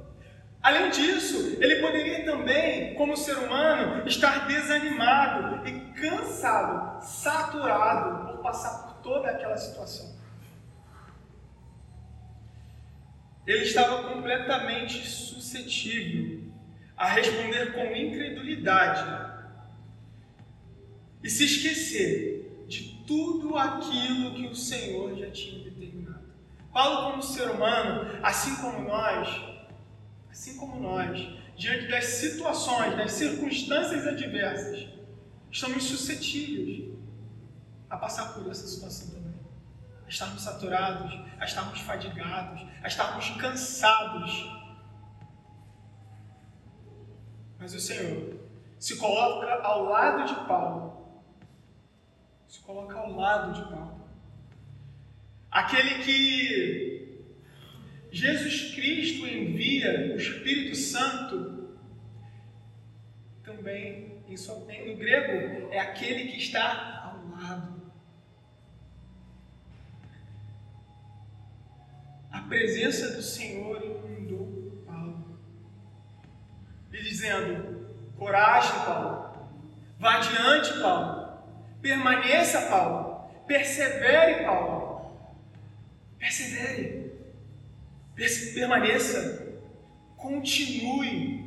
Além 0.62 0.91
disso, 0.91 1.57
ele 1.61 1.76
poderia 1.76 2.24
também, 2.24 2.95
como 2.95 3.16
ser 3.16 3.37
humano, 3.39 4.07
estar 4.07 4.47
desanimado 4.47 5.66
e 5.66 5.86
cansado, 5.97 7.05
saturado 7.05 8.26
por 8.26 8.42
passar 8.42 8.84
por 8.84 9.03
toda 9.03 9.30
aquela 9.30 9.57
situação. 9.57 10.14
Ele 13.47 13.64
estava 13.64 14.12
completamente 14.12 15.07
suscetível 15.07 16.53
a 16.97 17.09
responder 17.09 17.72
com 17.72 17.84
incredulidade 17.94 19.26
e 21.22 21.30
se 21.30 21.44
esquecer 21.44 22.64
de 22.66 23.05
tudo 23.07 23.57
aquilo 23.57 24.34
que 24.34 24.47
o 24.47 24.55
Senhor 24.55 25.16
já 25.16 25.30
tinha 25.30 25.62
determinado. 25.62 26.26
Paulo, 26.72 27.11
como 27.11 27.22
ser 27.22 27.51
humano, 27.51 28.18
assim 28.22 28.57
como 28.57 28.88
nós, 28.88 29.28
assim 30.30 30.57
como 30.57 30.80
nós, 30.80 31.28
diante 31.57 31.86
das 31.86 32.05
situações, 32.05 32.97
das 32.97 33.12
circunstâncias 33.12 34.07
adversas, 34.07 34.95
estamos 35.57 35.84
suscetíveis 35.84 36.94
a 37.88 37.96
passar 37.96 38.34
por 38.34 38.50
essa 38.50 38.66
situação 38.66 39.09
também. 39.09 39.34
A 40.04 40.09
estarmos 40.09 40.42
saturados, 40.42 41.18
a 41.40 41.44
estarmos 41.46 41.80
fadigados, 41.80 42.62
a 42.82 42.86
estarmos 42.86 43.30
cansados. 43.40 44.50
Mas 47.59 47.74
o 47.74 47.80
Senhor 47.80 48.38
se 48.78 48.96
coloca 48.98 49.50
ao 49.62 49.84
lado 49.84 50.28
de 50.28 50.46
Paulo. 50.46 51.22
Se 52.46 52.61
coloca 52.61 52.98
ao 52.98 53.12
lado 53.12 53.54
de 53.54 53.62
Paulo. 53.70 54.07
Aquele 55.50 56.04
que 56.04 57.24
Jesus 58.12 58.74
Cristo 58.74 59.26
envia 59.26 60.12
o 60.12 60.16
Espírito 60.16 60.76
Santo 60.76 61.78
também, 63.42 64.15
sua, 64.34 64.54
no 64.56 64.96
grego, 64.96 65.70
é 65.70 65.78
aquele 65.78 66.32
que 66.32 66.38
está 66.38 67.02
ao 67.04 67.28
lado. 67.28 67.92
A 72.32 72.40
presença 72.42 73.14
do 73.14 73.22
Senhor 73.22 73.82
inundou 73.84 74.82
Paulo, 74.86 75.38
e 76.92 77.02
dizendo: 77.02 77.94
Coragem, 78.16 78.84
Paulo, 78.84 79.48
vá 79.98 80.14
adiante, 80.14 80.80
Paulo, 80.80 81.38
permaneça, 81.82 82.62
Paulo, 82.68 83.30
persevere, 83.46 84.44
Paulo, 84.44 85.16
persevere, 86.18 87.12
permaneça, 88.54 89.58
continue. 90.16 91.45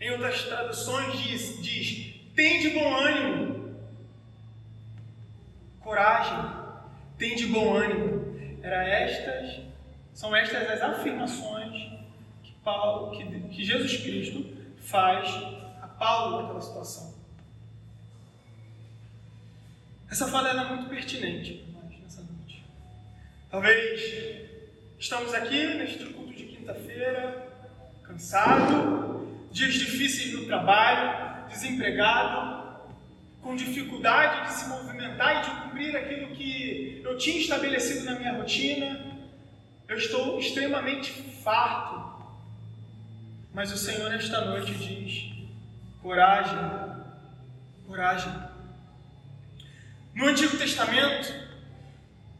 Em 0.00 0.10
outras 0.12 0.44
traduções 0.44 1.18
diz, 1.18 1.62
diz 1.62 2.18
tem 2.38 2.60
de 2.60 2.70
bom 2.70 2.96
ânimo, 2.96 3.74
coragem, 5.80 6.38
tem 7.18 7.34
de 7.34 7.46
bom 7.46 7.74
ânimo. 7.74 8.58
Era 8.62 8.86
estas, 8.86 9.60
são 10.14 10.36
estas 10.36 10.70
as 10.70 10.80
afirmações 10.80 11.90
que 12.44 12.52
Paulo, 12.62 13.16
que, 13.16 13.24
que 13.48 13.64
Jesus 13.64 13.96
Cristo 13.96 14.56
faz 14.76 15.28
a 15.82 15.88
Paulo 15.88 16.42
naquela 16.42 16.60
situação. 16.60 17.18
Essa 20.08 20.28
fala 20.28 20.50
é 20.50 20.74
muito 20.74 20.88
pertinente 20.88 21.66
nós 21.72 22.00
nessa 22.00 22.22
noite. 22.22 22.64
Talvez 23.50 24.46
estamos 24.96 25.34
aqui 25.34 25.74
neste 25.74 26.04
culto 26.06 26.32
de 26.34 26.44
quinta-feira, 26.44 27.48
cansado, 28.04 29.17
dias 29.50 29.74
difíceis 29.74 30.32
no 30.34 30.46
trabalho, 30.46 31.46
desempregado, 31.48 32.58
com 33.40 33.56
dificuldade 33.56 34.48
de 34.48 34.52
se 34.52 34.68
movimentar 34.68 35.38
e 35.38 35.50
de 35.50 35.60
cumprir 35.62 35.96
aquilo 35.96 36.34
que 36.34 37.00
eu 37.04 37.16
tinha 37.16 37.40
estabelecido 37.40 38.04
na 38.04 38.18
minha 38.18 38.34
rotina. 38.34 39.06
Eu 39.88 39.96
estou 39.96 40.38
extremamente 40.38 41.12
farto. 41.42 42.08
Mas 43.54 43.72
o 43.72 43.76
Senhor 43.76 44.10
nesta 44.10 44.44
noite 44.44 44.74
diz: 44.74 45.32
coragem, 46.02 46.58
coragem. 47.86 48.32
No 50.14 50.26
Antigo 50.26 50.56
Testamento, 50.58 51.32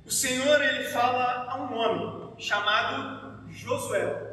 o 0.04 0.10
Senhor 0.10 0.62
ele 0.62 0.84
fala 0.84 1.46
a 1.48 1.56
um 1.62 1.74
homem 1.74 2.34
chamado 2.38 3.50
Josué. 3.50 4.27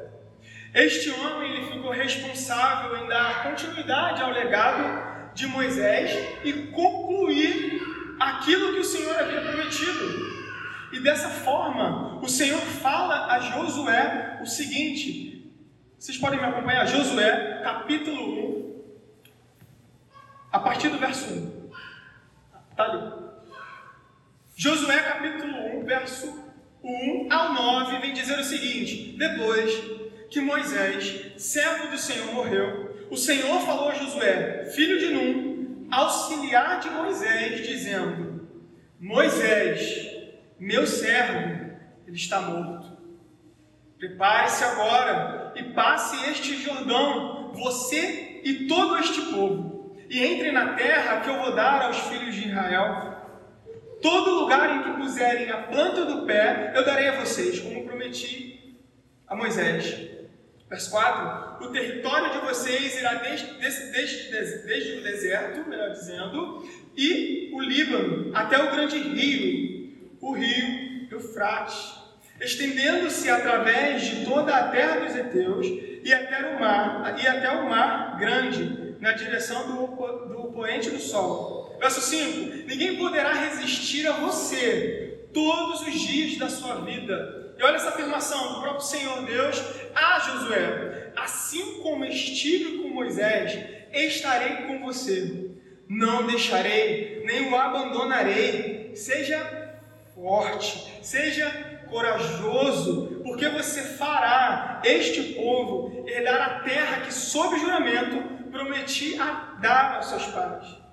Este 0.75 1.09
homem 1.09 1.53
ele 1.53 1.71
ficou 1.71 1.89
responsável 1.89 2.97
em 2.97 3.07
dar 3.07 3.43
continuidade 3.43 4.21
ao 4.21 4.29
legado 4.29 5.33
de 5.33 5.47
Moisés 5.47 6.11
e 6.43 6.51
concluir 6.73 7.81
aquilo 8.19 8.73
que 8.73 8.79
o 8.81 8.83
Senhor 8.83 9.17
havia 9.17 9.39
prometido. 9.39 10.35
E 10.91 10.99
dessa 10.99 11.29
forma, 11.29 12.19
o 12.21 12.27
Senhor 12.27 12.59
fala 12.59 13.33
a 13.33 13.39
Josué 13.39 14.39
o 14.41 14.45
seguinte: 14.45 15.49
vocês 15.97 16.17
podem 16.17 16.39
me 16.39 16.45
acompanhar? 16.45 16.85
Josué, 16.85 17.61
capítulo 17.63 18.73
1, 18.73 18.83
a 20.51 20.59
partir 20.59 20.89
do 20.89 20.97
verso 20.97 21.33
1. 21.33 21.71
Está 22.71 22.83
ali. 22.83 23.13
Josué, 24.57 25.01
capítulo 25.03 25.79
1, 25.79 25.85
verso 25.85 26.53
1 26.83 27.31
ao 27.31 27.53
9, 27.53 27.99
vem 27.99 28.11
dizer 28.11 28.37
o 28.37 28.43
seguinte: 28.43 29.15
Depois 29.17 30.04
que 30.29 30.41
Moisés, 30.41 31.33
servo 31.37 31.89
do 31.89 31.97
Senhor, 31.97 32.33
morreu, 32.33 33.07
o 33.09 33.17
Senhor 33.17 33.59
falou 33.61 33.89
a 33.89 33.93
Josué, 33.95 34.65
filho 34.75 34.99
de 34.99 35.07
Num, 35.13 35.87
auxiliar 35.91 36.79
de 36.79 36.89
Moisés, 36.89 37.67
dizendo: 37.67 38.47
Moisés, 38.99 40.11
meu 40.59 40.85
servo, 40.87 41.75
ele 42.07 42.15
está 42.15 42.41
morto. 42.41 42.95
Prepare-se 43.97 44.63
agora 44.63 45.53
e 45.55 45.63
passe 45.63 46.29
este 46.29 46.57
Jordão, 46.57 47.53
você 47.53 48.41
e 48.43 48.67
todo 48.67 48.97
este 48.97 49.21
povo, 49.33 49.95
e 50.09 50.23
entre 50.23 50.51
na 50.51 50.73
terra 50.73 51.21
que 51.21 51.29
eu 51.29 51.39
vou 51.39 51.55
dar 51.55 51.83
aos 51.83 51.97
filhos 51.99 52.35
de 52.35 52.47
Israel 52.49 53.15
Todo 54.05 54.41
lugar 54.41 54.69
em 54.69 54.83
que 54.83 55.01
puserem 55.01 55.49
a 55.49 55.63
planta 55.63 56.05
do 56.05 56.27
pé, 56.27 56.73
eu 56.75 56.85
darei 56.85 57.07
a 57.07 57.19
vocês, 57.19 57.59
como 57.59 57.85
prometi 57.85 58.54
a 59.27 59.35
Moisés. 59.35 60.15
Verso 60.69 60.91
4: 60.91 61.65
O 61.65 61.71
território 61.71 62.31
de 62.31 62.45
vocês 62.45 62.97
irá 62.97 63.15
desde, 63.15 63.53
desde, 63.55 63.91
desde, 64.31 64.67
desde 64.67 64.91
o 64.93 65.03
deserto, 65.03 65.69
melhor 65.69 65.91
dizendo, 65.91 66.67
e 66.97 67.51
o 67.53 67.61
Líbano, 67.61 68.31
até 68.35 68.57
o 68.57 68.71
grande 68.71 68.97
rio, 68.97 70.15
o 70.21 70.33
rio 70.33 71.07
Eufrates, 71.11 71.93
estendendo-se 72.41 73.29
através 73.29 74.01
de 74.01 74.25
toda 74.25 74.55
a 74.55 74.67
terra 74.69 74.99
dos 75.01 75.15
heteus 75.15 75.67
e 76.03 76.13
até 76.13 76.55
o 76.55 76.59
mar, 76.59 77.15
e 77.21 77.27
até 77.27 77.49
o 77.51 77.69
mar 77.69 78.17
grande, 78.17 78.95
na 78.99 79.11
direção 79.13 79.67
do, 79.67 79.87
do 80.27 80.51
poente 80.51 80.89
do 80.89 80.99
sol. 80.99 81.77
Verso 81.79 82.01
5: 82.01 82.67
Ninguém 82.67 82.97
poderá 82.97 83.33
resistir 83.33 84.07
a 84.07 84.13
você 84.13 85.27
todos 85.33 85.81
os 85.81 85.93
dias 85.93 86.37
da 86.37 86.49
sua 86.49 86.81
vida. 86.81 87.44
E 87.57 87.63
olha 87.63 87.75
essa 87.75 87.89
afirmação 87.89 88.53
do 88.53 88.61
próprio 88.61 88.85
Senhor 88.85 89.23
Deus 89.23 89.61
a 89.93 90.19
Josué: 90.19 91.11
Assim 91.15 91.81
como 91.81 92.05
estive 92.05 92.79
com 92.79 92.89
Moisés, 92.89 93.57
estarei 93.93 94.67
com 94.67 94.79
você. 94.79 95.51
Não 95.87 96.25
deixarei, 96.25 97.23
nem 97.25 97.51
o 97.51 97.55
abandonarei. 97.55 98.95
Seja 98.95 99.79
forte, 100.13 100.99
seja 101.01 101.49
corajoso, 101.89 103.21
porque 103.23 103.47
você 103.49 103.81
fará 103.81 104.81
este 104.83 105.33
povo 105.33 106.05
herdar 106.07 106.41
a 106.41 106.59
terra 106.59 107.01
que, 107.01 107.13
sob 107.13 107.57
juramento, 107.59 108.49
prometi 108.49 109.19
a 109.19 109.57
dar 109.61 109.95
aos 109.95 110.07
seus 110.07 110.25
pais. 110.27 110.84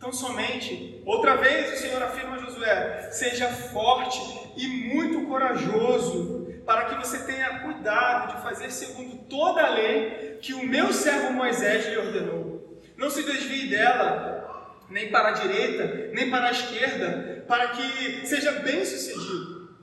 Então, 0.00 0.14
somente, 0.14 1.02
outra 1.04 1.36
vez 1.36 1.74
o 1.74 1.76
Senhor 1.76 2.02
afirma 2.02 2.36
a 2.36 2.38
Josué: 2.38 3.10
seja 3.12 3.48
forte 3.48 4.18
e 4.56 4.66
muito 4.66 5.26
corajoso, 5.28 6.54
para 6.64 6.86
que 6.86 6.94
você 6.94 7.18
tenha 7.18 7.60
cuidado 7.60 8.34
de 8.34 8.42
fazer 8.42 8.70
segundo 8.70 9.18
toda 9.28 9.62
a 9.62 9.68
lei 9.68 10.38
que 10.40 10.54
o 10.54 10.66
meu 10.66 10.90
servo 10.90 11.34
Moisés 11.34 11.86
lhe 11.86 11.98
ordenou. 11.98 12.80
Não 12.96 13.10
se 13.10 13.24
desvie 13.24 13.68
dela, 13.68 14.78
nem 14.88 15.10
para 15.10 15.28
a 15.28 15.32
direita, 15.32 16.10
nem 16.14 16.30
para 16.30 16.46
a 16.46 16.52
esquerda, 16.52 17.44
para 17.46 17.68
que 17.68 18.26
seja 18.26 18.52
bem 18.52 18.82
sucedido. 18.86 19.76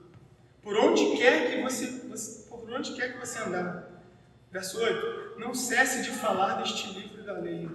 Por 0.60 0.76
onde 0.78 1.16
quer 1.16 1.48
que 1.48 1.62
você, 1.62 1.86
por 2.50 2.68
onde 2.72 2.92
quer 2.94 3.12
que 3.12 3.20
você 3.20 3.38
andar. 3.38 3.88
Verso 4.50 4.82
8: 4.82 5.38
Não 5.38 5.54
cesse 5.54 6.02
de 6.02 6.10
falar 6.10 6.54
deste 6.54 6.92
livro 6.98 7.22
da 7.22 7.34
lei. 7.34 7.68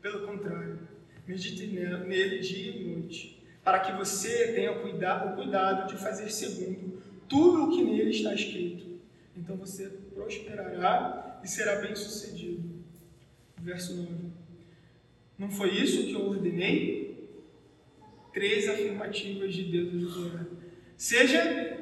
Pelo 0.00 0.24
contrário, 0.24 0.88
medite 1.30 1.66
nele 1.66 2.38
dia 2.40 2.72
e 2.72 2.84
noite, 2.84 3.42
para 3.62 3.78
que 3.80 3.92
você 3.92 4.52
tenha 4.52 4.72
o 4.72 4.80
cuidado 4.80 5.86
de 5.88 6.00
fazer 6.00 6.28
segundo 6.30 7.00
tudo 7.28 7.64
o 7.64 7.70
que 7.70 7.84
nele 7.84 8.10
está 8.10 8.34
escrito. 8.34 8.98
Então 9.36 9.56
você 9.56 9.88
prosperará 10.12 11.40
e 11.44 11.48
será 11.48 11.76
bem 11.76 11.94
sucedido. 11.94 12.68
Verso 13.58 13.94
9: 13.94 14.10
Não 15.38 15.50
foi 15.50 15.70
isso 15.70 16.04
que 16.04 16.12
eu 16.12 16.28
ordenei? 16.28 17.30
Três 18.32 18.68
afirmativas 18.68 19.54
de 19.54 19.64
Deus 19.64 19.94
a 19.94 19.98
Josué. 19.98 20.46
Seja. 20.96 21.76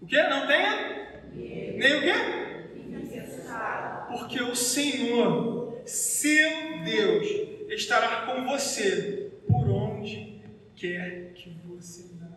O 0.00 0.06
que? 0.06 0.22
Não 0.22 0.46
tenha? 0.46 1.20
Nem 1.32 1.96
o 1.96 2.00
quê? 2.00 2.46
Porque 4.08 4.40
o 4.40 4.54
Senhor, 4.54 5.65
seu 5.86 6.82
Deus, 6.84 7.26
estará 7.70 8.26
com 8.26 8.44
você 8.44 9.32
por 9.46 9.68
onde 9.68 10.40
quer 10.74 11.32
que 11.34 11.50
você 11.66 12.10
vá. 12.18 12.36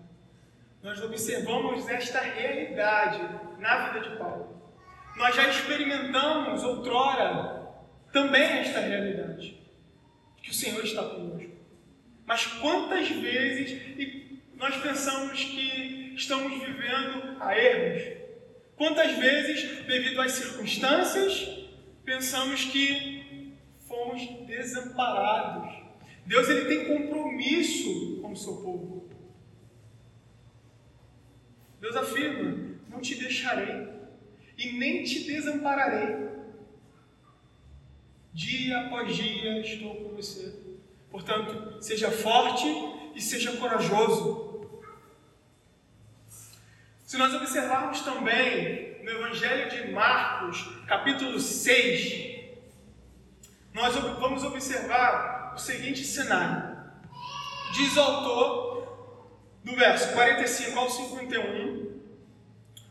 Nós 0.82 1.02
observamos 1.04 1.88
esta 1.88 2.22
realidade 2.22 3.20
na 3.60 3.88
vida 3.90 4.10
de 4.10 4.18
Paulo. 4.18 4.62
Nós 5.18 5.36
já 5.36 5.50
experimentamos 5.50 6.64
outrora 6.64 7.68
também 8.14 8.60
esta 8.60 8.80
realidade, 8.80 9.60
que 10.42 10.52
o 10.52 10.54
Senhor 10.54 10.84
está 10.84 11.04
conosco. 11.04 11.52
Mas 12.26 12.46
quantas 12.46 13.10
vezes 13.10 13.82
nós 14.56 14.76
pensamos 14.78 15.44
que 15.44 16.14
estamos 16.16 16.54
vivendo 16.64 17.38
a 17.42 17.58
erros, 17.58 18.20
Quantas 18.80 19.12
vezes, 19.18 19.86
devido 19.86 20.22
às 20.22 20.32
circunstâncias, 20.32 21.50
pensamos 22.06 22.64
que 22.64 23.26
fomos 24.10 24.48
desamparados. 24.48 25.74
Deus 26.26 26.50
ele 26.50 26.66
tem 26.66 26.98
compromisso 26.98 28.20
com 28.22 28.32
o 28.32 28.36
seu 28.36 28.58
povo. 28.58 29.10
Deus 31.80 31.96
afirma: 31.96 32.78
não 32.90 33.00
te 33.00 33.16
deixarei 33.16 33.88
e 34.58 34.74
nem 34.74 35.04
te 35.04 35.24
desampararei. 35.24 36.30
Dia 38.34 38.82
após 38.82 39.16
dia 39.16 39.60
estou 39.62 39.96
com 39.96 40.16
você. 40.16 40.54
Portanto, 41.10 41.82
seja 41.82 42.12
forte 42.12 42.68
e 43.16 43.22
seja 43.22 43.58
corajoso. 43.58 44.70
Se 47.04 47.18
nós 47.18 47.34
observarmos 47.34 48.02
também 48.02 49.04
no 49.04 49.10
Evangelho 49.10 49.70
de 49.72 49.92
Marcos, 49.92 50.62
capítulo 50.86 51.40
6, 51.40 52.39
nós 53.74 53.96
vamos 53.96 54.44
observar 54.44 55.54
o 55.56 55.60
seguinte 55.60 56.04
cenário. 56.04 56.78
Diz 57.74 57.96
o 57.96 58.02
autor, 58.02 58.70
do 59.64 59.76
verso 59.76 60.12
45 60.14 60.80
ao 60.80 60.90
51, 60.90 62.00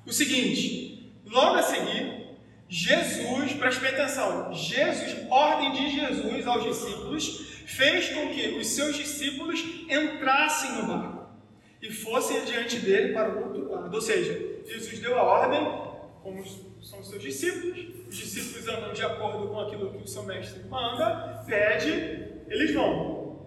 o 0.07 0.13
seguinte: 0.13 1.13
logo 1.27 1.57
a 1.57 1.63
seguir, 1.63 2.37
Jesus, 2.69 3.53
preste 3.55 3.87
atenção, 3.87 4.53
Jesus, 4.53 5.27
ordem 5.31 5.73
de 5.73 5.91
Jesus 5.91 6.47
aos 6.47 6.65
discípulos, 6.65 7.63
fez 7.67 8.11
com 8.11 8.29
que 8.29 8.49
os 8.59 8.67
seus 8.69 8.97
discípulos 8.97 9.61
entrassem 9.89 10.73
no 10.73 10.87
barco 10.87 11.29
e 11.81 11.91
fossem 11.91 12.39
adiante 12.39 12.79
dele 12.81 13.13
para 13.13 13.31
o 13.31 13.47
outro 13.47 13.71
lado. 13.71 13.95
Ou 13.95 14.01
seja, 14.01 14.33
Jesus 14.67 14.99
deu 14.99 15.19
a 15.19 15.23
ordem, 15.23 15.61
como 16.23 16.45
são 16.89 17.01
os 17.01 17.11
seus 17.11 17.23
discípulos, 17.23 18.09
os 18.09 18.17
discípulos 18.17 18.67
andam 18.67 18.95
de 18.95 19.03
acordo 19.03 19.49
com 19.49 19.61
aquilo 19.61 19.93
que 19.93 20.05
o 20.05 20.09
seu 20.09 20.23
mestre 20.23 20.65
manda, 20.71 21.45
pede, 21.47 21.91
eles 22.49 22.73
vão. 22.73 23.47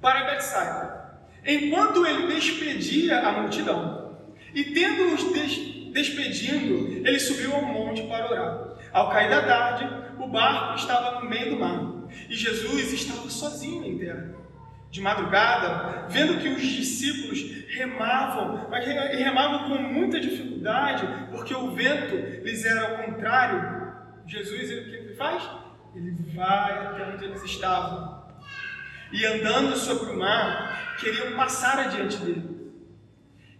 Para 0.00 0.24
Betsaida. 0.24 1.20
Enquanto 1.46 2.04
ele 2.04 2.34
despedia 2.34 3.20
a 3.20 3.40
multidão, 3.40 4.18
e 4.52 4.64
tendo-os 4.64 5.32
des 5.32 5.70
despedindo, 5.92 7.06
ele 7.06 7.18
subiu 7.20 7.54
ao 7.54 7.62
monte 7.62 8.02
para 8.02 8.28
orar. 8.28 8.76
Ao 8.92 9.10
cair 9.10 9.30
da 9.30 9.42
tarde, 9.42 10.22
o 10.22 10.26
barco 10.26 10.78
estava 10.78 11.20
no 11.20 11.30
meio 11.30 11.50
do 11.50 11.60
mar, 11.60 12.08
e 12.28 12.34
Jesus 12.34 12.92
estava 12.92 13.30
sozinho 13.30 13.84
em 13.84 13.98
terra 13.98 14.39
de 14.90 15.00
madrugada, 15.00 16.06
vendo 16.08 16.40
que 16.40 16.48
os 16.48 16.62
discípulos 16.62 17.40
remavam, 17.68 18.68
mas 18.68 18.84
remavam 18.84 19.68
com 19.68 19.82
muita 19.82 20.20
dificuldade, 20.20 21.06
porque 21.30 21.54
o 21.54 21.70
vento 21.70 22.16
lhes 22.42 22.64
era 22.64 22.90
ao 22.90 23.04
contrário. 23.04 23.92
Jesus, 24.26 24.70
ele, 24.70 24.80
o 24.80 24.84
que 24.84 24.96
ele 24.96 25.14
faz? 25.14 25.48
Ele 25.94 26.16
vai 26.34 26.86
até 26.86 27.04
onde 27.06 27.24
eles 27.24 27.42
estavam. 27.44 28.20
E 29.12 29.24
andando 29.26 29.76
sobre 29.76 30.12
o 30.12 30.18
mar, 30.18 30.96
queriam 30.98 31.36
passar 31.36 31.78
adiante 31.78 32.16
dele. 32.18 32.72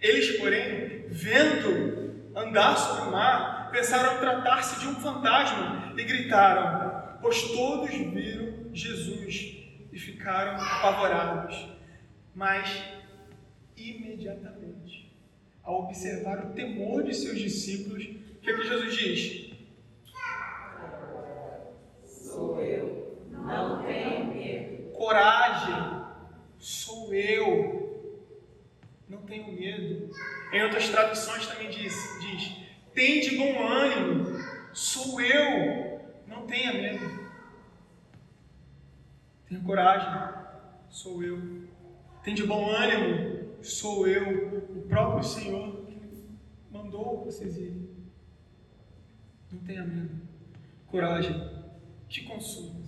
Eles, 0.00 0.36
porém, 0.38 1.06
vendo 1.08 2.30
andar 2.34 2.76
sobre 2.76 3.08
o 3.08 3.12
mar, 3.12 3.70
pensaram 3.70 4.18
tratar-se 4.18 4.80
de 4.80 4.88
um 4.88 4.94
fantasma 4.96 5.92
e 5.96 6.02
gritaram, 6.02 7.18
pois 7.20 7.42
todos 7.52 7.90
viram 7.90 8.70
Jesus 8.72 9.59
e 9.92 9.98
ficaram 9.98 10.60
apavorados. 10.60 11.68
Mas, 12.34 12.82
imediatamente, 13.76 15.12
ao 15.62 15.84
observar 15.84 16.46
o 16.46 16.52
temor 16.52 17.02
de 17.02 17.14
seus 17.14 17.38
discípulos, 17.38 18.04
o 18.04 18.40
que, 18.40 18.50
é 18.50 18.56
que 18.56 18.62
Jesus 18.62 18.96
diz? 18.96 19.50
Sou 22.04 22.60
eu, 22.60 23.26
não 23.30 23.82
tenho 23.84 24.34
medo. 24.34 24.92
Coragem, 24.92 26.04
sou 26.58 27.12
eu, 27.12 28.16
não 29.08 29.22
tenho 29.22 29.52
medo. 29.52 30.10
Em 30.52 30.62
outras 30.62 30.88
traduções 30.88 31.46
também 31.46 31.70
diz, 31.70 31.94
diz 32.20 32.60
tem 32.94 33.20
de 33.20 33.36
bom 33.36 33.66
ânimo, 33.66 34.38
sou 34.72 35.20
eu, 35.20 36.00
não 36.26 36.46
tenha 36.46 36.72
medo. 36.72 37.19
Tenha 39.50 39.62
coragem, 39.62 40.08
sou 40.88 41.24
eu. 41.24 41.68
Tem 42.22 42.34
de 42.36 42.46
bom 42.46 42.70
ânimo, 42.70 43.52
sou 43.60 44.06
eu, 44.06 44.62
o 44.76 44.82
próprio 44.82 45.24
Senhor 45.24 45.86
que 45.86 45.98
mandou 46.70 47.24
vocês 47.24 47.56
irem. 47.56 47.90
Não 49.50 49.58
tenha 49.62 49.82
medo. 49.82 50.20
Coragem. 50.86 51.34
Que 52.08 52.22
consolo. 52.22 52.80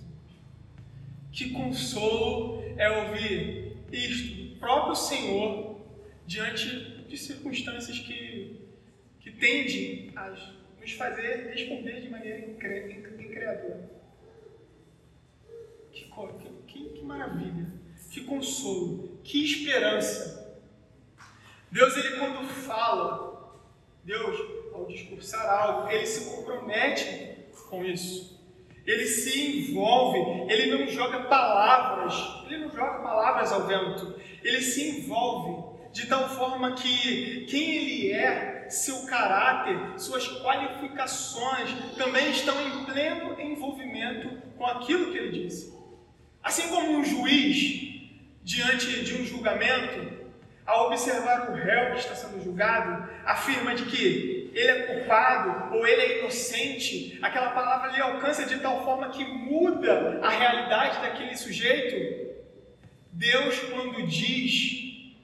Que 1.33 1.49
consolo 1.49 2.63
é 2.77 2.89
ouvir 2.89 3.75
isto 3.91 4.53
do 4.53 4.59
próprio 4.61 4.95
Senhor 4.95 5.81
diante 6.25 7.03
de 7.09 7.17
circunstâncias 7.17 7.99
que, 7.99 8.69
que 9.19 9.31
tendem 9.31 10.13
a 10.15 10.29
nos 10.79 10.93
fazer 10.93 11.49
responder 11.49 11.99
de 11.99 12.09
maneira 12.09 12.39
incrédula. 12.47 13.89
Que, 15.91 16.05
que, 16.05 16.52
que 17.03 17.05
maravilha, 17.05 17.67
que 18.09 18.21
consolo, 18.21 19.19
que 19.23 19.43
esperança. 19.43 20.57
Deus, 21.69 21.97
ele 21.97 22.17
quando 22.17 22.47
fala, 22.47 23.59
Deus, 24.05 24.39
ao 24.73 24.85
discursar 24.87 25.45
algo, 25.45 25.89
ele 25.89 26.05
se 26.05 26.33
compromete 26.33 27.45
com 27.69 27.83
isso. 27.83 28.41
Ele 28.85 29.05
se 29.05 29.71
envolve, 29.71 30.51
ele 30.51 30.77
não 30.77 30.87
joga 30.87 31.23
palavras, 31.23 32.13
ele 32.45 32.65
não 32.65 32.71
joga 32.71 32.99
palavras 32.99 33.51
ao 33.51 33.65
vento, 33.65 34.15
ele 34.41 34.61
se 34.61 34.99
envolve 34.99 35.73
de 35.91 36.07
tal 36.07 36.27
forma 36.29 36.73
que 36.73 37.45
quem 37.45 37.75
ele 37.75 38.11
é, 38.11 38.67
seu 38.69 39.05
caráter, 39.05 39.99
suas 39.99 40.27
qualificações 40.41 41.69
também 41.97 42.31
estão 42.31 42.59
em 42.61 42.85
pleno 42.85 43.39
envolvimento 43.39 44.41
com 44.57 44.65
aquilo 44.65 45.11
que 45.11 45.17
ele 45.17 45.43
disse. 45.43 45.82
Assim 46.43 46.67
como 46.67 46.97
um 46.97 47.05
juiz, 47.05 48.01
diante 48.43 49.03
de 49.05 49.15
um 49.15 49.25
julgamento, 49.25 50.23
ao 50.65 50.87
observar 50.87 51.49
o 51.49 51.55
réu 51.55 51.93
que 51.93 51.99
está 51.99 52.15
sendo 52.15 52.43
julgado, 52.43 53.09
afirma 53.25 53.73
de 53.73 53.85
que 53.85 54.51
ele 54.53 54.67
é 54.67 54.81
culpado 54.83 55.75
ou 55.75 55.87
ele 55.87 56.01
é 56.01 56.19
inocente, 56.19 57.17
aquela 57.21 57.51
palavra 57.51 57.91
lhe 57.91 58.01
alcança 58.01 58.45
de 58.45 58.59
tal 58.59 58.83
forma 58.83 59.09
que 59.09 59.23
muda 59.23 60.19
a 60.21 60.29
realidade 60.29 61.01
daquele 61.01 61.35
sujeito. 61.35 62.33
Deus, 63.11 63.59
quando 63.59 64.05
diz, 64.05 65.15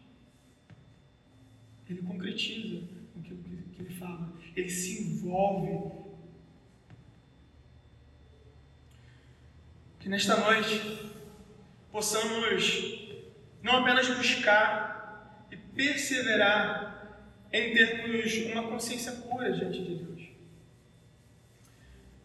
ele 1.90 2.02
concretiza 2.02 2.84
aquilo 3.20 3.44
que 3.74 3.82
ele 3.82 3.94
fala, 3.96 4.32
ele 4.56 4.70
se 4.70 5.02
envolve. 5.02 6.00
Que 10.00 10.08
nesta 10.08 10.38
noite 10.38 11.09
possamos 11.92 13.10
não 13.62 13.78
apenas 13.78 14.08
buscar 14.08 15.46
e 15.52 15.58
perseverar 15.58 16.90
em 17.52 17.74
termos 17.74 18.34
uma 18.52 18.64
consciência 18.64 19.12
pura 19.14 19.52
diante 19.52 19.84
de 19.84 19.96
Deus, 19.96 20.30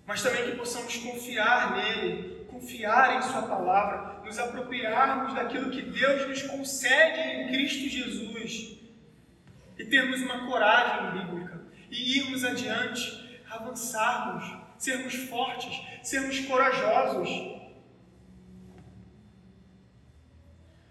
mas 0.06 0.22
também 0.22 0.50
que 0.50 0.56
possamos 0.56 0.96
confiar 0.98 1.76
nele, 1.76 2.44
confiar 2.48 3.16
em 3.16 3.22
Sua 3.22 3.42
palavra, 3.42 4.22
nos 4.22 4.38
apropriarmos 4.38 5.34
daquilo 5.34 5.70
que 5.70 5.82
Deus 5.82 6.28
nos 6.28 6.42
concede 6.42 7.20
em 7.20 7.48
Cristo 7.48 7.88
Jesus 7.88 8.78
e 9.78 9.84
termos 9.86 10.20
uma 10.20 10.46
coragem 10.46 11.20
bíblica 11.20 11.62
e 11.90 12.18
irmos 12.18 12.44
adiante, 12.44 13.42
avançarmos, 13.50 14.44
sermos 14.78 15.14
fortes, 15.14 15.80
sermos 16.02 16.40
corajosos, 16.40 17.28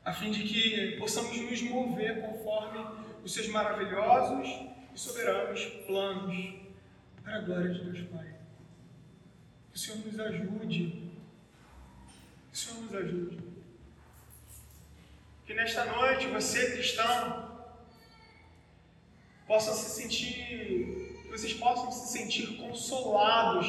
a 0.04 0.12
fim 0.12 0.32
de 0.32 0.44
que 0.44 0.98
possamos 0.98 1.38
nos 1.38 1.62
mover 1.62 2.22
conforme 2.22 2.86
os 3.24 3.34
seus 3.34 3.48
maravilhosos 3.48 4.48
e 4.94 5.00
soberanos 5.00 5.64
planos 5.88 6.56
para 7.24 7.38
a 7.38 7.42
glória 7.42 7.74
de 7.74 7.84
Deus 7.90 8.08
Pai. 8.10 8.36
Que 9.72 9.78
o 9.78 9.80
Senhor 9.80 10.06
nos 10.06 10.20
ajude. 10.20 11.12
Que 12.52 12.54
o 12.54 12.58
Senhor 12.58 12.82
nos 12.82 12.96
ajude. 12.96 13.40
Que 15.46 15.54
nesta 15.54 15.86
noite 15.86 16.28
você, 16.28 16.72
cristão, 16.74 17.68
possa 19.48 19.74
se 19.74 20.02
sentir, 20.02 21.22
que 21.22 21.28
vocês 21.30 21.54
possam 21.54 21.92
se 21.92 22.12
sentir 22.12 22.58
consolados 22.58 23.68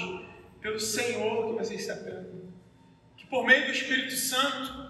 pelo 0.61 0.81
Senhor 0.81 1.49
que 1.49 1.59
vocês 1.59 1.85
se 1.85 1.91
apegam. 1.91 2.43
Que 3.17 3.27
por 3.27 3.45
meio 3.45 3.67
do 3.67 3.73
Espírito 3.73 4.17
Santo, 4.17 4.84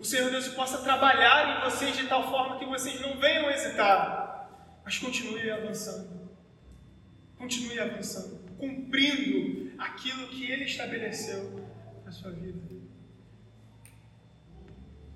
o 0.00 0.04
Senhor 0.04 0.30
Deus 0.30 0.48
possa 0.48 0.78
trabalhar 0.78 1.58
em 1.58 1.70
vocês 1.70 1.94
de 1.94 2.08
tal 2.08 2.30
forma 2.30 2.58
que 2.58 2.64
vocês 2.64 2.98
não 3.02 3.18
venham 3.18 3.50
hesitar, 3.50 4.48
mas 4.82 4.98
continuem 4.98 5.50
avançando. 5.50 6.30
Continue 7.36 7.78
avançando, 7.78 8.38
cumprindo 8.56 9.72
aquilo 9.78 10.28
que 10.28 10.50
Ele 10.50 10.64
estabeleceu 10.64 11.68
na 12.04 12.10
sua 12.10 12.30
vida. 12.30 12.58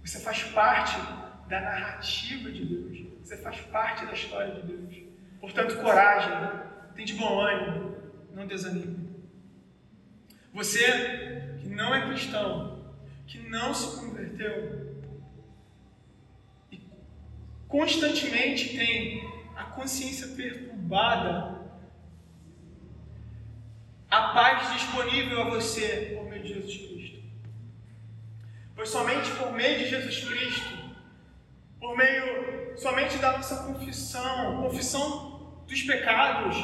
Você 0.05 0.21
faz 0.21 0.43
parte 0.45 0.97
da 1.49 1.61
narrativa 1.63 2.51
de 2.51 2.65
Deus. 2.65 3.07
Você 3.21 3.39
faz 3.39 3.61
parte 3.63 4.05
da 4.05 4.13
história 4.13 4.55
de 4.55 4.63
Deus. 4.67 5.03
Portanto, 5.41 5.81
coragem, 5.81 6.31
tem 6.95 7.07
de 7.07 7.15
bom 7.15 7.41
ânimo, 7.41 7.97
não 8.33 8.47
desanime. 8.47 9.15
Você 10.53 11.57
que 11.61 11.69
não 11.69 11.95
é 11.95 12.07
cristão, 12.07 12.74
que 13.27 13.39
não 13.49 13.73
se 13.75 13.97
converteu 13.99 15.03
e 16.71 16.81
constantemente 17.67 18.77
tem 18.77 19.25
a 19.57 19.65
consciência 19.65 20.29
perturbada, 20.29 21.63
a 24.11 24.23
paz 24.33 24.73
disponível 24.75 25.43
a 25.43 25.51
você 25.51 26.15
por 26.17 26.29
meio 26.29 26.43
de 26.43 26.55
Jesus 26.55 26.77
Cristo. 26.77 27.23
Pois 28.77 28.89
somente 28.89 29.31
por 29.33 29.53
meio 29.53 29.79
de 29.79 29.89
Jesus 29.89 30.25
Cristo, 30.25 30.79
por 31.81 31.97
meio 31.97 32.77
somente 32.77 33.19
da 33.19 33.33
nossa 33.33 33.65
confissão, 33.65 34.63
confissão 34.63 35.65
dos 35.67 35.83
pecados, 35.83 36.57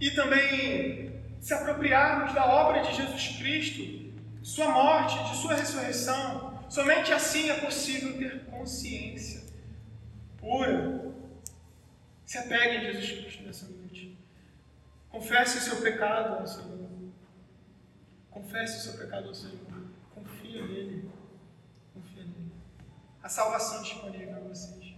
e 0.00 0.10
também 0.10 1.22
se 1.40 1.54
apropriarmos 1.54 2.34
da 2.34 2.46
obra 2.46 2.82
de 2.82 2.94
Jesus 2.94 3.38
Cristo, 3.38 4.05
sua 4.46 4.68
morte, 4.70 5.18
de 5.28 5.36
sua 5.42 5.54
ressurreição. 5.54 6.64
Somente 6.70 7.12
assim 7.12 7.50
é 7.50 7.58
possível 7.58 8.16
ter 8.16 8.44
consciência 8.44 9.42
pura. 10.38 11.12
Se 12.24 12.38
apegue 12.38 12.76
a 12.76 12.92
Jesus 12.92 13.10
Cristo 13.10 13.42
nessa 13.42 13.66
noite. 13.66 14.16
Confesse 15.08 15.58
o 15.58 15.60
seu 15.60 15.82
pecado 15.82 16.38
ao 16.38 16.46
Senhor. 16.46 16.88
Confesse 18.30 18.78
o 18.78 18.92
seu 18.92 19.04
pecado 19.04 19.28
ao 19.28 19.34
Senhor. 19.34 19.58
Confia 20.14 20.64
nele. 20.64 21.10
Confia 21.92 22.22
nele. 22.22 22.52
A 23.24 23.28
salvação 23.28 23.82
disponível 23.82 24.36
a 24.36 24.40
vocês. 24.48 24.94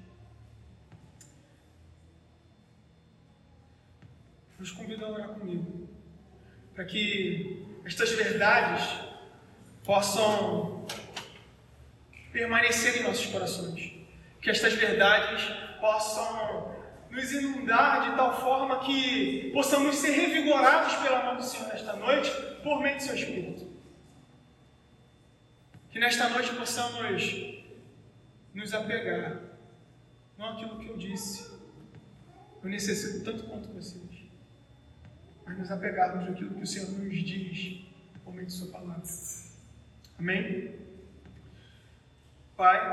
Vos 4.59 4.72
convido 4.72 5.07
a 5.07 5.09
orar 5.09 5.28
comigo. 5.30 5.88
Para 6.74 6.84
que 6.84 7.66
estas 7.86 8.11
verdades 8.12 9.09
possam 9.89 10.86
permanecer 12.30 13.01
em 13.01 13.05
nossos 13.05 13.24
corações. 13.24 13.95
Que 14.39 14.51
estas 14.51 14.74
verdades 14.74 15.43
possam 15.80 16.76
nos 17.11 17.32
inundar 17.32 18.11
de 18.11 18.14
tal 18.14 18.39
forma 18.39 18.80
que 18.80 19.51
possamos 19.51 19.97
ser 19.97 20.11
revigorados 20.11 20.95
pela 20.97 21.24
mão 21.24 21.36
do 21.36 21.43
Senhor 21.43 21.68
nesta 21.68 21.95
noite, 21.97 22.30
por 22.62 22.82
meio 22.82 22.97
do 22.97 23.03
seu 23.03 23.14
Espírito. 23.14 23.66
Que 25.91 25.99
nesta 25.99 26.28
noite 26.28 26.55
possamos 26.55 27.59
nos 28.53 28.74
apegar, 28.74 29.41
não 30.36 30.51
aquilo 30.51 30.78
que 30.80 30.86
eu 30.86 30.99
disse, 30.99 31.51
eu 32.62 32.68
necessito 32.68 33.24
tanto 33.24 33.45
quanto 33.45 33.72
vocês, 33.72 34.05
mas 35.47 35.59
nos 35.59 35.70
apegarmos 35.70 36.28
àquilo 36.28 36.55
que 36.57 36.62
o 36.62 36.66
Senhor 36.66 36.91
nos 36.91 37.16
diz 37.24 37.86
por 38.22 38.34
meio 38.34 38.47
de 38.47 38.53
Sua 38.53 38.70
palavra. 38.70 39.47
Amém? 40.18 40.74
Pai, 42.56 42.78